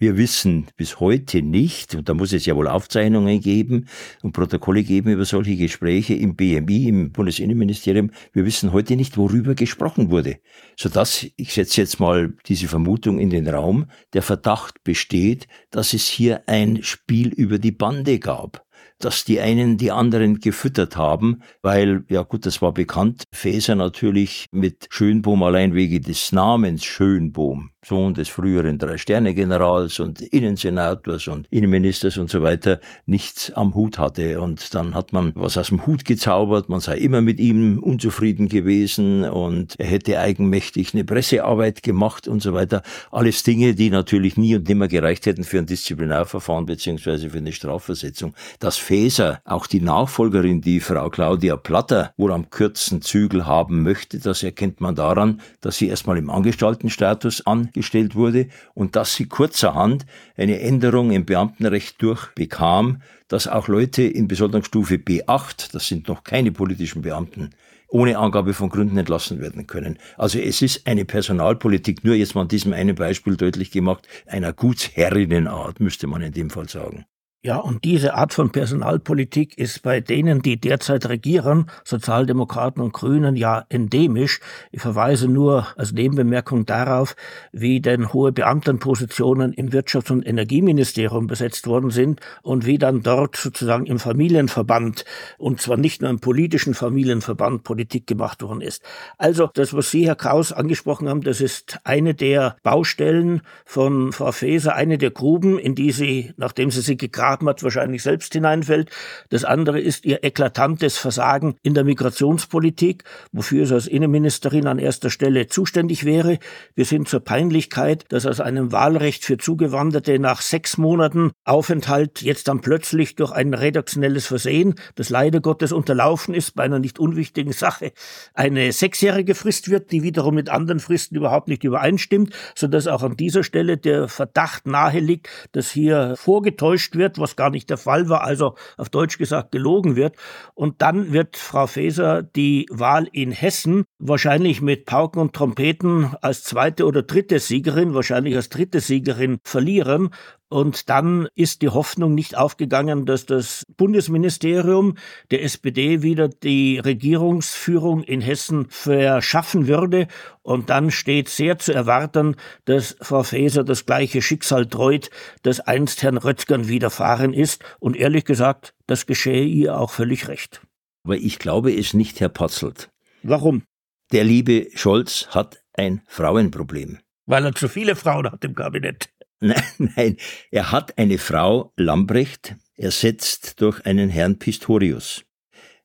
Wir 0.00 0.16
wissen 0.16 0.66
bis 0.76 1.00
heute 1.00 1.42
nicht, 1.42 1.96
und 1.96 2.08
da 2.08 2.14
muss 2.14 2.32
es 2.32 2.46
ja 2.46 2.54
wohl 2.54 2.68
Aufzeichnungen 2.68 3.40
geben 3.40 3.88
und 4.22 4.32
Protokolle 4.32 4.84
geben 4.84 5.10
über 5.10 5.24
solche 5.24 5.56
Gespräche 5.56 6.14
im 6.14 6.36
BMI, 6.36 6.88
im 6.88 7.10
Bundesinnenministerium, 7.10 8.12
wir 8.32 8.44
wissen 8.44 8.72
heute 8.72 8.94
nicht, 8.94 9.16
worüber 9.16 9.56
gesprochen 9.56 10.10
wurde. 10.10 10.36
Sodass, 10.76 11.26
ich 11.36 11.52
setze 11.54 11.80
jetzt 11.80 11.98
mal 11.98 12.32
diese 12.46 12.68
Vermutung 12.68 13.18
in 13.18 13.30
den 13.30 13.48
Raum, 13.48 13.86
der 14.12 14.22
Verdacht 14.22 14.84
besteht, 14.84 15.48
dass 15.70 15.94
es 15.94 16.06
hier 16.06 16.42
ein 16.46 16.84
Spiel 16.84 17.28
über 17.30 17.58
die 17.58 17.72
Bande 17.72 18.20
gab 18.20 18.67
dass 18.98 19.24
die 19.24 19.40
einen 19.40 19.76
die 19.76 19.90
anderen 19.90 20.40
gefüttert 20.40 20.96
haben, 20.96 21.42
weil, 21.62 22.04
ja 22.08 22.22
gut, 22.22 22.46
das 22.46 22.62
war 22.62 22.72
bekannt, 22.72 23.24
Faeser 23.32 23.74
natürlich 23.74 24.46
mit 24.52 24.86
Schönbohm 24.90 25.42
allein 25.42 25.74
wegen 25.74 26.02
des 26.02 26.32
Namens 26.32 26.84
Schönbohm 26.84 27.70
Sohn 27.88 28.12
des 28.12 28.28
früheren 28.28 28.78
Drei-Sterne-Generals 28.78 30.00
und 30.00 30.20
Innensenators 30.20 31.28
und 31.28 31.46
Innenministers 31.50 32.18
und 32.18 32.28
so 32.28 32.42
weiter, 32.42 32.80
nichts 33.06 33.50
am 33.52 33.74
Hut 33.74 33.98
hatte. 33.98 34.40
Und 34.40 34.74
dann 34.74 34.94
hat 34.94 35.12
man 35.12 35.32
was 35.34 35.56
aus 35.56 35.68
dem 35.68 35.86
Hut 35.86 36.04
gezaubert, 36.04 36.68
man 36.68 36.80
sei 36.80 36.98
immer 36.98 37.20
mit 37.20 37.40
ihm 37.40 37.78
unzufrieden 37.78 38.48
gewesen 38.48 39.24
und 39.24 39.78
er 39.78 39.86
hätte 39.86 40.18
eigenmächtig 40.18 40.92
eine 40.92 41.04
Pressearbeit 41.04 41.82
gemacht 41.82 42.28
und 42.28 42.42
so 42.42 42.52
weiter. 42.52 42.82
Alles 43.10 43.42
Dinge, 43.42 43.74
die 43.74 43.90
natürlich 43.90 44.36
nie 44.36 44.56
und 44.56 44.68
nimmer 44.68 44.88
gereicht 44.88 45.26
hätten 45.26 45.44
für 45.44 45.58
ein 45.58 45.66
Disziplinarverfahren 45.66 46.66
beziehungsweise 46.66 47.30
für 47.30 47.38
eine 47.38 47.52
Strafversetzung. 47.52 48.34
Dass 48.58 48.76
Faeser, 48.88 49.42
auch 49.44 49.66
die 49.66 49.82
Nachfolgerin, 49.82 50.62
die 50.62 50.80
Frau 50.80 51.10
Claudia 51.10 51.58
Platter, 51.58 52.14
wohl 52.16 52.32
am 52.32 52.48
kürzesten 52.48 53.02
Zügel 53.02 53.44
haben 53.44 53.82
möchte, 53.82 54.18
das 54.18 54.42
erkennt 54.42 54.80
man 54.80 54.94
daran, 54.94 55.42
dass 55.60 55.76
sie 55.76 55.88
erstmal 55.88 56.16
im 56.16 56.30
Angestaltenstatus 56.30 57.46
an 57.46 57.68
gestellt 57.74 58.14
wurde 58.14 58.48
und 58.72 58.96
dass 58.96 59.14
sie 59.14 59.26
kurzerhand 59.26 60.06
eine 60.38 60.60
Änderung 60.60 61.10
im 61.10 61.26
Beamtenrecht 61.26 62.00
durchbekam, 62.00 63.02
dass 63.28 63.46
auch 63.46 63.68
Leute 63.68 64.04
in 64.04 64.26
Besoldungsstufe 64.26 64.94
B8, 64.94 65.70
das 65.70 65.86
sind 65.86 66.08
noch 66.08 66.24
keine 66.24 66.50
politischen 66.50 67.02
Beamten, 67.02 67.50
ohne 67.88 68.16
Angabe 68.16 68.54
von 68.54 68.70
Gründen 68.70 68.96
entlassen 68.96 69.38
werden 69.38 69.66
können. 69.66 69.98
Also 70.16 70.38
es 70.38 70.62
ist 70.62 70.86
eine 70.86 71.04
Personalpolitik, 71.04 72.04
nur 72.04 72.14
jetzt 72.14 72.34
mal 72.34 72.40
an 72.40 72.48
diesem 72.48 72.72
einen 72.72 72.94
Beispiel 72.94 73.36
deutlich 73.36 73.70
gemacht, 73.70 74.08
einer 74.24 74.54
Gutsherrinnenart, 74.54 75.78
müsste 75.78 76.06
man 76.06 76.22
in 76.22 76.32
dem 76.32 76.48
Fall 76.48 76.70
sagen. 76.70 77.04
Ja, 77.44 77.58
und 77.58 77.84
diese 77.84 78.14
Art 78.14 78.34
von 78.34 78.50
Personalpolitik 78.50 79.56
ist 79.58 79.82
bei 79.82 80.00
denen, 80.00 80.42
die 80.42 80.58
derzeit 80.58 81.08
regieren, 81.08 81.70
Sozialdemokraten 81.84 82.82
und 82.82 82.92
Grünen, 82.92 83.36
ja 83.36 83.64
endemisch. 83.68 84.40
Ich 84.72 84.80
verweise 84.80 85.28
nur 85.28 85.68
als 85.76 85.92
Nebenbemerkung 85.92 86.66
darauf, 86.66 87.14
wie 87.52 87.80
denn 87.80 88.12
hohe 88.12 88.32
Beamtenpositionen 88.32 89.52
im 89.52 89.70
Wirtschafts- 89.70 90.10
und 90.10 90.26
Energieministerium 90.26 91.28
besetzt 91.28 91.68
worden 91.68 91.90
sind 91.90 92.20
und 92.42 92.66
wie 92.66 92.76
dann 92.76 93.04
dort 93.04 93.36
sozusagen 93.36 93.86
im 93.86 94.00
Familienverband, 94.00 95.04
und 95.38 95.60
zwar 95.60 95.76
nicht 95.76 96.02
nur 96.02 96.10
im 96.10 96.18
politischen 96.18 96.74
Familienverband, 96.74 97.62
Politik 97.62 98.08
gemacht 98.08 98.42
worden 98.42 98.62
ist. 98.62 98.82
Also 99.16 99.48
das, 99.54 99.72
was 99.74 99.92
Sie, 99.92 100.08
Herr 100.08 100.16
Kraus, 100.16 100.52
angesprochen 100.52 101.08
haben, 101.08 101.20
das 101.20 101.40
ist 101.40 101.78
eine 101.84 102.14
der 102.14 102.56
Baustellen 102.64 103.42
von 103.64 104.10
Frau 104.10 104.32
Faeser, 104.32 104.74
eine 104.74 104.98
der 104.98 105.12
Gruben, 105.12 105.56
in 105.56 105.76
die 105.76 105.92
sie, 105.92 106.34
nachdem 106.36 106.72
sie 106.72 106.80
sie 106.80 106.96
gegraben 106.96 107.27
Abmat 107.28 107.62
wahrscheinlich 107.62 108.02
selbst 108.02 108.32
hineinfällt. 108.32 108.90
Das 109.28 109.44
andere 109.44 109.80
ist 109.80 110.04
ihr 110.04 110.24
eklatantes 110.24 110.98
Versagen 110.98 111.56
in 111.62 111.74
der 111.74 111.84
Migrationspolitik, 111.84 113.04
wofür 113.32 113.66
sie 113.66 113.74
als 113.74 113.86
Innenministerin 113.86 114.66
an 114.66 114.78
erster 114.78 115.10
Stelle 115.10 115.46
zuständig 115.46 116.04
wäre. 116.04 116.38
Wir 116.74 116.84
sind 116.84 117.08
zur 117.08 117.20
Peinlichkeit, 117.20 118.04
dass 118.08 118.26
aus 118.26 118.40
einem 118.40 118.72
Wahlrecht 118.72 119.24
für 119.24 119.38
Zugewanderte 119.38 120.18
nach 120.18 120.40
sechs 120.40 120.78
Monaten 120.78 121.32
Aufenthalt 121.44 122.22
jetzt 122.22 122.48
dann 122.48 122.60
plötzlich 122.60 123.16
durch 123.16 123.32
ein 123.32 123.54
redaktionelles 123.54 124.26
Versehen, 124.26 124.74
das 124.94 125.10
leider 125.10 125.40
Gottes 125.40 125.72
unterlaufen 125.72 126.34
ist 126.34 126.54
bei 126.54 126.64
einer 126.64 126.78
nicht 126.78 126.98
unwichtigen 126.98 127.52
Sache, 127.52 127.92
eine 128.34 128.72
sechsjährige 128.72 129.34
Frist 129.34 129.70
wird, 129.70 129.92
die 129.92 130.02
wiederum 130.02 130.34
mit 130.34 130.48
anderen 130.48 130.80
Fristen 130.80 131.16
überhaupt 131.16 131.48
nicht 131.48 131.64
übereinstimmt, 131.64 132.34
sodass 132.54 132.86
auch 132.86 133.02
an 133.02 133.16
dieser 133.16 133.44
Stelle 133.44 133.76
der 133.76 134.08
Verdacht 134.08 134.66
nahe 134.66 135.00
liegt, 135.00 135.28
dass 135.52 135.70
hier 135.70 136.14
vorgetäuscht 136.16 136.96
wird, 136.96 137.17
was 137.20 137.36
gar 137.36 137.50
nicht 137.50 137.70
der 137.70 137.78
Fall 137.78 138.08
war, 138.08 138.22
also 138.22 138.54
auf 138.76 138.88
Deutsch 138.88 139.18
gesagt 139.18 139.52
gelogen 139.52 139.96
wird. 139.96 140.16
Und 140.54 140.82
dann 140.82 141.12
wird 141.12 141.36
Frau 141.36 141.66
Faeser 141.66 142.22
die 142.22 142.66
Wahl 142.70 143.08
in 143.12 143.32
Hessen 143.32 143.84
wahrscheinlich 143.98 144.60
mit 144.60 144.86
Pauken 144.86 145.20
und 145.20 145.34
Trompeten 145.34 146.14
als 146.22 146.44
zweite 146.44 146.86
oder 146.86 147.02
dritte 147.02 147.38
Siegerin, 147.38 147.94
wahrscheinlich 147.94 148.36
als 148.36 148.48
dritte 148.48 148.80
Siegerin 148.80 149.38
verlieren 149.44 150.10
Und 150.50 150.88
dann 150.88 151.28
ist 151.34 151.60
die 151.60 151.68
Hoffnung 151.68 152.14
nicht 152.14 152.36
aufgegangen, 152.36 153.04
dass 153.04 153.26
das 153.26 153.64
Bundesministerium 153.76 154.96
der 155.30 155.42
SPD 155.42 156.02
wieder 156.02 156.28
die 156.28 156.78
Regierungsführung 156.78 158.02
in 158.02 158.22
Hessen 158.22 158.66
verschaffen 158.70 159.68
würde. 159.68 160.08
Und 160.42 160.70
dann 160.70 160.90
steht 160.90 161.28
sehr 161.28 161.58
zu 161.58 161.74
erwarten, 161.74 162.36
dass 162.64 162.96
Frau 163.02 163.22
Faeser 163.22 163.62
das 163.62 163.84
gleiche 163.84 164.22
Schicksal 164.22 164.66
treut, 164.66 165.10
das 165.42 165.60
einst 165.60 166.02
Herrn 166.02 166.16
Röttgern 166.16 166.68
widerfahren 166.68 167.34
ist. 167.34 167.62
Und 167.78 167.96
ehrlich 167.96 168.24
gesagt, 168.24 168.74
das 168.86 169.04
geschehe 169.04 169.44
ihr 169.44 169.78
auch 169.78 169.90
völlig 169.90 170.28
recht. 170.28 170.62
Aber 171.04 171.16
ich 171.16 171.38
glaube 171.38 171.74
es 171.74 171.92
nicht, 171.92 172.20
Herr 172.20 172.30
Patzelt. 172.30 172.90
Warum? 173.22 173.64
Der 174.12 174.24
liebe 174.24 174.68
Scholz 174.74 175.28
hat 175.30 175.58
ein 175.74 176.00
Frauenproblem. 176.06 176.98
Weil 177.26 177.44
er 177.44 177.54
zu 177.54 177.68
viele 177.68 177.94
Frauen 177.94 178.30
hat 178.30 178.42
im 178.44 178.54
Kabinett. 178.54 179.10
Nein, 179.40 179.62
nein, 179.78 180.16
er 180.50 180.72
hat 180.72 180.98
eine 180.98 181.16
Frau 181.16 181.72
Lambrecht 181.76 182.56
ersetzt 182.74 183.60
durch 183.60 183.86
einen 183.86 184.08
Herrn 184.08 184.40
Pistorius. 184.40 185.24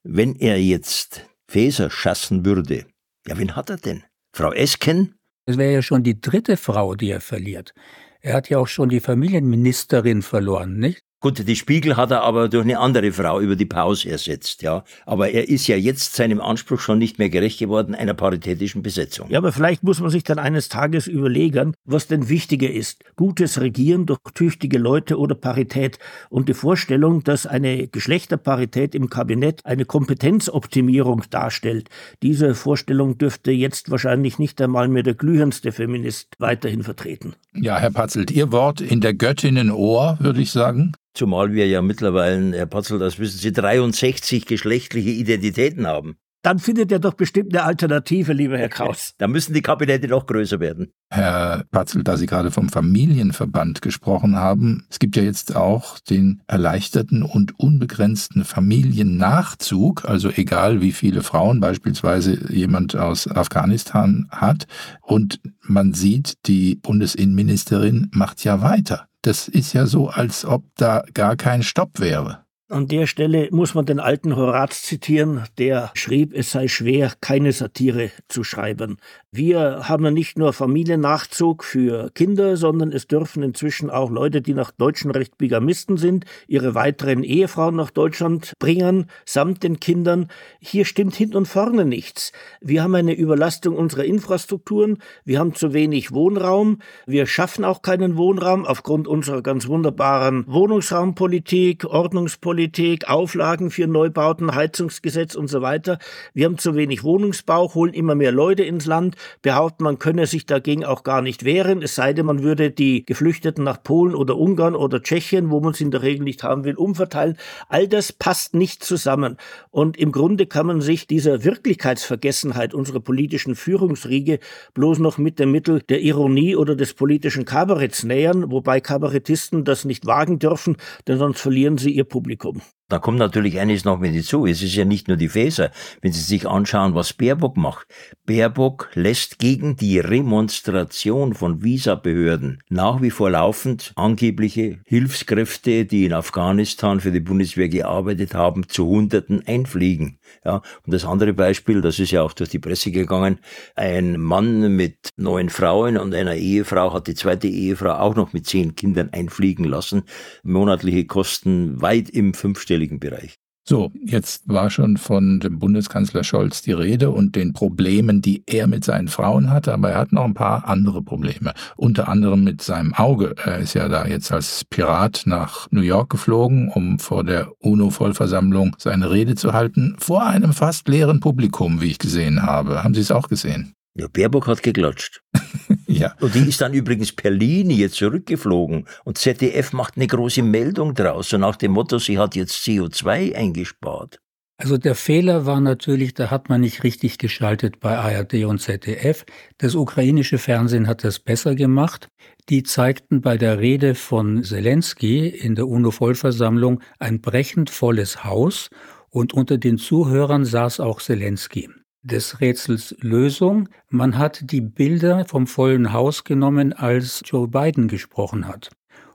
Wenn 0.01 0.35
er 0.35 0.59
jetzt 0.59 1.27
Faeser 1.47 1.91
schassen 1.91 2.45
würde, 2.45 2.87
ja, 3.27 3.37
wen 3.37 3.55
hat 3.55 3.69
er 3.69 3.77
denn? 3.77 4.03
Frau 4.35 4.51
Esken? 4.51 5.13
Es 5.45 5.57
wäre 5.57 5.71
ja 5.71 5.81
schon 5.83 6.03
die 6.03 6.19
dritte 6.19 6.57
Frau, 6.57 6.95
die 6.95 7.11
er 7.11 7.21
verliert. 7.21 7.75
Er 8.21 8.33
hat 8.33 8.49
ja 8.49 8.57
auch 8.57 8.67
schon 8.67 8.89
die 8.89 8.99
Familienministerin 8.99 10.23
verloren, 10.23 10.77
nicht? 10.77 11.03
Gut, 11.23 11.47
die 11.47 11.55
Spiegel 11.55 11.95
hat 11.95 12.11
er 12.11 12.23
aber 12.23 12.49
durch 12.49 12.65
eine 12.65 12.77
andere 12.79 13.13
Frau 13.13 13.39
über 13.39 13.55
die 13.55 13.63
Pause 13.65 14.09
ersetzt, 14.09 14.61
ja. 14.61 14.83
Aber 15.05 15.29
er 15.29 15.47
ist 15.47 15.67
ja 15.67 15.77
jetzt 15.77 16.17
seinem 16.17 16.41
Anspruch 16.41 16.81
schon 16.81 16.97
nicht 16.97 17.17
mehr 17.17 17.29
gerecht 17.29 17.59
geworden, 17.59 17.95
einer 17.95 18.13
paritätischen 18.13 18.83
Besetzung. 18.83 19.29
Ja, 19.29 19.37
aber 19.37 19.53
vielleicht 19.53 19.83
muss 19.83 20.01
man 20.01 20.09
sich 20.09 20.25
dann 20.25 20.37
eines 20.37 20.67
Tages 20.67 21.07
überlegen, 21.07 21.75
was 21.85 22.07
denn 22.07 22.27
wichtiger 22.27 22.69
ist. 22.69 23.05
Gutes 23.15 23.61
Regieren 23.61 24.05
durch 24.05 24.19
tüchtige 24.33 24.77
Leute 24.77 25.17
oder 25.17 25.33
Parität. 25.33 25.97
Und 26.29 26.49
die 26.49 26.53
Vorstellung, 26.53 27.23
dass 27.23 27.47
eine 27.47 27.87
Geschlechterparität 27.87 28.93
im 28.93 29.09
Kabinett 29.09 29.65
eine 29.65 29.85
Kompetenzoptimierung 29.85 31.23
darstellt, 31.29 31.87
diese 32.21 32.53
Vorstellung 32.53 33.17
dürfte 33.17 33.51
jetzt 33.51 33.89
wahrscheinlich 33.89 34.39
nicht 34.39 34.61
einmal 34.61 34.89
mehr 34.89 35.03
der 35.03 35.13
glühendste 35.13 35.71
Feminist 35.71 36.35
weiterhin 36.39 36.83
vertreten. 36.83 37.35
Ja, 37.55 37.77
Herr 37.77 37.91
Patzelt, 37.91 38.29
Ihr 38.29 38.51
Wort 38.51 38.81
in 38.81 38.99
der 38.99 39.13
Göttinnen 39.13 39.71
Ohr, 39.71 40.17
würde 40.19 40.41
ich 40.41 40.51
sagen. 40.51 40.91
Zumal 41.13 41.53
wir 41.53 41.67
ja 41.67 41.81
mittlerweile, 41.81 42.57
Herr 42.57 42.65
Patzel, 42.65 42.97
das 42.99 43.19
wissen 43.19 43.37
Sie, 43.37 43.51
63 43.51 44.45
geschlechtliche 44.45 45.11
Identitäten 45.11 45.85
haben. 45.85 46.17
Dann 46.43 46.59
findet 46.59 46.91
er 46.91 46.99
doch 46.99 47.13
bestimmt 47.13 47.55
eine 47.55 47.63
Alternative, 47.63 48.33
lieber 48.33 48.57
Herr 48.57 48.67
Kraus. 48.67 49.13
Da 49.17 49.27
müssen 49.27 49.53
die 49.53 49.61
Kabinette 49.61 50.09
noch 50.09 50.25
größer 50.25 50.59
werden. 50.59 50.91
Herr 51.09 51.63
Patzel, 51.71 52.03
da 52.03 52.17
Sie 52.17 52.25
gerade 52.25 52.51
vom 52.51 52.67
Familienverband 52.67 53.81
gesprochen 53.81 54.35
haben, 54.35 54.85
es 54.89 54.99
gibt 54.99 55.15
ja 55.15 55.23
jetzt 55.23 55.55
auch 55.55 55.99
den 55.99 56.41
erleichterten 56.47 57.23
und 57.23 57.57
unbegrenzten 57.57 58.43
Familiennachzug, 58.43 60.03
also 60.03 60.29
egal 60.31 60.81
wie 60.81 60.91
viele 60.91 61.21
Frauen 61.21 61.61
beispielsweise 61.61 62.51
jemand 62.51 62.97
aus 62.97 63.29
Afghanistan 63.29 64.27
hat. 64.29 64.65
Und 65.01 65.39
man 65.61 65.93
sieht, 65.93 66.45
die 66.47 66.75
Bundesinnenministerin 66.75 68.09
macht 68.11 68.43
ja 68.43 68.61
weiter. 68.61 69.07
Das 69.23 69.47
ist 69.47 69.71
ja 69.71 69.85
so, 69.85 70.09
als 70.09 70.43
ob 70.43 70.63
da 70.75 71.03
gar 71.13 71.37
kein 71.37 71.63
Stopp 71.63 71.99
wäre. 71.99 72.42
An 72.73 72.87
der 72.87 73.05
Stelle 73.05 73.49
muss 73.51 73.75
man 73.75 73.85
den 73.85 73.99
alten 73.99 74.35
Horaz 74.35 74.81
zitieren, 74.81 75.43
der 75.59 75.91
schrieb, 75.93 76.33
es 76.33 76.49
sei 76.49 76.67
schwer, 76.67 77.13
keine 77.21 77.51
Satire 77.51 78.09
zu 78.29 78.43
schreiben. 78.43 78.97
Wir 79.31 79.87
haben 79.87 80.05
ja 80.05 80.09
nicht 80.09 80.39
nur 80.39 80.53
Familiennachzug 80.53 81.63
für 81.63 82.09
Kinder, 82.15 82.57
sondern 82.57 82.91
es 82.91 83.05
dürfen 83.05 83.43
inzwischen 83.43 83.91
auch 83.91 84.09
Leute, 84.09 84.41
die 84.41 84.55
nach 84.55 84.71
deutschem 84.71 85.11
Recht 85.11 85.37
Bigamisten 85.37 85.97
sind, 85.97 86.25
ihre 86.47 86.73
weiteren 86.73 87.23
Ehefrauen 87.23 87.75
nach 87.75 87.91
Deutschland 87.91 88.53
bringen, 88.57 89.05
samt 89.23 89.61
den 89.61 89.79
Kindern. 89.79 90.29
Hier 90.59 90.85
stimmt 90.85 91.13
hinten 91.13 91.37
und 91.37 91.47
vorne 91.47 91.85
nichts. 91.85 92.31
Wir 92.59 92.81
haben 92.81 92.95
eine 92.95 93.13
Überlastung 93.13 93.75
unserer 93.75 94.05
Infrastrukturen, 94.05 94.97
wir 95.25 95.37
haben 95.37 95.53
zu 95.53 95.73
wenig 95.73 96.11
Wohnraum, 96.11 96.79
wir 97.05 97.27
schaffen 97.27 97.65
auch 97.65 97.83
keinen 97.83 98.17
Wohnraum 98.17 98.65
aufgrund 98.65 99.07
unserer 99.07 99.43
ganz 99.43 99.67
wunderbaren 99.67 100.43
Wohnungsraumpolitik, 100.47 101.85
Ordnungspolitik, 101.85 102.62
Politik, 102.63 103.09
Auflagen 103.09 103.71
für 103.71 103.87
Neubauten, 103.87 104.55
Heizungsgesetz 104.55 105.35
und 105.35 105.47
so 105.47 105.61
weiter. 105.61 105.99
Wir 106.33 106.45
haben 106.45 106.57
zu 106.57 106.75
wenig 106.75 107.03
Wohnungsbau, 107.03 107.73
holen 107.73 107.93
immer 107.93 108.15
mehr 108.15 108.31
Leute 108.31 108.63
ins 108.63 108.85
Land, 108.85 109.17
behaupten, 109.41 109.83
man 109.83 109.99
könne 109.99 110.27
sich 110.27 110.45
dagegen 110.45 110.85
auch 110.85 111.03
gar 111.03 111.21
nicht 111.21 111.43
wehren, 111.43 111.81
es 111.81 111.95
sei 111.95 112.13
denn, 112.13 112.25
man 112.25 112.41
würde 112.41 112.71
die 112.71 113.05
Geflüchteten 113.05 113.65
nach 113.65 113.83
Polen 113.83 114.15
oder 114.15 114.37
Ungarn 114.37 114.75
oder 114.75 115.03
Tschechien, 115.03 115.51
wo 115.51 115.59
man 115.59 115.73
sie 115.73 115.83
in 115.83 115.91
der 115.91 116.03
Regel 116.03 116.23
nicht 116.23 116.43
haben 116.43 116.63
will, 116.63 116.75
umverteilen. 116.75 117.35
All 117.67 117.85
das 117.89 118.13
passt 118.13 118.53
nicht 118.53 118.81
zusammen. 118.85 119.35
Und 119.69 119.97
im 119.97 120.13
Grunde 120.13 120.45
kann 120.45 120.65
man 120.65 120.79
sich 120.79 121.05
dieser 121.05 121.43
Wirklichkeitsvergessenheit 121.43 122.73
unserer 122.73 123.01
politischen 123.01 123.55
Führungsriege 123.55 124.39
bloß 124.73 124.99
noch 124.99 125.17
mit 125.17 125.37
dem 125.37 125.51
Mittel 125.51 125.81
der 125.81 125.99
Ironie 125.99 126.55
oder 126.55 126.77
des 126.77 126.93
politischen 126.93 127.43
Kabaretts 127.43 128.05
nähern, 128.05 128.51
wobei 128.51 128.79
Kabarettisten 128.79 129.65
das 129.65 129.83
nicht 129.83 130.05
wagen 130.05 130.39
dürfen, 130.39 130.77
denn 131.09 131.17
sonst 131.17 131.41
verlieren 131.41 131.77
sie 131.77 131.91
ihr 131.91 132.05
Publikum. 132.05 132.42
Jacob 132.43 132.59
Da 132.89 132.99
kommt 132.99 133.17
natürlich 133.17 133.59
eines 133.59 133.85
noch 133.85 133.99
mit 133.99 134.13
hinzu. 134.13 134.45
Es 134.45 134.61
ist 134.61 134.75
ja 134.75 134.83
nicht 134.83 135.07
nur 135.07 135.15
die 135.15 135.29
Faeser. 135.29 135.71
Wenn 136.01 136.11
Sie 136.11 136.21
sich 136.21 136.47
anschauen, 136.47 136.95
was 136.95 137.13
Baerbock 137.13 137.55
macht. 137.55 137.87
Baerbock 138.25 138.89
lässt 138.93 139.39
gegen 139.39 139.77
die 139.77 139.99
Remonstration 139.99 141.33
von 141.33 141.63
Visabehörden 141.63 142.61
nach 142.69 143.01
wie 143.01 143.09
vor 143.09 143.31
laufend 143.31 143.93
angebliche 143.95 144.79
Hilfskräfte, 144.85 145.85
die 145.85 146.05
in 146.05 146.13
Afghanistan 146.13 146.99
für 146.99 147.11
die 147.11 147.21
Bundeswehr 147.21 147.69
gearbeitet 147.69 148.35
haben, 148.35 148.67
zu 148.67 148.85
Hunderten 148.85 149.47
einfliegen. 149.47 150.19
Ja, 150.43 150.61
und 150.85 150.93
das 150.93 151.05
andere 151.05 151.33
Beispiel, 151.33 151.81
das 151.81 151.99
ist 151.99 152.11
ja 152.11 152.21
auch 152.21 152.33
durch 152.33 152.49
die 152.49 152.59
Presse 152.59 152.91
gegangen. 152.91 153.39
Ein 153.75 154.19
Mann 154.19 154.75
mit 154.75 155.09
neun 155.15 155.49
Frauen 155.49 155.97
und 155.97 156.13
einer 156.13 156.35
Ehefrau 156.35 156.93
hat 156.93 157.07
die 157.07 157.15
zweite 157.15 157.47
Ehefrau 157.47 157.93
auch 157.93 158.15
noch 158.15 158.33
mit 158.33 158.45
zehn 158.45 158.75
Kindern 158.75 159.09
einfliegen 159.13 159.65
lassen. 159.65 160.03
Monatliche 160.43 161.05
Kosten 161.05 161.81
weit 161.81 162.09
im 162.09 162.33
fünfstelligen 162.33 162.72
Bereich. 162.99 163.37
So, 163.65 163.93
jetzt 164.03 164.49
war 164.49 164.69
schon 164.69 164.97
von 164.97 165.39
dem 165.39 165.57
Bundeskanzler 165.57 166.25
Scholz 166.25 166.61
die 166.63 166.73
Rede 166.73 167.11
und 167.11 167.37
den 167.37 167.53
Problemen, 167.53 168.21
die 168.21 168.43
er 168.45 168.67
mit 168.67 168.83
seinen 168.83 169.07
Frauen 169.07 169.51
hatte, 169.51 169.73
aber 169.73 169.91
er 169.91 169.99
hat 169.99 170.11
noch 170.11 170.25
ein 170.25 170.33
paar 170.33 170.67
andere 170.67 171.01
Probleme. 171.01 171.53
Unter 171.77 172.09
anderem 172.09 172.43
mit 172.43 172.61
seinem 172.61 172.93
Auge. 172.93 173.35
Er 173.41 173.59
ist 173.59 173.73
ja 173.73 173.87
da 173.87 174.05
jetzt 174.05 174.33
als 174.33 174.65
Pirat 174.65 175.23
nach 175.27 175.71
New 175.71 175.79
York 175.79 176.09
geflogen, 176.09 176.67
um 176.67 176.99
vor 176.99 177.23
der 177.23 177.53
UNO-Vollversammlung 177.59 178.75
seine 178.79 179.09
Rede 179.11 179.35
zu 179.35 179.53
halten, 179.53 179.95
vor 179.97 180.25
einem 180.25 180.51
fast 180.51 180.89
leeren 180.89 181.21
Publikum, 181.21 181.79
wie 181.79 181.91
ich 181.91 181.99
gesehen 181.99 182.43
habe. 182.43 182.83
Haben 182.83 182.95
Sie 182.95 183.01
es 183.01 183.11
auch 183.11 183.29
gesehen? 183.29 183.75
Ja, 183.95 184.07
Baerbock 184.07 184.47
hat 184.47 184.63
geklatscht. 184.63 185.21
ja. 185.87 186.15
Und 186.19 186.33
die 186.33 186.49
ist 186.49 186.61
dann 186.61 186.73
übrigens 186.73 187.11
per 187.11 187.29
Linie 187.29 187.91
zurückgeflogen. 187.91 188.87
Und 189.03 189.17
ZDF 189.19 189.71
macht 189.71 189.97
eine 189.97 190.07
große 190.07 190.41
Meldung 190.41 190.95
draus, 190.95 191.29
so 191.29 191.37
nach 191.37 191.55
dem 191.55 191.73
Motto, 191.73 191.99
sie 191.99 192.17
hat 192.17 192.35
jetzt 192.35 192.63
CO2 192.65 193.35
eingespart. 193.35 194.19
Also 194.57 194.77
der 194.77 194.95
Fehler 194.95 195.45
war 195.45 195.59
natürlich, 195.59 196.13
da 196.13 196.31
hat 196.31 196.47
man 196.47 196.61
nicht 196.61 196.83
richtig 196.83 197.17
geschaltet 197.17 197.79
bei 197.79 197.97
ARD 197.97 198.45
und 198.45 198.59
ZDF. 198.59 199.25
Das 199.57 199.75
ukrainische 199.75 200.37
Fernsehen 200.37 200.87
hat 200.87 201.03
das 201.03 201.19
besser 201.19 201.53
gemacht. 201.53 202.07
Die 202.49 202.63
zeigten 202.63 203.21
bei 203.21 203.37
der 203.37 203.59
Rede 203.59 203.93
von 203.93 204.43
Zelensky 204.43 205.27
in 205.27 205.55
der 205.55 205.67
UNO-Vollversammlung 205.67 206.81
ein 206.99 207.19
brechend 207.19 207.69
volles 207.69 208.23
Haus 208.23 208.69
und 209.09 209.33
unter 209.33 209.57
den 209.57 209.77
Zuhörern 209.77 210.45
saß 210.45 210.79
auch 210.79 211.01
Zelensky 211.01 211.69
des 212.03 212.41
Rätsels 212.41 212.95
Lösung. 212.99 213.69
Man 213.89 214.17
hat 214.17 214.51
die 214.51 214.61
Bilder 214.61 215.25
vom 215.25 215.47
vollen 215.47 215.93
Haus 215.93 216.23
genommen, 216.23 216.73
als 216.73 217.21
Joe 217.25 217.47
Biden 217.47 217.87
gesprochen 217.87 218.47
hat 218.47 218.69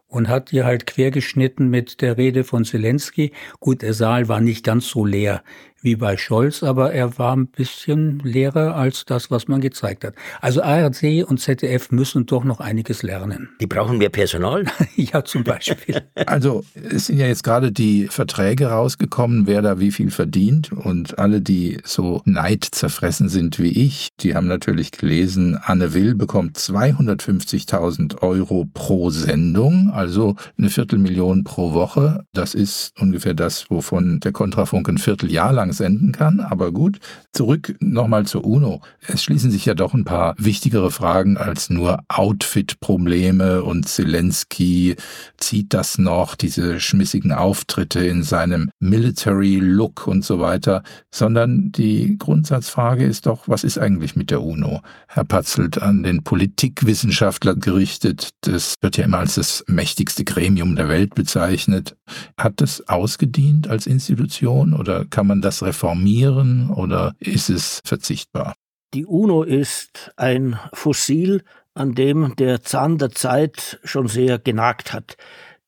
und 0.08 0.28
hat 0.28 0.50
die 0.50 0.64
halt 0.64 0.86
quergeschnitten 0.86 1.68
mit 1.68 2.00
der 2.00 2.16
Rede 2.16 2.42
von 2.42 2.64
Zelensky. 2.64 3.32
Gut, 3.60 3.82
der 3.82 3.94
Saal 3.94 4.28
war 4.28 4.40
nicht 4.40 4.64
ganz 4.64 4.88
so 4.88 5.04
leer 5.04 5.42
wie 5.80 5.96
bei 5.96 6.16
Scholz, 6.16 6.62
aber 6.62 6.92
er 6.92 7.18
war 7.18 7.36
ein 7.36 7.46
bisschen 7.46 8.18
leerer 8.20 8.74
als 8.74 9.04
das, 9.04 9.30
was 9.30 9.48
man 9.48 9.60
gezeigt 9.60 10.04
hat. 10.04 10.14
Also 10.40 10.62
ARD 10.62 11.24
und 11.24 11.38
ZDF 11.38 11.90
müssen 11.90 12.26
doch 12.26 12.44
noch 12.44 12.60
einiges 12.60 13.02
lernen. 13.02 13.50
Die 13.60 13.66
brauchen 13.66 13.98
mehr 13.98 14.08
Personal? 14.08 14.64
ja, 14.96 15.24
zum 15.24 15.44
Beispiel. 15.44 16.02
Also 16.26 16.64
es 16.74 17.06
sind 17.06 17.18
ja 17.18 17.26
jetzt 17.26 17.42
gerade 17.42 17.72
die 17.72 18.08
Verträge 18.08 18.66
rausgekommen, 18.66 19.46
wer 19.46 19.62
da 19.62 19.80
wie 19.80 19.92
viel 19.92 20.10
verdient 20.10 20.72
und 20.72 21.18
alle, 21.18 21.40
die 21.40 21.78
so 21.84 22.20
neidzerfressen 22.24 23.28
sind 23.28 23.58
wie 23.58 23.70
ich, 23.70 24.08
die 24.20 24.34
haben 24.34 24.46
natürlich 24.46 24.90
gelesen, 24.90 25.58
Anne 25.62 25.94
Will 25.94 26.14
bekommt 26.14 26.58
250.000 26.58 28.20
Euro 28.22 28.66
pro 28.74 29.10
Sendung, 29.10 29.90
also 29.90 30.36
eine 30.58 30.70
Viertelmillion 30.70 31.44
pro 31.44 31.72
Woche. 31.72 32.24
Das 32.32 32.54
ist 32.54 32.92
ungefähr 33.00 33.34
das, 33.34 33.70
wovon 33.70 34.20
der 34.20 34.32
Kontrafunk 34.32 34.88
ein 34.88 34.98
Vierteljahr 34.98 35.52
lang 35.52 35.67
lang 35.68 35.70
es 35.70 35.80
enden 35.80 36.12
kann, 36.12 36.40
aber 36.40 36.72
gut. 36.72 36.98
Zurück 37.32 37.76
nochmal 37.80 38.26
zur 38.26 38.44
UNO. 38.44 38.80
Es 39.06 39.22
schließen 39.22 39.50
sich 39.50 39.64
ja 39.66 39.74
doch 39.74 39.94
ein 39.94 40.04
paar 40.04 40.34
wichtigere 40.38 40.90
Fragen 40.90 41.36
als 41.36 41.70
nur 41.70 42.00
Outfit-Probleme 42.08 43.62
und 43.62 43.88
Zelensky 43.88 44.96
zieht 45.36 45.74
das 45.74 45.98
noch, 45.98 46.34
diese 46.34 46.80
schmissigen 46.80 47.32
Auftritte 47.32 48.00
in 48.00 48.22
seinem 48.22 48.70
Military-Look 48.80 50.06
und 50.06 50.24
so 50.24 50.40
weiter, 50.40 50.82
sondern 51.10 51.70
die 51.72 52.16
Grundsatzfrage 52.18 53.04
ist 53.04 53.26
doch, 53.26 53.48
was 53.48 53.64
ist 53.64 53.78
eigentlich 53.78 54.16
mit 54.16 54.30
der 54.30 54.42
UNO? 54.42 54.80
Herr 55.08 55.24
Patzelt 55.24 55.80
an 55.80 56.02
den 56.02 56.24
Politikwissenschaftler 56.24 57.54
gerichtet, 57.54 58.30
das 58.42 58.74
wird 58.80 58.96
ja 58.96 59.04
immer 59.04 59.18
als 59.18 59.34
das 59.34 59.64
mächtigste 59.66 60.24
Gremium 60.24 60.76
der 60.76 60.88
Welt 60.88 61.14
bezeichnet. 61.14 61.96
Hat 62.36 62.60
das 62.60 62.88
ausgedient 62.88 63.68
als 63.68 63.86
Institution 63.86 64.74
oder 64.74 65.04
kann 65.04 65.26
man 65.26 65.40
das 65.40 65.62
reformieren 65.62 66.70
oder 66.70 67.14
ist 67.18 67.50
es 67.50 67.80
verzichtbar? 67.84 68.54
Die 68.94 69.04
UNO 69.04 69.42
ist 69.42 70.12
ein 70.16 70.58
Fossil, 70.72 71.42
an 71.74 71.94
dem 71.94 72.34
der 72.36 72.62
Zahn 72.62 72.98
der 72.98 73.10
Zeit 73.10 73.78
schon 73.84 74.08
sehr 74.08 74.38
genagt 74.38 74.92
hat. 74.92 75.16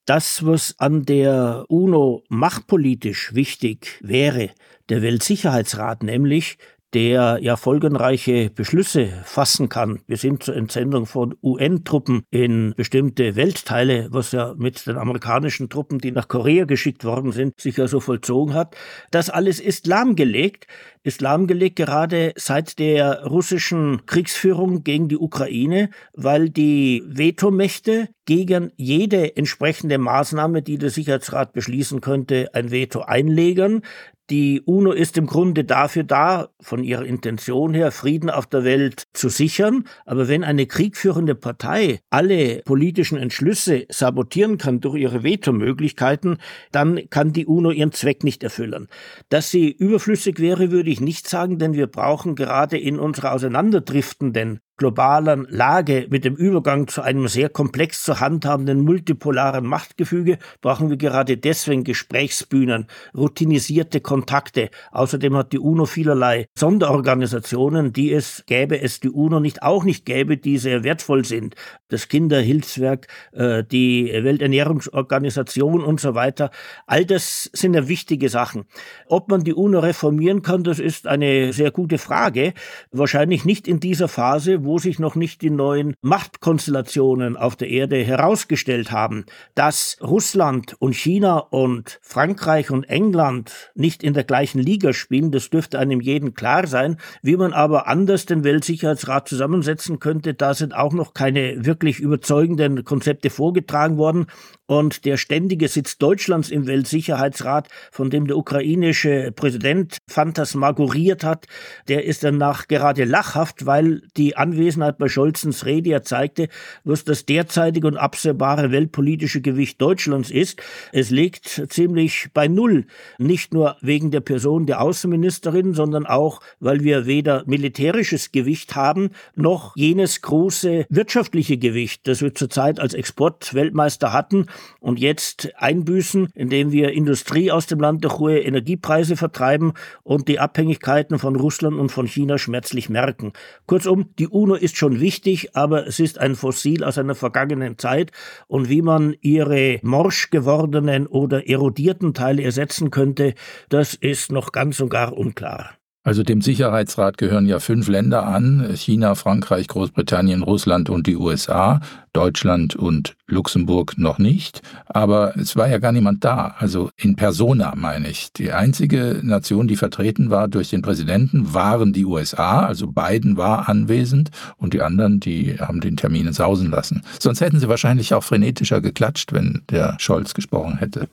Das, 0.07 0.45
was 0.45 0.74
an 0.78 1.05
der 1.05 1.66
UNO 1.68 2.24
machtpolitisch 2.28 3.34
wichtig 3.34 3.99
wäre, 4.03 4.51
der 4.88 5.03
Weltsicherheitsrat 5.03 6.03
nämlich, 6.03 6.59
der 6.95 7.38
ja 7.41 7.57
folgenreiche 7.57 8.51
Beschlüsse 8.51 9.09
fassen 9.24 9.68
kann, 9.68 10.01
bis 10.07 10.22
hin 10.22 10.41
zur 10.41 10.57
Entsendung 10.57 11.07
von 11.07 11.34
UN-Truppen 11.43 12.22
in 12.30 12.74
bestimmte 12.76 13.36
Weltteile, 13.36 14.09
was 14.11 14.32
ja 14.32 14.55
mit 14.57 14.86
den 14.86 14.97
amerikanischen 14.97 15.68
Truppen, 15.68 15.99
die 15.99 16.11
nach 16.11 16.28
Korea 16.28 16.64
geschickt 16.64 17.05
worden 17.05 17.32
sind, 17.32 17.61
sich 17.61 17.76
ja 17.76 17.86
so 17.86 18.01
vollzogen 18.01 18.55
hat. 18.55 18.76
Das 19.11 19.30
alles 19.30 19.61
ist 19.61 19.86
lahmgelegt, 19.86 20.66
ist 21.03 21.20
lahmgelegt 21.20 21.76
gerade 21.76 22.32
seit 22.36 22.78
der 22.78 23.24
russischen 23.26 24.05
Kriegsführung 24.07 24.84
gegen 24.84 25.09
die 25.09 25.16
Ukraine, 25.16 25.91
weil 26.12 26.51
die 26.51 27.03
Vetomächte 27.07 28.09
gegen 28.26 28.72
jede 28.76 29.36
entsprechende 29.36 29.99
Maßnahme, 29.99 30.62
die 30.62 30.78
der 30.78 30.91
Sicherheitsrat 30.91 31.53
beschließen 31.53 32.01
könnte, 32.01 32.51
ein 32.55 32.70
Veto 32.70 33.01
einlegen. 33.01 33.82
Die 34.31 34.61
UNO 34.64 34.93
ist 34.93 35.18
im 35.18 35.26
Grunde 35.26 35.64
dafür 35.64 36.05
da, 36.05 36.51
von 36.61 36.85
ihrer 36.85 37.05
Intention 37.05 37.74
her, 37.74 37.91
Frieden 37.91 38.31
auf 38.31 38.47
der 38.47 38.62
Welt 38.62 39.09
zu 39.12 39.28
sichern. 39.28 39.85
Aber 40.07 40.28
wenn 40.28 40.45
eine 40.45 40.66
kriegführende 40.66 41.35
Partei 41.35 41.99
alle 42.11 42.62
politischen 42.64 43.18
Entschlüsse 43.18 43.87
sabotieren 43.89 44.57
kann 44.57 44.81
durch 44.81 45.01
ihre 45.01 45.24
Vetomöglichkeiten, 45.24 46.39
dann 46.70 47.11
kann 47.11 47.33
die 47.33 47.47
UNO 47.47 47.72
ihren 47.72 47.91
Zweck 47.91 48.22
nicht 48.22 48.45
erfüllen. 48.45 48.87
Dass 49.31 49.51
sie 49.51 49.68
überflüssig 49.68 50.39
wäre, 50.39 50.70
würde 50.70 50.91
ich 50.91 51.01
nicht 51.01 51.28
sagen, 51.28 51.59
denn 51.59 51.74
wir 51.74 51.89
brauchen 51.89 52.37
gerade 52.37 52.78
in 52.78 53.01
unserer 53.01 53.33
auseinanderdriftenden 53.33 54.61
globalen 54.81 55.47
Lage 55.51 56.07
mit 56.09 56.24
dem 56.24 56.35
Übergang 56.35 56.89
zu 56.89 57.03
einem 57.03 57.28
sehr 57.28 57.51
komplex 57.51 58.03
zu 58.03 58.18
handhabenden 58.18 58.81
multipolaren 58.81 59.66
Machtgefüge 59.66 60.39
brauchen 60.62 60.89
wir 60.89 60.97
gerade 60.97 61.37
deswegen 61.37 61.85
Gesprächsbühnen, 61.85 62.87
routinisierte 63.14 64.01
Kontakte. 64.01 64.70
Außerdem 64.91 65.37
hat 65.37 65.53
die 65.53 65.59
UNO 65.59 65.85
vielerlei 65.85 66.47
Sonderorganisationen, 66.59 67.93
die 67.93 68.11
es 68.11 68.43
gäbe, 68.47 68.81
es 68.81 69.01
die 69.01 69.11
UNO 69.11 69.39
nicht 69.39 69.62
auch 69.62 69.85
nicht 69.85 70.07
gäbe, 70.07 70.39
die 70.39 70.57
sehr 70.57 70.83
wertvoll 70.83 71.26
sind. 71.26 71.57
Das 71.89 72.09
Kinderhilfswerk, 72.09 73.07
äh, 73.33 73.62
die 73.62 74.11
Welternährungsorganisation 74.11 75.85
und 75.85 76.01
so 76.01 76.14
weiter. 76.14 76.51
All 76.87 77.05
das 77.05 77.51
sind 77.53 77.74
ja 77.74 77.87
wichtige 77.87 78.31
Sachen. 78.31 78.64
Ob 79.09 79.28
man 79.28 79.45
die 79.45 79.53
UNO 79.53 79.81
reformieren 79.81 80.41
kann, 80.41 80.64
das 80.64 80.78
ist 80.78 81.07
eine 81.07 81.53
sehr 81.53 81.70
gute 81.70 81.99
Frage. 81.99 82.55
Wahrscheinlich 82.93 83.45
nicht 83.45 83.68
in 83.68 83.78
dieser 83.78 84.09
Phase, 84.09 84.64
wo 84.64 84.70
wo 84.71 84.79
sich 84.79 85.01
noch 85.01 85.16
nicht 85.16 85.43
die 85.43 85.51
neuen 85.51 85.95
Machtkonstellationen 86.01 87.37
auf 87.37 87.57
der 87.57 87.66
Erde 87.71 88.05
herausgestellt 88.05 88.93
haben, 88.93 89.25
dass 89.57 89.97
Russland 90.01 90.77
und 90.79 90.95
China 90.95 91.39
und 91.39 91.99
Frankreich 92.03 92.71
und 92.71 92.85
England 92.85 93.73
nicht 93.75 94.05
in 94.05 94.14
der 94.14 94.23
gleichen 94.23 94.61
Liga 94.61 94.93
spielen, 94.93 95.33
das 95.33 95.51
dürfte 95.51 95.81
einem 95.81 96.01
jeden 96.01 96.35
klar 96.35 96.68
sein. 96.68 96.99
Wie 97.21 97.37
man 97.37 97.53
aber 97.53 97.89
anders 97.89 98.27
den 98.27 98.45
Weltsicherheitsrat 98.45 99.29
zusammensetzen 99.29 99.99
könnte, 99.99 100.35
da 100.35 100.55
sind 100.55 100.73
auch 100.73 100.93
noch 100.93 101.14
keine 101.14 101.66
wirklich 101.66 101.99
überzeugenden 101.99 102.85
Konzepte 102.85 103.29
vorgetragen 103.29 103.97
worden. 103.97 104.29
Und 104.71 105.05
der 105.05 105.16
ständige 105.16 105.66
Sitz 105.66 105.99
Deutschlands 105.99 106.49
im 106.49 106.68
Weltsicherheitsrat, 106.68 107.66
von 107.91 108.09
dem 108.09 108.29
der 108.29 108.37
ukrainische 108.37 109.33
Präsident 109.35 109.99
phantasmagoriert 110.07 111.25
hat, 111.25 111.47
der 111.89 112.05
ist 112.05 112.23
danach 112.23 112.68
gerade 112.68 113.03
lachhaft, 113.03 113.66
weil 113.66 114.03
die 114.16 114.37
Anwesenheit 114.37 114.97
bei 114.97 115.09
Scholzens 115.09 115.66
Rede 115.66 115.91
ja 115.91 116.03
zeigte, 116.03 116.47
was 116.85 117.03
das 117.03 117.27
derzeitige 117.27 117.89
und 117.89 117.97
absehbare 117.97 118.71
weltpolitische 118.71 119.41
Gewicht 119.41 119.83
Deutschlands 119.83 120.31
ist. 120.31 120.62
Es 120.93 121.11
liegt 121.11 121.64
ziemlich 121.68 122.29
bei 122.33 122.47
Null. 122.47 122.87
Nicht 123.18 123.53
nur 123.53 123.77
wegen 123.81 124.12
der 124.12 124.21
Person 124.21 124.66
der 124.66 124.83
Außenministerin, 124.83 125.75
sondern 125.75 126.07
auch, 126.07 126.43
weil 126.61 126.85
wir 126.85 127.07
weder 127.07 127.43
militärisches 127.45 128.31
Gewicht 128.31 128.77
haben, 128.77 129.11
noch 129.35 129.75
jenes 129.75 130.23
große 130.23 130.87
wirtschaftliche 130.89 131.59
Gewicht, 131.59 132.07
das 132.07 132.23
wir 132.23 132.37
zurzeit 132.37 132.79
als 132.79 132.95
Exportweltmeister 132.95 134.12
hatten 134.12 134.47
und 134.81 134.99
jetzt 134.99 135.51
einbüßen, 135.57 136.29
indem 136.35 136.73
wir 136.73 136.93
Industrie 136.93 137.51
aus 137.51 137.67
dem 137.67 137.81
Land 137.81 138.05
durch 138.05 138.19
hohe 138.19 138.41
Energiepreise 138.41 139.17
vertreiben 139.17 139.73
und 140.03 140.29
die 140.29 140.39
Abhängigkeiten 140.39 141.19
von 141.19 141.37
Russland 141.37 141.79
und 141.79 141.91
von 141.91 142.07
China 142.07 142.39
schmerzlich 142.39 142.89
merken. 142.89 143.33
Kurzum, 143.67 144.11
die 144.19 144.29
UNO 144.29 144.55
ist 144.55 144.77
schon 144.77 145.01
wichtig, 145.01 145.57
aber 145.57 145.87
es 145.87 146.01
ist 146.01 146.19
ein 146.19 146.35
Fossil 146.35 146.85
aus 146.85 146.99
einer 146.99 147.15
vergangenen 147.15 147.79
Zeit 147.79 148.13
und 148.47 148.69
wie 148.69 148.83
man 148.83 149.15
ihre 149.21 149.81
morsch 149.83 150.31
gewordenen 150.31 151.07
oder 151.07 151.49
erodierten 151.49 152.15
Teile 152.15 152.43
ersetzen 152.43 152.91
könnte, 152.91 153.35
das 153.69 153.95
ist 153.95 154.33
noch 154.33 154.53
ganz 154.53 154.81
und 154.81 154.89
gar 154.89 155.17
unklar. 155.17 155.71
Also 156.03 156.23
dem 156.23 156.41
Sicherheitsrat 156.41 157.19
gehören 157.19 157.45
ja 157.45 157.59
fünf 157.59 157.87
Länder 157.87 158.27
an, 158.27 158.75
China, 158.75 159.15
Frankreich, 159.15 159.69
Großbritannien, 159.69 160.43
Russland 160.43 160.89
und 160.89 161.07
die 161.07 161.17
USA, 161.17 161.81
Deutschland 162.13 162.77
und 162.77 163.17
Luxemburg 163.27 163.97
noch 163.97 164.19
nicht, 164.19 164.63
aber 164.87 165.37
es 165.37 165.57
war 165.57 165.69
ja 165.69 165.79
gar 165.79 165.93
niemand 165.93 166.25
da, 166.25 166.55
also 166.59 166.91
in 166.97 167.17
persona 167.17 167.75
meine 167.77 168.09
ich. 168.09 168.33
Die 168.33 168.53
einzige 168.53 169.21
Nation, 169.23 169.69
die 169.69 169.77
vertreten 169.77 170.31
war 170.31 170.49
durch 170.49 170.71
den 170.71 170.83
Präsidenten, 170.83 171.55
waren 171.55 171.93
die 171.93 172.05
USA, 172.05 172.67
also 172.67 172.89
Biden 172.89 173.37
war 173.37 173.69
anwesend 173.69 174.31
und 174.57 174.75
die 174.75 174.83
anderen, 174.83 175.21
die 175.21 175.59
haben 175.59 175.81
den 175.81 175.97
Termin 175.97 176.33
sausen 176.33 176.71
lassen. 176.71 177.03
Sonst 177.19 177.41
hätten 177.41 177.61
sie 177.61 177.69
wahrscheinlich 177.69 178.15
auch 178.15 178.25
frenetischer 178.25 178.81
geklatscht, 178.81 179.33
wenn 179.33 179.63
der 179.71 179.97
Scholz 179.99 180.35
gesprochen 180.35 180.79
hätte. 180.79 181.09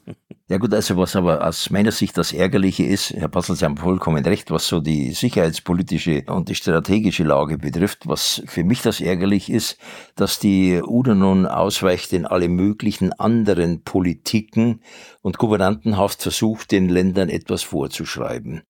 Ja 0.50 0.58
gut, 0.60 0.74
also 0.74 0.96
was 0.96 1.14
aber 1.18 1.46
aus 1.46 1.70
meiner 1.72 1.92
Sicht 1.92 2.18
das 2.18 2.32
Ärgerliche 2.32 2.86
ist, 2.86 3.12
Herr 3.12 3.28
Passel, 3.28 3.58
Sie 3.58 3.66
haben 3.66 3.76
vollkommen 3.76 4.24
recht, 4.24 4.50
was 4.50 4.66
so 4.66 4.80
die 4.80 5.12
sicherheitspolitische 5.12 6.24
und 6.28 6.48
die 6.48 6.56
strategische 6.56 7.26
Lage 7.26 7.58
betrifft. 7.58 8.08
Was 8.08 8.42
für 8.46 8.64
mich 8.64 8.82
das 8.82 9.02
ärgerlich 9.02 9.52
ist, 9.52 9.78
dass 10.16 10.40
die 10.40 10.82
UNO 10.88 11.14
nun 11.14 11.46
ausweicht 11.46 12.14
in 12.14 12.26
alle 12.26 12.50
möglichen 12.50 13.14
anderen 13.14 13.84
Politiken 13.84 14.82
und 15.22 15.38
gouvernantenhaft 15.38 16.22
versucht, 16.22 16.72
den 16.72 16.90
Ländern 16.90 17.30
etwas 17.30 17.64
vorzuschreiben. 17.64 18.64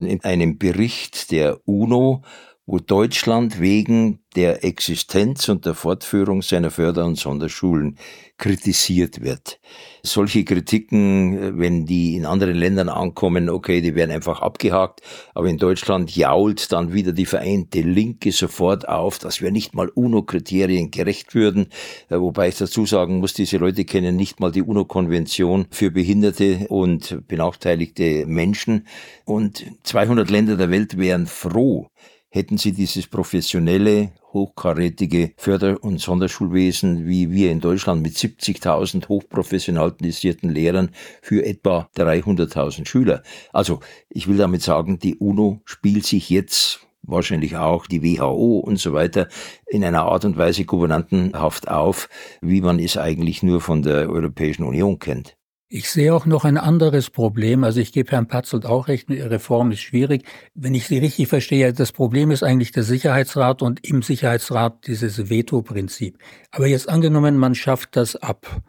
In 0.00 0.22
einem 0.24 0.58
Bericht 0.58 1.30
der 1.30 1.60
UNO 1.66 2.22
wo 2.66 2.78
Deutschland 2.78 3.60
wegen 3.60 4.20
der 4.36 4.64
Existenz 4.64 5.48
und 5.48 5.66
der 5.66 5.74
Fortführung 5.74 6.42
seiner 6.42 6.70
Förder- 6.70 7.04
und 7.04 7.18
Sonderschulen 7.18 7.98
kritisiert 8.36 9.20
wird. 9.20 9.60
Solche 10.02 10.44
Kritiken, 10.44 11.38
äh, 11.38 11.58
wenn 11.58 11.86
die 11.86 12.16
in 12.16 12.26
anderen 12.26 12.56
Ländern 12.56 12.88
ankommen, 12.88 13.48
okay, 13.48 13.80
die 13.80 13.94
werden 13.94 14.10
einfach 14.10 14.40
abgehakt, 14.40 15.02
aber 15.34 15.48
in 15.48 15.58
Deutschland 15.58 16.16
jault 16.16 16.72
dann 16.72 16.92
wieder 16.92 17.12
die 17.12 17.26
vereinte 17.26 17.80
Linke 17.80 18.32
sofort 18.32 18.88
auf, 18.88 19.18
dass 19.18 19.40
wir 19.40 19.52
nicht 19.52 19.74
mal 19.74 19.88
UNO-Kriterien 19.88 20.90
gerecht 20.90 21.34
würden, 21.34 21.68
äh, 22.08 22.18
wobei 22.18 22.48
ich 22.48 22.56
dazu 22.56 22.86
sagen 22.86 23.18
muss, 23.18 23.34
diese 23.34 23.58
Leute 23.58 23.84
kennen 23.84 24.16
nicht 24.16 24.40
mal 24.40 24.50
die 24.50 24.62
UNO-Konvention 24.62 25.66
für 25.70 25.90
behinderte 25.90 26.66
und 26.70 27.28
benachteiligte 27.28 28.26
Menschen. 28.26 28.86
Und 29.26 29.64
200 29.84 30.28
Länder 30.30 30.56
der 30.56 30.70
Welt 30.70 30.98
wären 30.98 31.26
froh, 31.26 31.88
hätten 32.34 32.58
sie 32.58 32.72
dieses 32.72 33.06
professionelle, 33.06 34.10
hochkarätige 34.32 35.34
Förder- 35.36 35.82
und 35.84 36.00
Sonderschulwesen 36.00 37.06
wie 37.06 37.30
wir 37.30 37.52
in 37.52 37.60
Deutschland 37.60 38.02
mit 38.02 38.14
70.000 38.14 39.08
hochprofessionalisierten 39.08 40.50
Lehrern 40.50 40.90
für 41.22 41.46
etwa 41.46 41.88
300.000 41.96 42.88
Schüler. 42.88 43.22
Also 43.52 43.78
ich 44.08 44.26
will 44.26 44.36
damit 44.36 44.62
sagen, 44.62 44.98
die 44.98 45.14
UNO 45.14 45.60
spielt 45.64 46.06
sich 46.06 46.28
jetzt 46.28 46.80
wahrscheinlich 47.02 47.56
auch 47.56 47.86
die 47.86 48.02
WHO 48.02 48.58
und 48.58 48.80
so 48.80 48.92
weiter 48.92 49.28
in 49.68 49.84
einer 49.84 50.02
Art 50.02 50.24
und 50.24 50.36
Weise 50.36 50.64
gouvernantenhaft 50.64 51.68
auf, 51.68 52.08
wie 52.40 52.62
man 52.62 52.80
es 52.80 52.96
eigentlich 52.96 53.44
nur 53.44 53.60
von 53.60 53.82
der 53.82 54.10
Europäischen 54.10 54.64
Union 54.64 54.98
kennt. 54.98 55.36
Ich 55.76 55.90
sehe 55.90 56.14
auch 56.14 56.24
noch 56.24 56.44
ein 56.44 56.56
anderes 56.56 57.10
Problem. 57.10 57.64
Also 57.64 57.80
ich 57.80 57.90
gebe 57.90 58.12
Herrn 58.12 58.28
Patzelt 58.28 58.64
auch 58.64 58.86
recht, 58.86 59.10
Reform 59.10 59.72
ist 59.72 59.80
schwierig. 59.80 60.22
Wenn 60.54 60.72
ich 60.72 60.86
Sie 60.86 60.98
richtig 60.98 61.26
verstehe, 61.26 61.72
das 61.72 61.90
Problem 61.90 62.30
ist 62.30 62.44
eigentlich 62.44 62.70
der 62.70 62.84
Sicherheitsrat 62.84 63.60
und 63.60 63.84
im 63.84 64.00
Sicherheitsrat 64.02 64.86
dieses 64.86 65.30
Veto-Prinzip. 65.30 66.16
Aber 66.52 66.68
jetzt 66.68 66.88
angenommen, 66.88 67.36
man 67.38 67.56
schafft 67.56 67.96
das 67.96 68.14
ab. 68.14 68.62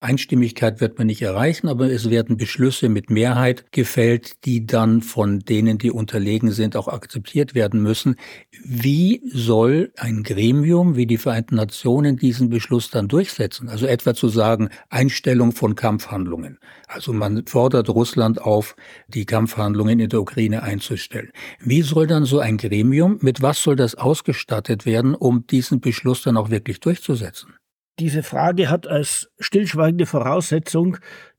Einstimmigkeit 0.00 0.80
wird 0.80 0.96
man 0.98 1.08
nicht 1.08 1.22
erreichen, 1.22 1.66
aber 1.66 1.90
es 1.90 2.08
werden 2.08 2.36
Beschlüsse 2.36 2.88
mit 2.88 3.10
Mehrheit 3.10 3.72
gefällt, 3.72 4.44
die 4.44 4.64
dann 4.64 5.02
von 5.02 5.40
denen, 5.40 5.78
die 5.78 5.90
unterlegen 5.90 6.52
sind, 6.52 6.76
auch 6.76 6.86
akzeptiert 6.86 7.56
werden 7.56 7.82
müssen. 7.82 8.14
Wie 8.64 9.20
soll 9.26 9.92
ein 9.96 10.22
Gremium 10.22 10.94
wie 10.94 11.06
die 11.06 11.18
Vereinten 11.18 11.56
Nationen 11.56 12.16
diesen 12.16 12.48
Beschluss 12.48 12.90
dann 12.90 13.08
durchsetzen? 13.08 13.68
Also 13.68 13.86
etwa 13.86 14.14
zu 14.14 14.28
sagen, 14.28 14.68
Einstellung 14.88 15.50
von 15.50 15.74
Kampfhandlungen. 15.74 16.58
Also 16.86 17.12
man 17.12 17.46
fordert 17.46 17.88
Russland 17.88 18.40
auf, 18.40 18.76
die 19.08 19.26
Kampfhandlungen 19.26 19.98
in 19.98 20.10
der 20.10 20.20
Ukraine 20.20 20.62
einzustellen. 20.62 21.32
Wie 21.58 21.82
soll 21.82 22.06
dann 22.06 22.24
so 22.24 22.38
ein 22.38 22.56
Gremium, 22.56 23.18
mit 23.20 23.42
was 23.42 23.62
soll 23.62 23.74
das 23.74 23.96
ausgestattet 23.96 24.86
werden, 24.86 25.16
um 25.16 25.44
diesen 25.48 25.80
Beschluss 25.80 26.22
dann 26.22 26.36
auch 26.36 26.50
wirklich 26.50 26.78
durchzusetzen? 26.78 27.57
Diese 27.98 28.22
Frage 28.22 28.70
hat 28.70 28.86
als 28.86 29.30
stillschweigende 29.40 30.06
Voraussetzung 30.06 30.98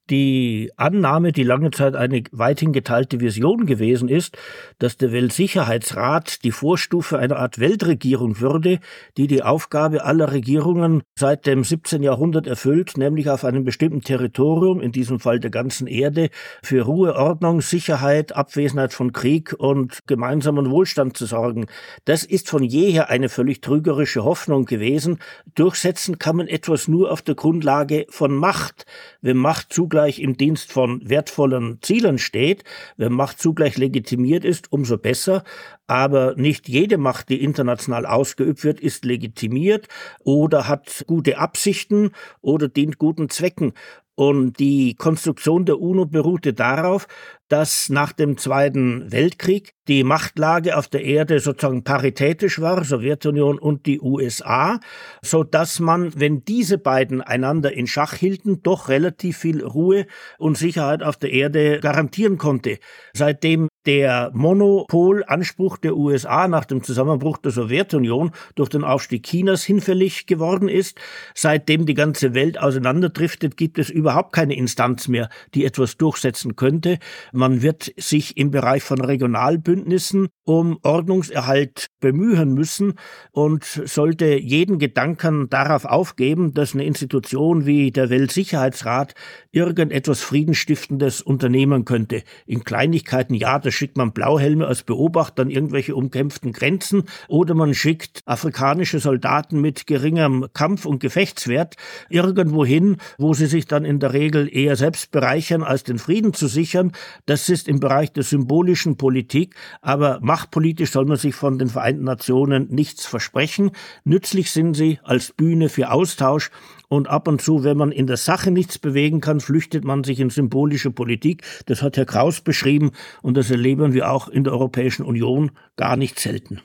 die 0.09 0.71
Annahme, 0.75 1.31
die 1.31 1.43
lange 1.43 1.71
Zeit 1.71 1.95
eine 1.95 2.23
weithin 2.31 2.73
geteilte 2.73 3.19
Vision 3.19 3.65
gewesen 3.65 4.09
ist, 4.09 4.37
dass 4.79 4.97
der 4.97 5.11
Weltsicherheitsrat 5.11 6.43
die 6.43 6.51
Vorstufe 6.51 7.17
einer 7.19 7.37
Art 7.37 7.59
Weltregierung 7.59 8.39
würde, 8.39 8.79
die 9.17 9.27
die 9.27 9.43
Aufgabe 9.43 10.03
aller 10.03 10.31
Regierungen 10.31 11.03
seit 11.17 11.45
dem 11.45 11.63
17. 11.63 12.03
Jahrhundert 12.03 12.47
erfüllt, 12.47 12.97
nämlich 12.97 13.29
auf 13.29 13.45
einem 13.45 13.63
bestimmten 13.63 14.01
Territorium, 14.01 14.81
in 14.81 14.91
diesem 14.91 15.19
Fall 15.19 15.39
der 15.39 15.51
ganzen 15.51 15.87
Erde, 15.87 16.29
für 16.63 16.81
Ruhe, 16.81 17.15
Ordnung, 17.15 17.61
Sicherheit, 17.61 18.35
Abwesenheit 18.35 18.93
von 18.93 19.13
Krieg 19.13 19.53
und 19.57 19.99
gemeinsamen 20.07 20.71
Wohlstand 20.71 21.15
zu 21.15 21.25
sorgen. 21.25 21.67
Das 22.05 22.23
ist 22.23 22.49
von 22.49 22.63
jeher 22.63 23.09
eine 23.09 23.29
völlig 23.29 23.61
trügerische 23.61 24.23
Hoffnung 24.23 24.65
gewesen. 24.65 25.19
Durchsetzen 25.55 26.17
kann 26.17 26.37
man 26.37 26.47
etwas 26.47 26.87
nur 26.87 27.11
auf 27.11 27.21
der 27.21 27.35
Grundlage 27.35 28.05
von 28.09 28.33
Macht. 28.33 28.85
Wenn 29.21 29.37
Macht 29.37 29.71
zugleich 29.73 29.98
zugleich 29.99 30.19
im 30.19 30.37
Dienst 30.37 30.71
von 30.71 31.01
wertvollen 31.03 31.79
Zielen 31.81 32.19
steht, 32.19 32.63
wenn 32.95 33.11
Macht 33.11 33.41
zugleich 33.41 33.77
legitimiert 33.77 34.45
ist, 34.45 34.71
umso 34.71 34.97
besser. 34.97 35.43
Aber 35.87 36.35
nicht 36.37 36.69
jede 36.69 36.97
Macht, 36.97 37.27
die 37.27 37.43
international 37.43 38.05
ausgeübt 38.05 38.63
wird, 38.63 38.79
ist 38.79 39.03
legitimiert 39.03 39.89
oder 40.23 40.69
hat 40.69 41.03
gute 41.05 41.37
Absichten 41.37 42.11
oder 42.39 42.69
dient 42.69 42.97
guten 42.97 43.27
Zwecken. 43.27 43.73
Und 44.19 44.59
die 44.59 44.95
Konstruktion 44.95 45.63
der 45.63 45.79
UNO 45.79 46.05
beruhte 46.05 46.51
darauf, 46.51 47.07
dass 47.47 47.87
nach 47.87 48.11
dem 48.11 48.37
Zweiten 48.37 49.09
Weltkrieg 49.13 49.75
die 49.87 50.03
Machtlage 50.03 50.75
auf 50.75 50.89
der 50.89 51.05
Erde 51.05 51.39
sozusagen 51.39 51.85
paritätisch 51.85 52.59
war, 52.59 52.83
Sowjetunion 52.83 53.57
und 53.57 53.85
die 53.85 54.01
USA, 54.01 54.81
so 55.21 55.45
dass 55.45 55.79
man, 55.79 56.19
wenn 56.19 56.43
diese 56.43 56.77
beiden 56.77 57.21
einander 57.21 57.71
in 57.71 57.87
Schach 57.87 58.13
hielten, 58.13 58.61
doch 58.61 58.89
relativ 58.89 59.37
viel 59.37 59.63
Ruhe 59.63 60.05
und 60.37 60.57
Sicherheit 60.57 61.01
auf 61.01 61.15
der 61.15 61.31
Erde 61.31 61.79
garantieren 61.79 62.37
konnte. 62.37 62.77
Seitdem 63.13 63.68
der 63.89 64.29
Monopolanspruch 64.35 65.77
der 65.77 65.97
USA 65.97 66.47
nach 66.47 66.65
dem 66.65 66.83
Zusammenbruch 66.83 67.39
der 67.39 67.49
Sowjetunion 67.49 68.29
durch 68.53 68.69
den 68.69 68.83
Aufstieg 68.83 69.25
Chinas 69.25 69.63
hinfällig 69.63 70.27
geworden 70.27 70.69
ist, 70.69 70.99
seitdem 71.33 71.87
die 71.87 71.95
ganze 71.95 72.35
Welt 72.35 72.59
auseinanderdriftet, 72.59 73.57
gibt 73.57 73.79
es 73.79 73.89
überhaupt 73.89 74.31
keine 74.31 74.55
Instanz 74.55 75.07
mehr, 75.07 75.27
die 75.55 75.65
etwas 75.65 75.97
durchsetzen 75.97 76.55
könnte. 76.55 76.99
Man 77.31 77.63
wird 77.63 77.91
sich 77.97 78.37
im 78.37 78.51
Bereich 78.51 78.83
von 78.83 79.01
Regionalbündnissen 79.01 80.27
um 80.43 80.77
Ordnungserhalt 80.83 81.87
bemühen 81.99 82.53
müssen 82.53 82.93
und 83.31 83.63
sollte 83.63 84.37
jeden 84.37 84.77
Gedanken 84.77 85.49
darauf 85.49 85.85
aufgeben, 85.85 86.53
dass 86.53 86.75
eine 86.75 86.85
Institution 86.85 87.65
wie 87.65 87.89
der 87.89 88.11
Weltsicherheitsrat 88.11 89.15
irgendetwas 89.51 90.21
Friedensstiftendes 90.21 91.23
unternehmen 91.23 91.85
könnte. 91.85 92.21
In 92.45 92.63
Kleinigkeiten, 92.63 93.33
ja, 93.33 93.57
da 93.57 93.71
schickt 93.79 93.97
man 93.97 94.11
Blauhelme 94.11 94.67
als 94.67 94.83
Beobachter 94.83 95.43
an 95.43 95.49
irgendwelche 95.49 95.95
umkämpften 95.95 96.51
Grenzen 96.51 97.03
oder 97.29 97.53
man 97.55 97.73
schickt 97.73 98.21
afrikanische 98.25 98.99
Soldaten 98.99 99.61
mit 99.61 99.87
geringem 99.87 100.47
Kampf- 100.53 100.85
und 100.85 100.99
Gefechtswert 100.99 101.75
irgendwo 102.09 102.65
hin, 102.65 102.97
wo 103.17 103.33
sie 103.33 103.45
sich 103.45 103.67
dann 103.67 103.85
in 103.85 103.99
der 103.99 104.11
Regel 104.11 104.49
eher 104.53 104.75
selbst 104.75 105.11
bereichern, 105.11 105.63
als 105.63 105.83
den 105.83 105.97
Frieden 105.97 106.33
zu 106.33 106.47
sichern. 106.47 106.91
Das 107.25 107.47
ist 107.47 107.69
im 107.69 107.79
Bereich 107.79 108.11
der 108.11 108.23
symbolischen 108.23 108.97
Politik, 108.97 109.55
aber 109.81 110.19
machtpolitisch 110.21 110.91
soll 110.91 111.05
man 111.05 111.17
sich 111.17 111.33
von 111.33 111.57
den 111.57 111.69
Vereinten 111.69 112.03
Nationen 112.03 112.67
nichts 112.69 113.05
versprechen. 113.05 113.71
Nützlich 114.03 114.51
sind 114.51 114.73
sie 114.73 114.99
als 115.03 115.31
Bühne 115.31 115.69
für 115.69 115.91
Austausch 115.91 116.51
und 116.89 117.07
ab 117.07 117.27
und 117.27 117.41
zu, 117.41 117.63
wenn 117.63 117.77
man 117.77 117.91
in 117.91 118.07
der 118.07 118.17
Sache 118.17 118.51
nichts 118.51 118.77
bewegen 118.77 119.21
kann, 119.21 119.39
flüchtet 119.39 119.85
man 119.85 120.03
sich 120.03 120.19
in 120.19 120.29
symbolische 120.29 120.91
Politik. 120.91 121.43
Das 121.67 121.81
hat 121.81 121.95
Herr 121.95 122.05
Kraus 122.05 122.41
beschrieben 122.41 122.91
und 123.21 123.37
das 123.37 123.49
erleben 123.49 123.93
wir 123.93 124.11
auch 124.11 124.27
in 124.27 124.43
der 124.43 124.53
Europäischen 124.53 125.05
Union 125.05 125.51
gar 125.77 125.95
nicht 125.95 126.19
selten. 126.19 126.61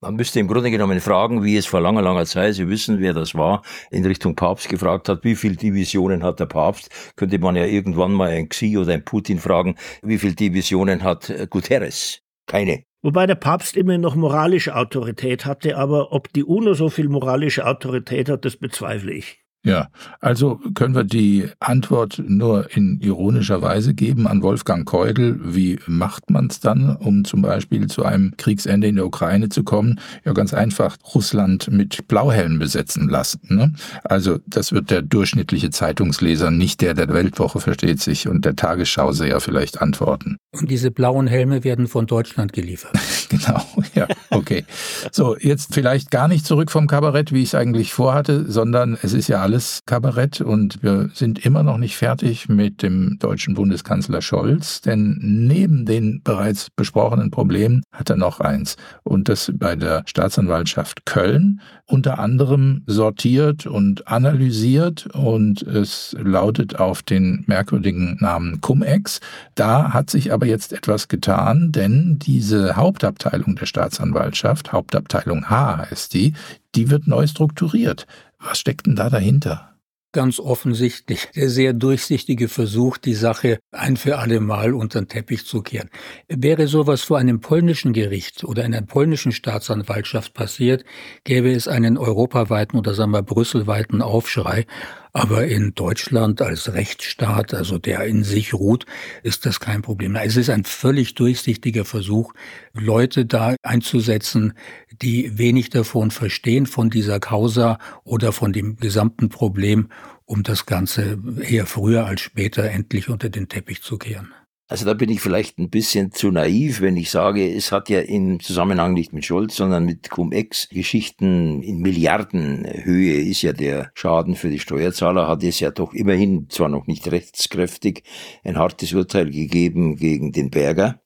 Man 0.00 0.16
müsste 0.16 0.40
im 0.40 0.48
Grunde 0.48 0.72
genommen 0.72 1.00
fragen, 1.00 1.44
wie 1.44 1.56
es 1.56 1.66
vor 1.66 1.80
langer, 1.80 2.02
langer 2.02 2.26
Zeit, 2.26 2.54
Sie 2.54 2.68
wissen, 2.68 2.98
wer 2.98 3.14
das 3.14 3.36
war, 3.36 3.62
in 3.90 4.04
Richtung 4.04 4.34
Papst 4.34 4.68
gefragt 4.68 5.08
hat, 5.08 5.22
wie 5.22 5.36
viele 5.36 5.54
Divisionen 5.54 6.24
hat 6.24 6.40
der 6.40 6.46
Papst? 6.46 6.90
Könnte 7.14 7.38
man 7.38 7.54
ja 7.54 7.66
irgendwann 7.66 8.12
mal 8.12 8.30
ein 8.30 8.48
Xi 8.48 8.76
oder 8.76 8.94
ein 8.94 9.04
Putin 9.04 9.38
fragen, 9.38 9.76
wie 10.02 10.18
viele 10.18 10.34
Divisionen 10.34 11.04
hat 11.04 11.32
Guterres? 11.50 12.20
Keine. 12.46 12.82
Wobei 13.02 13.26
der 13.26 13.36
Papst 13.36 13.76
immer 13.76 13.96
noch 13.96 14.16
moralische 14.16 14.74
Autorität 14.74 15.46
hatte, 15.46 15.76
aber 15.76 16.12
ob 16.12 16.32
die 16.32 16.44
UNO 16.44 16.74
so 16.74 16.88
viel 16.88 17.08
moralische 17.08 17.64
Autorität 17.64 18.28
hat, 18.28 18.44
das 18.44 18.56
bezweifle 18.56 19.12
ich. 19.12 19.41
Ja, 19.64 19.88
also 20.20 20.60
können 20.74 20.96
wir 20.96 21.04
die 21.04 21.46
Antwort 21.60 22.20
nur 22.26 22.74
in 22.76 22.98
ironischer 23.00 23.62
Weise 23.62 23.94
geben 23.94 24.26
an 24.26 24.42
Wolfgang 24.42 24.84
Keudel. 24.84 25.38
Wie 25.40 25.78
macht 25.86 26.30
man 26.30 26.48
es 26.48 26.58
dann, 26.58 26.96
um 26.96 27.24
zum 27.24 27.42
Beispiel 27.42 27.86
zu 27.86 28.04
einem 28.04 28.36
Kriegsende 28.36 28.88
in 28.88 28.96
der 28.96 29.06
Ukraine 29.06 29.50
zu 29.50 29.62
kommen? 29.62 30.00
Ja, 30.24 30.32
ganz 30.32 30.52
einfach 30.52 30.96
Russland 31.14 31.70
mit 31.70 32.08
Blauhelmen 32.08 32.58
besetzen 32.58 33.08
lassen. 33.08 33.40
Ne? 33.50 33.72
Also 34.02 34.38
das 34.48 34.72
wird 34.72 34.90
der 34.90 35.02
durchschnittliche 35.02 35.70
Zeitungsleser, 35.70 36.50
nicht 36.50 36.80
der 36.80 36.94
der 36.94 37.08
Weltwoche 37.08 37.60
versteht 37.60 38.00
sich 38.00 38.26
und 38.26 38.44
der 38.44 38.56
Tagesschau 38.56 39.12
sehr 39.12 39.40
vielleicht 39.40 39.80
antworten. 39.80 40.38
Und 40.50 40.72
diese 40.72 40.90
blauen 40.90 41.28
Helme 41.28 41.62
werden 41.62 41.86
von 41.86 42.06
Deutschland 42.06 42.52
geliefert. 42.52 42.98
genau, 43.28 43.64
ja, 44.08 44.16
okay. 44.30 44.64
So, 45.10 45.36
jetzt 45.38 45.74
vielleicht 45.74 46.10
gar 46.10 46.28
nicht 46.28 46.46
zurück 46.46 46.70
vom 46.70 46.86
Kabarett, 46.86 47.32
wie 47.32 47.42
ich 47.42 47.48
es 47.48 47.54
eigentlich 47.54 47.92
vorhatte, 47.92 48.50
sondern 48.50 48.96
es 49.02 49.12
ist 49.12 49.28
ja 49.28 49.42
alles 49.42 49.80
Kabarett 49.86 50.40
und 50.40 50.82
wir 50.82 51.10
sind 51.14 51.44
immer 51.44 51.62
noch 51.62 51.78
nicht 51.78 51.96
fertig 51.96 52.48
mit 52.48 52.82
dem 52.82 53.18
deutschen 53.18 53.54
Bundeskanzler 53.54 54.22
Scholz, 54.22 54.80
denn 54.80 55.18
neben 55.20 55.84
den 55.84 56.22
bereits 56.22 56.68
besprochenen 56.70 57.30
Problemen 57.30 57.82
hat 57.92 58.10
er 58.10 58.16
noch 58.16 58.40
eins 58.40 58.76
und 59.02 59.28
das 59.28 59.52
bei 59.54 59.76
der 59.76 60.02
Staatsanwaltschaft 60.06 61.06
Köln 61.06 61.60
unter 61.86 62.18
anderem 62.18 62.82
sortiert 62.86 63.66
und 63.66 64.08
analysiert 64.08 65.06
und 65.12 65.62
es 65.62 66.16
lautet 66.18 66.78
auf 66.78 67.02
den 67.02 67.44
merkwürdigen 67.46 68.16
Namen 68.20 68.60
Cum-Ex. 68.60 69.20
Da 69.54 69.92
hat 69.92 70.08
sich 70.08 70.32
aber 70.32 70.46
jetzt 70.46 70.72
etwas 70.72 71.08
getan, 71.08 71.70
denn 71.72 72.18
diese 72.18 72.76
Hauptabteilung 72.76 73.56
der 73.56 73.66
Staatsanwaltschaft, 73.66 73.91
Hauptabteilung 74.00 75.48
H 75.50 75.78
heißt 75.90 76.14
die, 76.14 76.34
die 76.74 76.90
wird 76.90 77.06
neu 77.06 77.26
strukturiert. 77.26 78.06
Was 78.38 78.58
steckt 78.58 78.86
denn 78.86 78.96
da 78.96 79.10
dahinter? 79.10 79.72
ganz 80.12 80.38
offensichtlich 80.38 81.28
der 81.34 81.48
sehr 81.48 81.72
durchsichtige 81.72 82.48
Versuch, 82.48 82.98
die 82.98 83.14
Sache 83.14 83.58
ein 83.72 83.96
für 83.96 84.18
alle 84.18 84.40
Mal 84.40 84.74
unter 84.74 85.00
den 85.00 85.08
Teppich 85.08 85.46
zu 85.46 85.62
kehren. 85.62 85.88
Wäre 86.28 86.68
sowas 86.68 87.02
vor 87.02 87.18
einem 87.18 87.40
polnischen 87.40 87.92
Gericht 87.92 88.44
oder 88.44 88.64
einer 88.64 88.82
polnischen 88.82 89.32
Staatsanwaltschaft 89.32 90.34
passiert, 90.34 90.84
gäbe 91.24 91.50
es 91.50 91.66
einen 91.66 91.96
europaweiten 91.96 92.78
oder 92.78 92.94
sagen 92.94 93.12
wir 93.12 93.22
brüsselweiten 93.22 94.02
Aufschrei. 94.02 94.66
Aber 95.14 95.46
in 95.46 95.74
Deutschland 95.74 96.40
als 96.40 96.72
Rechtsstaat, 96.72 97.52
also 97.52 97.78
der 97.78 98.04
in 98.04 98.24
sich 98.24 98.54
ruht, 98.54 98.86
ist 99.22 99.44
das 99.44 99.60
kein 99.60 99.82
Problem. 99.82 100.16
Es 100.16 100.36
ist 100.36 100.48
ein 100.48 100.64
völlig 100.64 101.14
durchsichtiger 101.14 101.84
Versuch, 101.84 102.32
Leute 102.72 103.26
da 103.26 103.54
einzusetzen, 103.62 104.54
die 104.90 105.36
wenig 105.36 105.68
davon 105.68 106.10
verstehen, 106.10 106.64
von 106.64 106.88
dieser 106.88 107.20
Causa 107.20 107.78
oder 108.04 108.32
von 108.32 108.54
dem 108.54 108.76
gesamten 108.76 109.28
Problem, 109.28 109.90
um 110.24 110.42
das 110.44 110.64
Ganze 110.64 111.18
eher 111.42 111.66
früher 111.66 112.06
als 112.06 112.22
später 112.22 112.64
endlich 112.64 113.10
unter 113.10 113.28
den 113.28 113.50
Teppich 113.50 113.82
zu 113.82 113.98
kehren. 113.98 114.32
Also 114.68 114.86
da 114.86 114.94
bin 114.94 115.10
ich 115.10 115.20
vielleicht 115.20 115.58
ein 115.58 115.68
bisschen 115.68 116.12
zu 116.12 116.30
naiv, 116.30 116.80
wenn 116.80 116.96
ich 116.96 117.10
sage, 117.10 117.52
es 117.52 117.72
hat 117.72 117.90
ja 117.90 118.00
im 118.00 118.40
Zusammenhang 118.40 118.94
nicht 118.94 119.12
mit 119.12 119.24
Scholz, 119.24 119.56
sondern 119.56 119.84
mit 119.84 120.08
Cum-Ex 120.08 120.70
Geschichten 120.70 121.62
in 121.62 121.80
Milliardenhöhe 121.80 123.20
ist 123.20 123.42
ja 123.42 123.52
der 123.52 123.90
Schaden 123.94 124.34
für 124.34 124.48
die 124.48 124.60
Steuerzahler, 124.60 125.28
hat 125.28 125.42
es 125.42 125.60
ja 125.60 125.70
doch 125.70 125.92
immerhin, 125.92 126.48
zwar 126.48 126.68
noch 126.68 126.86
nicht 126.86 127.10
rechtskräftig, 127.10 128.04
ein 128.44 128.56
hartes 128.56 128.94
Urteil 128.94 129.30
gegeben 129.30 129.96
gegen 129.96 130.32
den 130.32 130.50
Berger. 130.50 131.02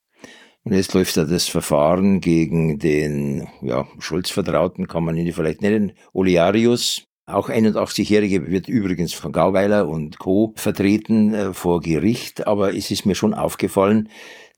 Und 0.63 0.73
jetzt 0.73 0.95
läuft 0.95 1.17
da 1.17 1.25
das 1.25 1.49
Verfahren 1.49 2.21
gegen 2.21 2.79
den 2.79 3.49
ja, 3.63 3.87
Scholz-Vertrauten, 3.99 4.87
kann 4.87 5.05
man 5.05 5.17
ihn 5.17 5.33
vielleicht 5.33 5.63
nennen, 5.63 5.93
Olearius, 6.13 7.07
auch 7.27 7.49
81-Jährige 7.49 8.47
wird 8.47 8.69
übrigens 8.69 9.13
von 9.13 9.33
Gauweiler 9.33 9.89
und 9.89 10.19
Co. 10.21 10.53
vertreten 10.55 11.35
äh, 11.35 11.53
vor 11.53 11.81
Gericht, 11.81 12.47
aber 12.47 12.77
es 12.77 12.93
ist 12.93 13.05
mir 13.05 13.17
schon 13.17 13.35
aufgefallen, 13.35 14.09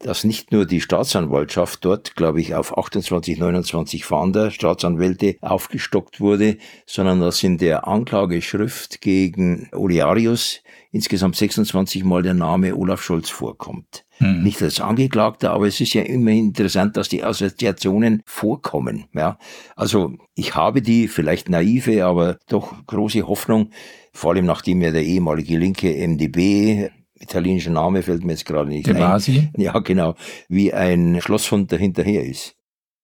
dass 0.00 0.22
nicht 0.22 0.52
nur 0.52 0.66
die 0.66 0.82
Staatsanwaltschaft 0.82 1.84
dort, 1.84 2.14
glaube 2.14 2.42
ich, 2.42 2.54
auf 2.54 2.76
28, 2.76 3.38
29 3.38 4.04
Fahnder 4.04 4.50
Staatsanwälte 4.50 5.36
aufgestockt 5.40 6.20
wurde, 6.20 6.58
sondern 6.84 7.20
dass 7.20 7.42
in 7.42 7.56
der 7.56 7.88
Anklageschrift 7.88 9.00
gegen 9.00 9.68
Olearius 9.72 10.60
insgesamt 10.92 11.36
26 11.36 12.04
Mal 12.04 12.22
der 12.22 12.34
Name 12.34 12.76
Olaf 12.76 13.02
Scholz 13.02 13.30
vorkommt. 13.30 14.04
Hm. 14.18 14.42
Nicht 14.42 14.62
als 14.62 14.80
Angeklagter, 14.80 15.52
aber 15.52 15.66
es 15.66 15.80
ist 15.80 15.94
ja 15.94 16.02
immerhin 16.02 16.46
interessant, 16.46 16.96
dass 16.96 17.08
die 17.08 17.22
Assoziationen 17.22 18.22
vorkommen. 18.26 19.04
Ja, 19.14 19.38
also 19.76 20.14
ich 20.34 20.54
habe 20.54 20.82
die 20.82 21.08
vielleicht 21.08 21.48
naive, 21.48 22.04
aber 22.04 22.38
doch 22.48 22.74
große 22.86 23.26
Hoffnung, 23.26 23.70
vor 24.12 24.32
allem 24.32 24.46
nachdem 24.46 24.82
ja 24.82 24.90
der 24.90 25.04
ehemalige 25.04 25.56
linke 25.56 25.88
MDB 26.06 26.90
italienischer 27.20 27.70
Name 27.70 28.02
fällt 28.02 28.24
mir 28.24 28.32
jetzt 28.32 28.46
gerade 28.46 28.68
nicht 28.68 28.86
De 28.86 28.94
Masi? 28.94 29.50
ein. 29.54 29.60
Ja, 29.60 29.78
genau, 29.80 30.14
wie 30.48 30.72
ein 30.72 31.20
Schlosshund 31.20 31.70
dahinterher 31.72 32.24
ist. 32.24 32.54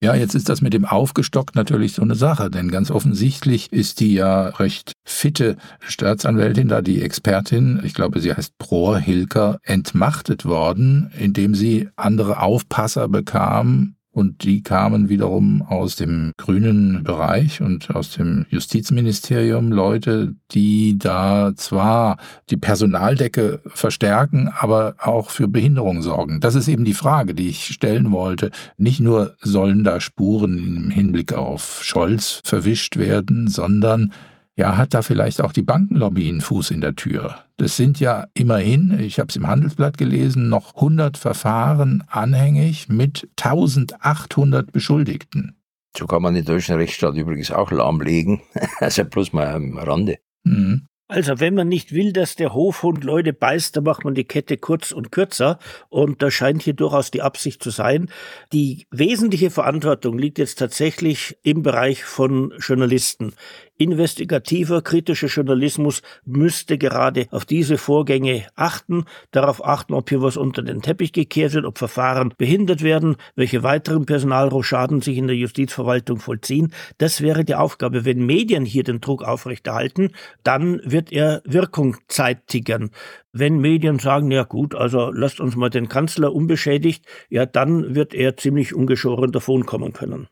Ja, 0.03 0.13
jetzt 0.13 0.35
ist 0.35 0.49
das 0.49 0.61
mit 0.61 0.73
dem 0.73 0.85
Aufgestockt 0.85 1.55
natürlich 1.55 1.93
so 1.93 2.01
eine 2.01 2.15
Sache, 2.15 2.49
denn 2.49 2.69
ganz 2.69 2.91
offensichtlich 2.91 3.71
ist 3.71 4.01
die 4.01 4.13
ja 4.13 4.49
recht 4.49 4.91
fitte 5.05 5.55
Staatsanwältin 5.79 6.67
da, 6.67 6.81
die 6.81 7.01
Expertin, 7.01 7.81
ich 7.83 7.93
glaube, 7.93 8.19
sie 8.19 8.33
heißt 8.33 8.57
Brohr 8.57 8.99
Hilker, 8.99 9.57
entmachtet 9.63 10.45
worden, 10.45 11.11
indem 11.17 11.55
sie 11.55 11.89
andere 11.95 12.41
Aufpasser 12.41 13.07
bekam, 13.07 13.95
und 14.15 14.45
die 14.45 14.63
kamen 14.63 15.09
wiederum 15.09 15.61
aus 15.61 15.97
dem 15.97 16.31
grünen 16.37 17.03
Bereich 17.03 17.61
und 17.61 17.93
aus 17.93 18.11
dem 18.11 18.45
Justizministerium 18.49 19.73
Leute, 19.73 20.35
die 20.51 20.97
da 20.97 21.51
zwar 21.57 22.15
die 22.49 22.55
Personaldecke 22.55 23.59
verstärken, 23.65 24.49
aber 24.57 24.95
auch 24.99 25.31
für 25.31 25.49
Behinderung 25.49 26.01
sorgen. 26.01 26.39
Das 26.39 26.55
ist 26.55 26.69
eben 26.69 26.85
die 26.85 26.93
Frage, 26.93 27.33
die 27.33 27.49
ich 27.49 27.65
stellen 27.65 28.13
wollte. 28.13 28.51
Nicht 28.77 29.01
nur 29.01 29.35
sollen 29.41 29.83
da 29.83 29.99
Spuren 29.99 30.59
im 30.59 30.89
Hinblick 30.91 31.33
auf 31.33 31.83
Scholz 31.83 32.39
verwischt 32.45 32.95
werden, 32.95 33.49
sondern 33.49 34.13
ja, 34.57 34.77
hat 34.77 34.93
da 34.93 35.01
vielleicht 35.01 35.41
auch 35.41 35.51
die 35.51 35.63
Bankenlobby 35.63 36.29
einen 36.29 36.41
Fuß 36.41 36.71
in 36.71 36.81
der 36.81 36.95
Tür? 36.95 37.39
Das 37.57 37.75
sind 37.75 37.99
ja 37.99 38.27
immerhin, 38.33 38.97
ich 38.99 39.19
habe 39.19 39.27
es 39.29 39.35
im 39.35 39.47
Handelsblatt 39.47 39.97
gelesen, 39.97 40.49
noch 40.49 40.75
100 40.75 41.17
Verfahren 41.17 42.03
anhängig 42.07 42.87
mit 42.87 43.29
1800 43.37 44.71
Beschuldigten. 44.71 45.57
So 45.97 46.05
kann 46.05 46.21
man 46.21 46.33
den 46.33 46.45
deutschen 46.45 46.75
Rechtsstaat 46.75 47.15
übrigens 47.15 47.51
auch 47.51 47.71
lahmlegen. 47.71 48.41
also 48.79 49.03
bloß 49.05 49.33
mal 49.33 49.47
am 49.47 49.77
Rande. 49.77 50.19
Mhm. 50.43 50.87
Also 51.15 51.39
wenn 51.39 51.55
man 51.55 51.69
nicht 51.69 51.93
will, 51.93 52.11
dass 52.11 52.35
der 52.35 52.53
Hofhund 52.53 53.05
Leute 53.05 53.31
beißt, 53.31 53.77
dann 53.77 53.85
macht 53.85 54.03
man 54.03 54.15
die 54.15 54.25
Kette 54.25 54.57
kurz 54.57 54.91
und 54.91 55.13
kürzer. 55.13 55.59
Und 55.87 56.21
da 56.21 56.29
scheint 56.29 56.61
hier 56.61 56.73
durchaus 56.73 57.09
die 57.09 57.21
Absicht 57.21 57.63
zu 57.63 57.69
sein. 57.69 58.09
Die 58.51 58.85
wesentliche 58.91 59.49
Verantwortung 59.49 60.17
liegt 60.17 60.39
jetzt 60.39 60.59
tatsächlich 60.59 61.37
im 61.41 61.63
Bereich 61.63 62.03
von 62.03 62.51
Journalisten. 62.59 63.31
Investigativer, 63.77 64.81
kritischer 64.81 65.27
Journalismus 65.27 66.01
müsste 66.23 66.77
gerade 66.77 67.27
auf 67.31 67.43
diese 67.43 67.77
Vorgänge 67.77 68.45
achten, 68.55 69.03
darauf 69.31 69.65
achten, 69.65 69.93
ob 69.93 70.07
hier 70.07 70.21
was 70.21 70.37
unter 70.37 70.61
den 70.61 70.81
Teppich 70.81 71.11
gekehrt 71.11 71.53
wird, 71.53 71.65
ob 71.65 71.77
Verfahren 71.77 72.33
behindert 72.37 72.83
werden, 72.83 73.17
welche 73.35 73.63
weiteren 73.63 74.05
Personalrochaden 74.05 75.01
sich 75.01 75.17
in 75.17 75.27
der 75.27 75.35
Justizverwaltung 75.35 76.19
vollziehen. 76.19 76.73
Das 76.99 77.19
wäre 77.19 77.43
die 77.43 77.55
Aufgabe. 77.55 78.05
Wenn 78.05 78.25
Medien 78.25 78.63
hier 78.63 78.83
den 78.83 79.01
Druck 79.01 79.23
aufrechterhalten, 79.23 80.11
dann 80.43 80.79
wird 80.85 81.04
er 81.11 81.41
Wirkung 81.45 81.97
zeitigern. 82.07 82.91
Wenn 83.31 83.59
Medien 83.59 83.99
sagen, 83.99 84.31
ja 84.31 84.43
gut, 84.43 84.75
also 84.75 85.11
lasst 85.11 85.39
uns 85.39 85.55
mal 85.55 85.69
den 85.69 85.89
Kanzler 85.89 86.33
unbeschädigt, 86.33 87.05
ja 87.29 87.45
dann 87.45 87.95
wird 87.95 88.13
er 88.13 88.37
ziemlich 88.37 88.73
ungeschoren 88.73 89.31
davonkommen 89.31 89.93
können. 89.93 90.27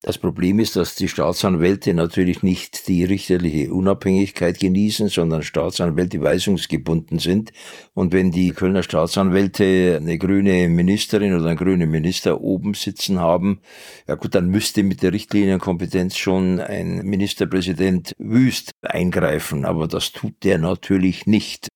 Das 0.00 0.16
Problem 0.16 0.60
ist, 0.60 0.76
dass 0.76 0.94
die 0.94 1.08
Staatsanwälte 1.08 1.92
natürlich 1.92 2.44
nicht 2.44 2.86
die 2.86 3.02
richterliche 3.02 3.74
Unabhängigkeit 3.74 4.60
genießen, 4.60 5.08
sondern 5.08 5.42
Staatsanwälte 5.42 6.22
weisungsgebunden 6.22 7.18
sind. 7.18 7.50
Und 7.94 8.12
wenn 8.12 8.30
die 8.30 8.50
Kölner 8.50 8.84
Staatsanwälte 8.84 9.98
eine 10.00 10.16
grüne 10.16 10.68
Ministerin 10.68 11.34
oder 11.34 11.46
einen 11.46 11.58
grünen 11.58 11.90
Minister 11.90 12.40
oben 12.40 12.74
sitzen 12.74 13.18
haben, 13.18 13.60
ja 14.06 14.14
gut, 14.14 14.36
dann 14.36 14.46
müsste 14.50 14.84
mit 14.84 15.02
der 15.02 15.12
Richtlinienkompetenz 15.12 16.16
schon 16.16 16.60
ein 16.60 16.98
Ministerpräsident 16.98 18.14
wüst 18.18 18.70
eingreifen. 18.82 19.64
Aber 19.64 19.88
das 19.88 20.12
tut 20.12 20.44
der 20.44 20.58
natürlich 20.58 21.26
nicht. 21.26 21.66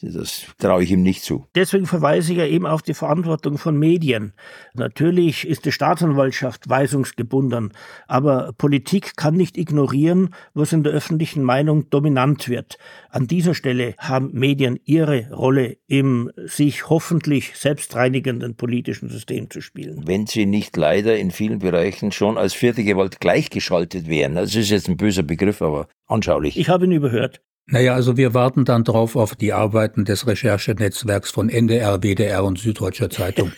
Das 0.00 0.46
traue 0.58 0.82
ich 0.82 0.90
ihm 0.90 1.02
nicht 1.02 1.22
zu. 1.22 1.46
Deswegen 1.54 1.86
verweise 1.86 2.32
ich 2.32 2.38
ja 2.38 2.46
eben 2.46 2.66
auf 2.66 2.82
die 2.82 2.94
Verantwortung 2.94 3.58
von 3.58 3.76
Medien. 3.78 4.32
Natürlich 4.74 5.46
ist 5.46 5.64
die 5.64 5.72
Staatsanwaltschaft 5.72 6.68
weisungsgebunden, 6.68 7.72
aber 8.06 8.52
Politik 8.56 9.16
kann 9.16 9.34
nicht 9.34 9.56
ignorieren, 9.56 10.34
was 10.54 10.72
in 10.72 10.82
der 10.82 10.92
öffentlichen 10.92 11.42
Meinung 11.42 11.88
dominant 11.90 12.48
wird. 12.48 12.78
An 13.10 13.26
dieser 13.26 13.54
Stelle 13.54 13.94
haben 13.98 14.30
Medien 14.32 14.78
ihre 14.84 15.30
Rolle 15.30 15.76
im 15.86 16.30
sich 16.36 16.88
hoffentlich 16.88 17.56
selbstreinigenden 17.56 18.56
politischen 18.56 19.08
System 19.08 19.50
zu 19.50 19.60
spielen. 19.60 20.02
Wenn 20.06 20.26
sie 20.26 20.46
nicht 20.46 20.76
leider 20.76 21.16
in 21.18 21.30
vielen 21.30 21.58
Bereichen 21.60 22.12
schon 22.12 22.38
als 22.38 22.54
vierte 22.54 22.84
Gewalt 22.84 23.20
gleichgeschaltet 23.20 24.08
wären. 24.08 24.34
Das 24.34 24.54
ist 24.54 24.70
jetzt 24.70 24.88
ein 24.88 24.96
böser 24.96 25.22
Begriff, 25.22 25.62
aber 25.62 25.88
anschaulich. 26.06 26.56
Ich 26.56 26.68
habe 26.68 26.84
ihn 26.84 26.92
überhört. 26.92 27.40
Naja, 27.66 27.94
also 27.94 28.16
wir 28.16 28.34
warten 28.34 28.64
dann 28.64 28.84
drauf 28.84 29.16
auf 29.16 29.34
die 29.34 29.52
Arbeiten 29.52 30.04
des 30.04 30.26
Recherchenetzwerks 30.26 31.30
von 31.30 31.48
NDR, 31.48 32.02
WDR 32.02 32.44
und 32.44 32.58
Süddeutscher 32.58 33.08
Zeitung. 33.08 33.52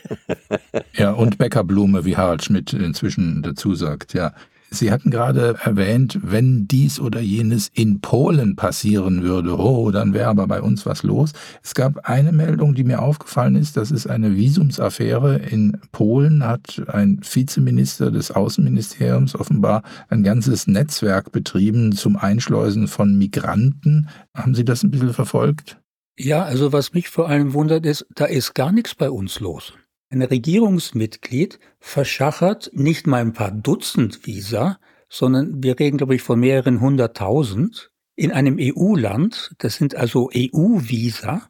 ja, 0.95 1.13
und 1.13 1.39
Bäckerblume, 1.39 2.05
wie 2.05 2.17
Harald 2.17 2.45
Schmidt 2.45 2.73
inzwischen 2.73 3.43
dazu 3.43 3.75
sagt, 3.75 4.15
ja. 4.15 4.35
Sie 4.79 4.91
hatten 4.91 5.11
gerade 5.11 5.57
erwähnt, 5.63 6.19
wenn 6.23 6.67
dies 6.69 7.01
oder 7.01 7.21
jenes 7.21 7.71
in 7.73 8.01
Polen 8.01 8.57
passieren 8.57 9.23
würde, 9.23 9.59
oh, 9.59 9.91
dann 9.91 10.15
wäre 10.15 10.29
aber 10.29 10.47
bei 10.47 10.61
uns 10.61 10.87
was 10.87 11.03
los. 11.03 11.33
Es 11.63 11.75
gab 11.75 12.09
eine 12.09 12.33
Meldung, 12.33 12.75
die 12.75 12.85
mir 12.85 13.03
aufgefallen 13.03 13.57
ist, 13.57 13.77
das 13.77 13.91
ist 13.91 14.07
eine 14.07 14.37
Visumsaffäre. 14.37 15.37
In 15.37 15.79
Polen 15.93 16.45
hat 16.45 16.83
ein 16.89 17.21
Vizeminister 17.23 18.11
des 18.11 18.31
Außenministeriums 18.31 19.35
offenbar 19.35 19.83
ein 20.09 20.23
ganzes 20.23 20.67
Netzwerk 20.67 21.33
betrieben 21.33 21.93
zum 21.93 22.17
Einschleusen 22.17 22.89
von 22.89 23.17
Migranten. 23.17 24.09
Haben 24.35 24.55
Sie 24.55 24.65
das 24.65 24.83
ein 24.83 24.91
bisschen 24.91 25.13
verfolgt? 25.13 25.79
Ja, 26.17 26.45
also 26.45 26.73
was 26.73 26.93
mich 26.93 27.09
vor 27.09 27.29
allem 27.29 27.55
wundert 27.55 27.85
ist, 27.87 28.07
da 28.15 28.27
ist 28.27 28.55
gar 28.55 28.71
nichts 28.71 28.95
bei 28.95 29.11
uns 29.11 29.41
los. 29.41 29.73
Ein 30.11 30.23
Regierungsmitglied 30.23 31.59
verschachert 31.81 32.71
nicht 32.73 33.07
mal 33.07 33.21
ein 33.21 33.33
paar 33.33 33.51
Dutzend 33.51 34.27
Visa, 34.27 34.79
sondern 35.09 35.63
wir 35.63 35.79
reden, 35.79 35.99
glaube 35.99 36.15
ich, 36.15 36.23
von 36.23 36.41
mehreren 36.41 36.81
hunderttausend 36.81 37.91
in 38.17 38.33
einem 38.33 38.59
EU-Land. 38.61 39.55
Das 39.59 39.77
sind 39.77 39.95
also 39.95 40.31
EU-Visa. 40.35 41.49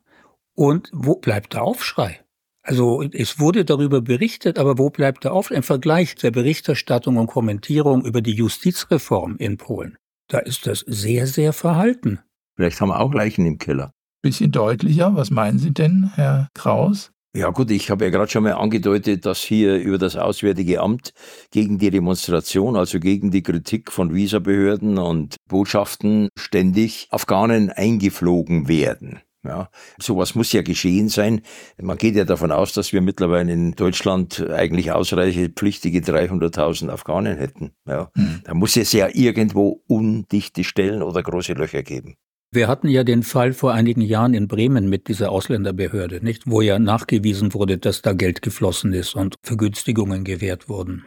Und 0.55 0.91
wo 0.93 1.17
bleibt 1.17 1.55
der 1.55 1.63
Aufschrei? 1.63 2.21
Also 2.63 3.03
es 3.03 3.39
wurde 3.39 3.65
darüber 3.65 4.01
berichtet, 4.01 4.59
aber 4.59 4.79
wo 4.79 4.89
bleibt 4.89 5.25
der 5.25 5.35
Aufschrei? 5.35 5.57
Im 5.57 5.63
Vergleich 5.63 6.15
der 6.15 6.31
Berichterstattung 6.31 7.19
und 7.19 7.27
Kommentierung 7.27 8.05
über 8.05 8.23
die 8.23 8.33
Justizreform 8.33 9.37
in 9.37 9.59
Polen, 9.59 9.99
da 10.29 10.39
ist 10.39 10.67
das 10.67 10.81
sehr, 10.81 11.27
sehr 11.27 11.53
verhalten. 11.53 12.21
Vielleicht 12.57 12.81
haben 12.81 12.89
wir 12.89 13.01
auch 13.01 13.13
Leichen 13.13 13.45
im 13.45 13.59
Keller. 13.59 13.93
Bisschen 14.23 14.53
deutlicher, 14.53 15.15
was 15.15 15.31
meinen 15.31 15.59
Sie 15.59 15.73
denn, 15.73 16.11
Herr 16.15 16.49
Kraus? 16.55 17.11
Ja 17.37 17.51
gut, 17.51 17.73
ich 17.73 17.91
habe 17.91 18.05
ja 18.05 18.11
gerade 18.13 18.31
schon 18.31 18.45
mal 18.45 18.53
angedeutet, 18.53 19.27
dass 19.27 19.41
hier 19.41 19.75
über 19.75 19.99
das 19.99 20.15
Auswärtige 20.15 20.81
Amt 20.81 21.13
gegen 21.51 21.79
die 21.79 21.91
Demonstration, 21.91 22.77
also 22.77 23.01
gegen 23.01 23.33
die 23.33 23.43
Kritik 23.43 23.91
von 23.91 24.15
Visabehörden 24.15 24.99
und 24.99 25.35
Botschaften 25.49 26.29
ständig 26.39 27.09
Afghanen 27.11 27.71
eingeflogen 27.71 28.69
werden. 28.69 29.21
Ja, 29.43 29.69
sowas 29.99 30.37
muss 30.37 30.53
ja 30.53 30.63
geschehen 30.63 31.09
sein. 31.09 31.43
Man 31.77 31.99
geht 31.99 32.15
ja 32.15 32.25
davon 32.25 32.53
aus, 32.53 32.73
dass 32.73 32.93
wir 32.93 33.01
mittlerweile 33.01 33.53
in 33.53 33.73
Deutschland 33.73 34.49
eigentlich 34.49 34.93
ausreichend 34.93 35.57
pflichtige 35.57 35.99
300.000 36.01 36.89
Afghanen 36.89 37.37
hätten. 37.37 37.73
Ja, 37.85 38.13
mhm. 38.15 38.43
da 38.45 38.55
muss 38.55 38.77
es 38.77 38.93
ja 38.93 39.09
irgendwo 39.13 39.83
undichte 39.89 40.63
Stellen 40.63 41.03
oder 41.03 41.23
große 41.23 41.55
Löcher 41.55 41.83
geben. 41.83 42.15
Wir 42.55 42.69
hatten 42.69 42.87
ja 42.87 43.03
den 43.03 43.25
Fall 43.25 43.53
vor 43.53 43.73
einigen 43.75 44.01
Jahren 44.01 44.33
in 44.33 44.47
Bremen 44.47 44.89
mit 44.89 45.09
dieser 45.09 45.33
Ausländerbehörde, 45.33 46.25
nicht, 46.25 46.45
wo 46.47 46.61
ja 46.61 46.79
nachgewiesen 46.79 47.53
wurde, 47.53 47.79
dass 47.79 48.01
da 48.01 48.13
Geld 48.13 48.43
geflossen 48.43 48.93
ist 48.93 49.17
und 49.17 49.35
Vergünstigungen 49.43 50.23
gewährt 50.23 50.69
wurden. 50.69 51.05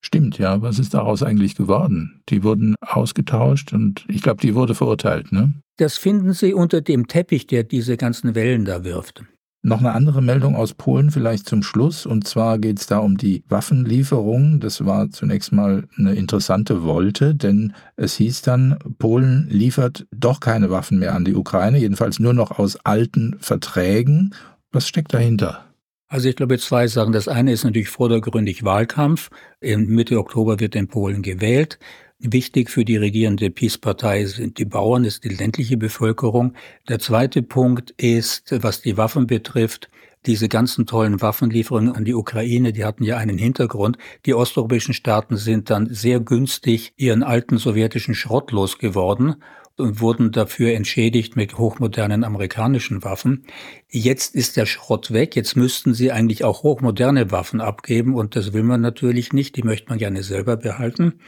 Stimmt, 0.00 0.38
ja. 0.38 0.60
Was 0.60 0.80
ist 0.80 0.94
daraus 0.94 1.22
eigentlich 1.22 1.54
geworden? 1.54 2.20
Die 2.28 2.42
wurden 2.42 2.74
ausgetauscht 2.80 3.72
und 3.72 4.04
ich 4.08 4.22
glaube, 4.22 4.40
die 4.40 4.56
wurde 4.56 4.74
verurteilt, 4.74 5.30
ne? 5.30 5.52
Das 5.76 5.98
finden 5.98 6.32
Sie 6.32 6.52
unter 6.52 6.80
dem 6.80 7.06
Teppich, 7.06 7.46
der 7.46 7.62
diese 7.62 7.96
ganzen 7.96 8.34
Wellen 8.34 8.64
da 8.64 8.82
wirft. 8.82 9.22
Noch 9.62 9.80
eine 9.80 9.92
andere 9.92 10.22
Meldung 10.22 10.54
aus 10.54 10.74
Polen 10.74 11.10
vielleicht 11.10 11.48
zum 11.48 11.62
Schluss. 11.64 12.06
Und 12.06 12.28
zwar 12.28 12.58
geht 12.58 12.78
es 12.78 12.86
da 12.86 12.98
um 12.98 13.16
die 13.16 13.42
Waffenlieferung. 13.48 14.60
Das 14.60 14.84
war 14.84 15.10
zunächst 15.10 15.52
mal 15.52 15.84
eine 15.96 16.14
interessante 16.14 16.84
Wolte, 16.84 17.34
denn 17.34 17.74
es 17.96 18.14
hieß 18.14 18.42
dann, 18.42 18.78
Polen 18.98 19.48
liefert 19.50 20.06
doch 20.12 20.38
keine 20.40 20.70
Waffen 20.70 21.00
mehr 21.00 21.14
an 21.14 21.24
die 21.24 21.34
Ukraine, 21.34 21.78
jedenfalls 21.78 22.20
nur 22.20 22.34
noch 22.34 22.58
aus 22.58 22.76
alten 22.84 23.36
Verträgen. 23.40 24.32
Was 24.70 24.86
steckt 24.86 25.12
dahinter? 25.12 25.64
Also 26.06 26.28
ich 26.28 26.36
glaube 26.36 26.58
zwei 26.58 26.86
Sachen. 26.86 27.12
Das 27.12 27.28
eine 27.28 27.52
ist 27.52 27.64
natürlich 27.64 27.90
vordergründig 27.90 28.64
Wahlkampf. 28.64 29.28
Mitte 29.60 30.18
Oktober 30.18 30.58
wird 30.60 30.74
in 30.74 30.88
Polen 30.88 31.20
gewählt. 31.20 31.78
Wichtig 32.20 32.68
für 32.68 32.84
die 32.84 32.96
regierende 32.96 33.48
Peace-Partei 33.48 34.24
sind 34.26 34.58
die 34.58 34.64
Bauern, 34.64 35.04
ist 35.04 35.22
die 35.22 35.28
ländliche 35.28 35.76
Bevölkerung. 35.76 36.54
Der 36.88 36.98
zweite 36.98 37.42
Punkt 37.42 37.92
ist, 37.92 38.56
was 38.60 38.82
die 38.82 38.96
Waffen 38.96 39.28
betrifft, 39.28 39.88
diese 40.26 40.48
ganzen 40.48 40.84
tollen 40.84 41.22
Waffenlieferungen 41.22 41.94
an 41.94 42.04
die 42.04 42.14
Ukraine, 42.14 42.72
die 42.72 42.84
hatten 42.84 43.04
ja 43.04 43.18
einen 43.18 43.38
Hintergrund. 43.38 43.98
Die 44.26 44.34
osteuropäischen 44.34 44.94
Staaten 44.94 45.36
sind 45.36 45.70
dann 45.70 45.94
sehr 45.94 46.18
günstig 46.18 46.92
ihren 46.96 47.22
alten 47.22 47.56
sowjetischen 47.56 48.16
Schrott 48.16 48.50
losgeworden 48.50 49.36
und 49.76 50.00
wurden 50.00 50.32
dafür 50.32 50.74
entschädigt 50.74 51.36
mit 51.36 51.56
hochmodernen 51.56 52.24
amerikanischen 52.24 53.04
Waffen. 53.04 53.44
Jetzt 53.88 54.34
ist 54.34 54.56
der 54.56 54.66
Schrott 54.66 55.12
weg, 55.12 55.36
jetzt 55.36 55.54
müssten 55.54 55.94
sie 55.94 56.10
eigentlich 56.10 56.42
auch 56.42 56.64
hochmoderne 56.64 57.30
Waffen 57.30 57.60
abgeben 57.60 58.16
und 58.16 58.34
das 58.34 58.52
will 58.52 58.64
man 58.64 58.80
natürlich 58.80 59.32
nicht, 59.32 59.54
die 59.54 59.62
möchte 59.62 59.88
man 59.90 59.98
gerne 59.98 60.24
selber 60.24 60.56
behalten. 60.56 61.20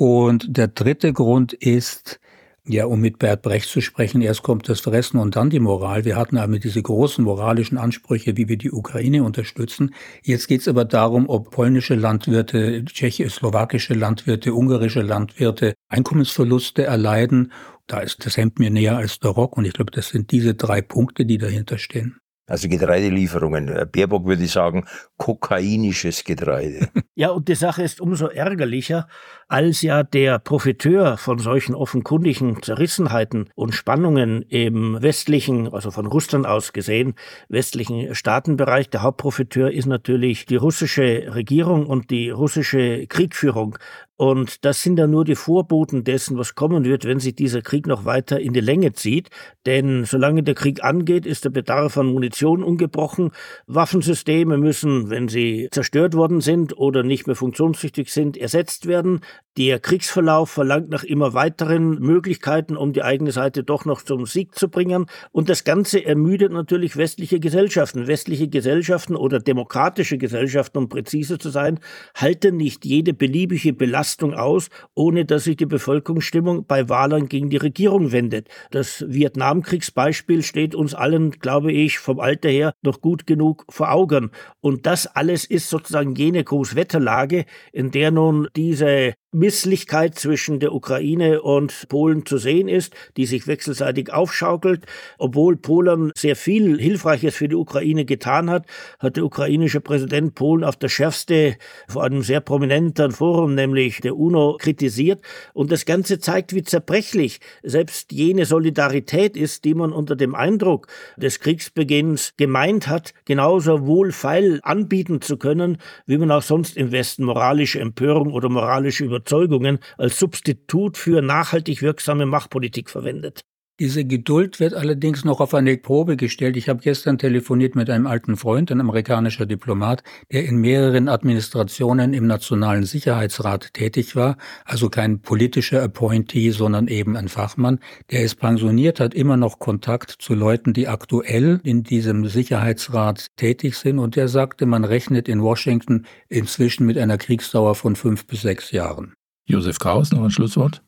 Und 0.00 0.56
der 0.56 0.68
dritte 0.68 1.12
Grund 1.12 1.52
ist, 1.52 2.20
ja, 2.64 2.86
um 2.86 3.00
mit 3.00 3.18
Bert 3.18 3.42
Brecht 3.42 3.68
zu 3.68 3.80
sprechen, 3.80 4.22
erst 4.22 4.44
kommt 4.44 4.68
das 4.68 4.80
Fressen 4.80 5.18
und 5.18 5.34
dann 5.34 5.50
die 5.50 5.58
Moral. 5.58 6.04
Wir 6.04 6.14
hatten 6.14 6.36
aber 6.36 6.60
diese 6.60 6.80
großen 6.80 7.24
moralischen 7.24 7.78
Ansprüche, 7.78 8.36
wie 8.36 8.48
wir 8.48 8.58
die 8.58 8.70
Ukraine 8.70 9.24
unterstützen. 9.24 9.92
Jetzt 10.22 10.46
geht 10.46 10.60
es 10.60 10.68
aber 10.68 10.84
darum, 10.84 11.28
ob 11.28 11.50
polnische 11.50 11.96
Landwirte, 11.96 12.84
tschechisch-slowakische 12.84 13.94
Landwirte, 13.94 14.54
ungarische 14.54 15.02
Landwirte 15.02 15.74
Einkommensverluste 15.88 16.84
erleiden. 16.84 17.50
Da 17.88 17.98
ist 17.98 18.24
das 18.24 18.36
Hemd 18.36 18.60
mir 18.60 18.70
näher 18.70 18.98
als 18.98 19.18
der 19.18 19.32
Rock 19.32 19.56
und 19.56 19.64
ich 19.64 19.72
glaube, 19.72 19.90
das 19.90 20.10
sind 20.10 20.30
diese 20.30 20.54
drei 20.54 20.80
Punkte, 20.80 21.26
die 21.26 21.38
dahinter 21.38 21.76
stehen. 21.78 22.20
Also 22.48 22.68
Getreidelieferungen. 22.68 23.68
Äh, 23.68 23.86
Baerbock 23.90 24.26
würde 24.26 24.46
sagen, 24.46 24.86
kokainisches 25.16 26.24
Getreide. 26.24 26.88
Ja, 27.14 27.30
und 27.30 27.48
die 27.48 27.56
Sache 27.56 27.82
ist 27.82 28.00
umso 28.00 28.28
ärgerlicher, 28.28 29.08
als 29.48 29.82
ja 29.82 30.04
der 30.04 30.38
Profiteur 30.38 31.16
von 31.16 31.40
solchen 31.40 31.74
offenkundigen 31.74 32.62
Zerrissenheiten 32.62 33.50
und 33.56 33.74
Spannungen 33.74 34.42
im 34.42 35.02
westlichen, 35.02 35.66
also 35.74 35.90
von 35.90 36.06
Russland 36.06 36.46
aus 36.46 36.72
gesehen, 36.72 37.14
westlichen 37.48 38.14
Staatenbereich, 38.14 38.88
der 38.90 39.02
Hauptprofiteur 39.02 39.72
ist 39.72 39.86
natürlich 39.86 40.46
die 40.46 40.54
russische 40.54 41.34
Regierung 41.34 41.86
und 41.86 42.10
die 42.10 42.30
russische 42.30 43.08
Kriegführung. 43.08 43.76
Und 44.20 44.64
das 44.64 44.82
sind 44.82 44.96
dann 44.96 45.12
nur 45.12 45.24
die 45.24 45.36
Vorboten 45.36 46.02
dessen, 46.02 46.38
was 46.38 46.56
kommen 46.56 46.84
wird, 46.84 47.04
wenn 47.04 47.20
sich 47.20 47.36
dieser 47.36 47.62
Krieg 47.62 47.86
noch 47.86 48.04
weiter 48.04 48.40
in 48.40 48.52
die 48.52 48.58
Länge 48.60 48.92
zieht. 48.92 49.30
Denn 49.64 50.04
solange 50.06 50.42
der 50.42 50.56
Krieg 50.56 50.82
angeht, 50.82 51.24
ist 51.24 51.44
der 51.44 51.50
Bedarf 51.50 51.96
an 51.96 52.06
Munition 52.06 52.64
ungebrochen. 52.64 53.30
Waffensysteme 53.68 54.58
müssen, 54.58 55.08
wenn 55.08 55.28
sie 55.28 55.68
zerstört 55.70 56.14
worden 56.14 56.40
sind 56.40 56.76
oder 56.76 57.04
nicht 57.04 57.28
mehr 57.28 57.36
funktionstüchtig 57.36 58.12
sind, 58.12 58.36
ersetzt 58.36 58.86
werden. 58.86 59.20
Der 59.58 59.80
Kriegsverlauf 59.80 60.50
verlangt 60.50 60.88
nach 60.88 61.02
immer 61.02 61.34
weiteren 61.34 61.98
Möglichkeiten, 61.98 62.76
um 62.76 62.92
die 62.92 63.02
eigene 63.02 63.32
Seite 63.32 63.64
doch 63.64 63.84
noch 63.86 64.02
zum 64.02 64.24
Sieg 64.24 64.54
zu 64.54 64.68
bringen. 64.68 65.06
Und 65.32 65.48
das 65.48 65.64
Ganze 65.64 66.04
ermüdet 66.04 66.52
natürlich 66.52 66.96
westliche 66.96 67.40
Gesellschaften. 67.40 68.06
Westliche 68.06 68.46
Gesellschaften 68.46 69.16
oder 69.16 69.40
demokratische 69.40 70.16
Gesellschaften, 70.16 70.78
um 70.78 70.88
präziser 70.88 71.40
zu 71.40 71.50
sein, 71.50 71.80
halten 72.14 72.56
nicht 72.56 72.84
jede 72.84 73.14
beliebige 73.14 73.72
Belastung 73.72 74.32
aus, 74.32 74.68
ohne 74.94 75.24
dass 75.24 75.42
sich 75.42 75.56
die 75.56 75.66
Bevölkerungsstimmung 75.66 76.64
bei 76.64 76.88
Wahlen 76.88 77.28
gegen 77.28 77.50
die 77.50 77.56
Regierung 77.56 78.12
wendet. 78.12 78.46
Das 78.70 79.04
Vietnamkriegsbeispiel 79.08 80.44
steht 80.44 80.76
uns 80.76 80.94
allen, 80.94 81.32
glaube 81.32 81.72
ich, 81.72 81.98
vom 81.98 82.20
Alter 82.20 82.48
her 82.48 82.74
noch 82.82 83.00
gut 83.00 83.26
genug 83.26 83.64
vor 83.68 83.90
Augen. 83.90 84.30
Und 84.60 84.86
das 84.86 85.08
alles 85.08 85.44
ist 85.44 85.68
sozusagen 85.68 86.14
jene 86.14 86.44
Großwetterlage, 86.44 87.44
in 87.72 87.90
der 87.90 88.12
nun 88.12 88.46
diese 88.54 89.14
Misslichkeit 89.30 90.14
zwischen 90.14 90.58
der 90.58 90.72
Ukraine 90.72 91.42
und 91.42 91.86
Polen 91.90 92.24
zu 92.24 92.38
sehen 92.38 92.66
ist, 92.66 92.94
die 93.18 93.26
sich 93.26 93.46
wechselseitig 93.46 94.10
aufschaukelt. 94.10 94.86
Obwohl 95.18 95.56
Polen 95.56 96.12
sehr 96.16 96.34
viel 96.34 96.80
Hilfreiches 96.80 97.34
für 97.34 97.46
die 97.46 97.54
Ukraine 97.54 98.06
getan 98.06 98.48
hat, 98.48 98.64
hat 98.98 99.16
der 99.16 99.24
ukrainische 99.26 99.82
Präsident 99.82 100.34
Polen 100.34 100.64
auf 100.64 100.76
das 100.76 100.92
Schärfste 100.92 101.56
vor 101.88 102.04
einem 102.04 102.22
sehr 102.22 102.40
prominenten 102.40 103.12
Forum, 103.12 103.54
nämlich 103.54 104.00
der 104.00 104.16
UNO, 104.16 104.56
kritisiert. 104.58 105.20
Und 105.52 105.72
das 105.72 105.84
Ganze 105.84 106.18
zeigt, 106.18 106.54
wie 106.54 106.62
zerbrechlich 106.62 107.40
selbst 107.62 108.12
jene 108.12 108.46
Solidarität 108.46 109.36
ist, 109.36 109.66
die 109.66 109.74
man 109.74 109.92
unter 109.92 110.16
dem 110.16 110.34
Eindruck 110.34 110.86
des 111.18 111.40
Kriegsbeginns 111.40 112.32
gemeint 112.38 112.88
hat, 112.88 113.12
genauso 113.26 113.86
wohlfeil 113.86 114.60
anbieten 114.62 115.20
zu 115.20 115.36
können, 115.36 115.76
wie 116.06 116.16
man 116.16 116.30
auch 116.30 116.42
sonst 116.42 116.78
im 116.78 116.92
Westen 116.92 117.24
moralische 117.24 117.78
Empörung 117.80 118.32
oder 118.32 118.48
moralische 118.48 119.04
Überzeugungen 119.18 119.78
als 119.96 120.18
Substitut 120.18 120.96
für 120.96 121.22
nachhaltig 121.22 121.82
wirksame 121.82 122.24
Machtpolitik 122.26 122.88
verwendet. 122.88 123.47
Diese 123.80 124.04
Geduld 124.04 124.58
wird 124.58 124.74
allerdings 124.74 125.24
noch 125.24 125.38
auf 125.38 125.54
eine 125.54 125.76
Probe 125.76 126.16
gestellt. 126.16 126.56
Ich 126.56 126.68
habe 126.68 126.80
gestern 126.80 127.16
telefoniert 127.16 127.76
mit 127.76 127.88
einem 127.88 128.08
alten 128.08 128.36
Freund, 128.36 128.72
ein 128.72 128.80
amerikanischer 128.80 129.46
Diplomat, 129.46 130.02
der 130.32 130.46
in 130.46 130.56
mehreren 130.56 131.08
Administrationen 131.08 132.12
im 132.12 132.26
Nationalen 132.26 132.82
Sicherheitsrat 132.82 133.72
tätig 133.74 134.16
war, 134.16 134.36
also 134.64 134.90
kein 134.90 135.20
politischer 135.20 135.80
Appointee, 135.80 136.50
sondern 136.50 136.88
eben 136.88 137.16
ein 137.16 137.28
Fachmann. 137.28 137.78
Der 138.10 138.22
ist 138.24 138.40
pensioniert, 138.40 138.98
hat 138.98 139.14
immer 139.14 139.36
noch 139.36 139.60
Kontakt 139.60 140.10
zu 140.18 140.34
Leuten, 140.34 140.72
die 140.72 140.88
aktuell 140.88 141.60
in 141.62 141.84
diesem 141.84 142.26
Sicherheitsrat 142.26 143.28
tätig 143.36 143.76
sind 143.76 144.00
und 144.00 144.16
der 144.16 144.26
sagte, 144.26 144.66
man 144.66 144.82
rechnet 144.82 145.28
in 145.28 145.40
Washington 145.40 146.04
inzwischen 146.28 146.84
mit 146.84 146.98
einer 146.98 147.16
Kriegsdauer 147.16 147.76
von 147.76 147.94
fünf 147.94 148.26
bis 148.26 148.42
sechs 148.42 148.72
Jahren. 148.72 149.14
Josef 149.46 149.78
Kraus, 149.78 150.10
noch 150.10 150.24
ein 150.24 150.32
Schlusswort? 150.32 150.82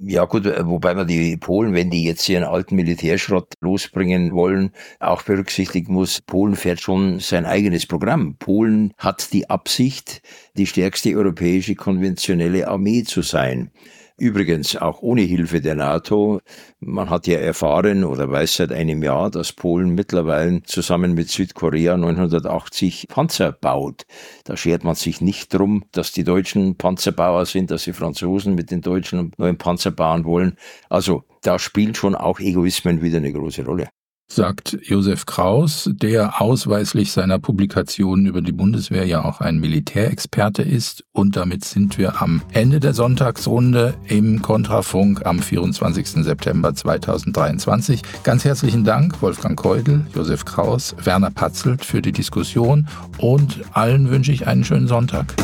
Ja 0.00 0.26
gut, 0.26 0.46
äh, 0.46 0.64
wobei 0.64 0.94
man 0.94 1.08
die 1.08 1.36
Polen, 1.36 1.74
wenn 1.74 1.90
die 1.90 2.04
jetzt 2.04 2.28
ihren 2.28 2.44
alten 2.44 2.76
Militärschrott 2.76 3.54
losbringen 3.60 4.32
wollen, 4.32 4.70
auch 5.00 5.22
berücksichtigen 5.22 5.92
muss, 5.92 6.20
Polen 6.20 6.54
fährt 6.54 6.80
schon 6.80 7.18
sein 7.18 7.44
eigenes 7.44 7.84
Programm. 7.84 8.36
Polen 8.36 8.94
hat 8.96 9.32
die 9.32 9.50
Absicht, 9.50 10.22
die 10.56 10.66
stärkste 10.66 11.16
europäische 11.16 11.74
konventionelle 11.74 12.68
Armee 12.68 13.02
zu 13.02 13.22
sein. 13.22 13.72
Übrigens 14.18 14.74
auch 14.74 15.00
ohne 15.00 15.20
Hilfe 15.20 15.60
der 15.60 15.76
NATO. 15.76 16.40
Man 16.80 17.08
hat 17.08 17.28
ja 17.28 17.38
erfahren 17.38 18.02
oder 18.02 18.28
weiß 18.28 18.56
seit 18.56 18.72
einem 18.72 19.00
Jahr, 19.04 19.30
dass 19.30 19.52
Polen 19.52 19.94
mittlerweile 19.94 20.60
zusammen 20.64 21.14
mit 21.14 21.28
Südkorea 21.28 21.96
980 21.96 23.06
Panzer 23.08 23.52
baut. 23.52 24.06
Da 24.42 24.56
schert 24.56 24.82
man 24.82 24.96
sich 24.96 25.20
nicht 25.20 25.54
drum, 25.54 25.84
dass 25.92 26.10
die 26.10 26.24
Deutschen 26.24 26.76
Panzerbauer 26.76 27.46
sind, 27.46 27.70
dass 27.70 27.84
die 27.84 27.92
Franzosen 27.92 28.56
mit 28.56 28.72
den 28.72 28.80
Deutschen 28.80 29.30
neuen 29.36 29.56
Panzer 29.56 29.92
bauen 29.92 30.24
wollen. 30.24 30.56
Also 30.88 31.22
da 31.42 31.60
spielen 31.60 31.94
schon 31.94 32.16
auch 32.16 32.40
Egoismen 32.40 33.02
wieder 33.02 33.18
eine 33.18 33.32
große 33.32 33.64
Rolle 33.64 33.88
sagt 34.30 34.78
Josef 34.82 35.26
Kraus, 35.26 35.90
der 35.92 36.40
ausweislich 36.40 37.12
seiner 37.12 37.38
Publikationen 37.38 38.26
über 38.26 38.42
die 38.42 38.52
Bundeswehr 38.52 39.06
ja 39.06 39.24
auch 39.24 39.40
ein 39.40 39.58
Militärexperte 39.58 40.62
ist. 40.62 41.04
Und 41.12 41.36
damit 41.36 41.64
sind 41.64 41.98
wir 41.98 42.20
am 42.20 42.42
Ende 42.52 42.78
der 42.78 42.92
Sonntagsrunde 42.92 43.94
im 44.06 44.42
Kontrafunk 44.42 45.24
am 45.24 45.40
24. 45.40 46.24
September 46.24 46.74
2023. 46.74 48.02
Ganz 48.22 48.44
herzlichen 48.44 48.84
Dank, 48.84 49.20
Wolfgang 49.22 49.58
Keudel, 49.58 50.06
Josef 50.14 50.44
Kraus, 50.44 50.94
Werner 51.02 51.30
Patzelt 51.30 51.84
für 51.84 52.02
die 52.02 52.12
Diskussion 52.12 52.86
und 53.16 53.60
allen 53.72 54.10
wünsche 54.10 54.32
ich 54.32 54.46
einen 54.46 54.64
schönen 54.64 54.88
Sonntag. 54.88 55.34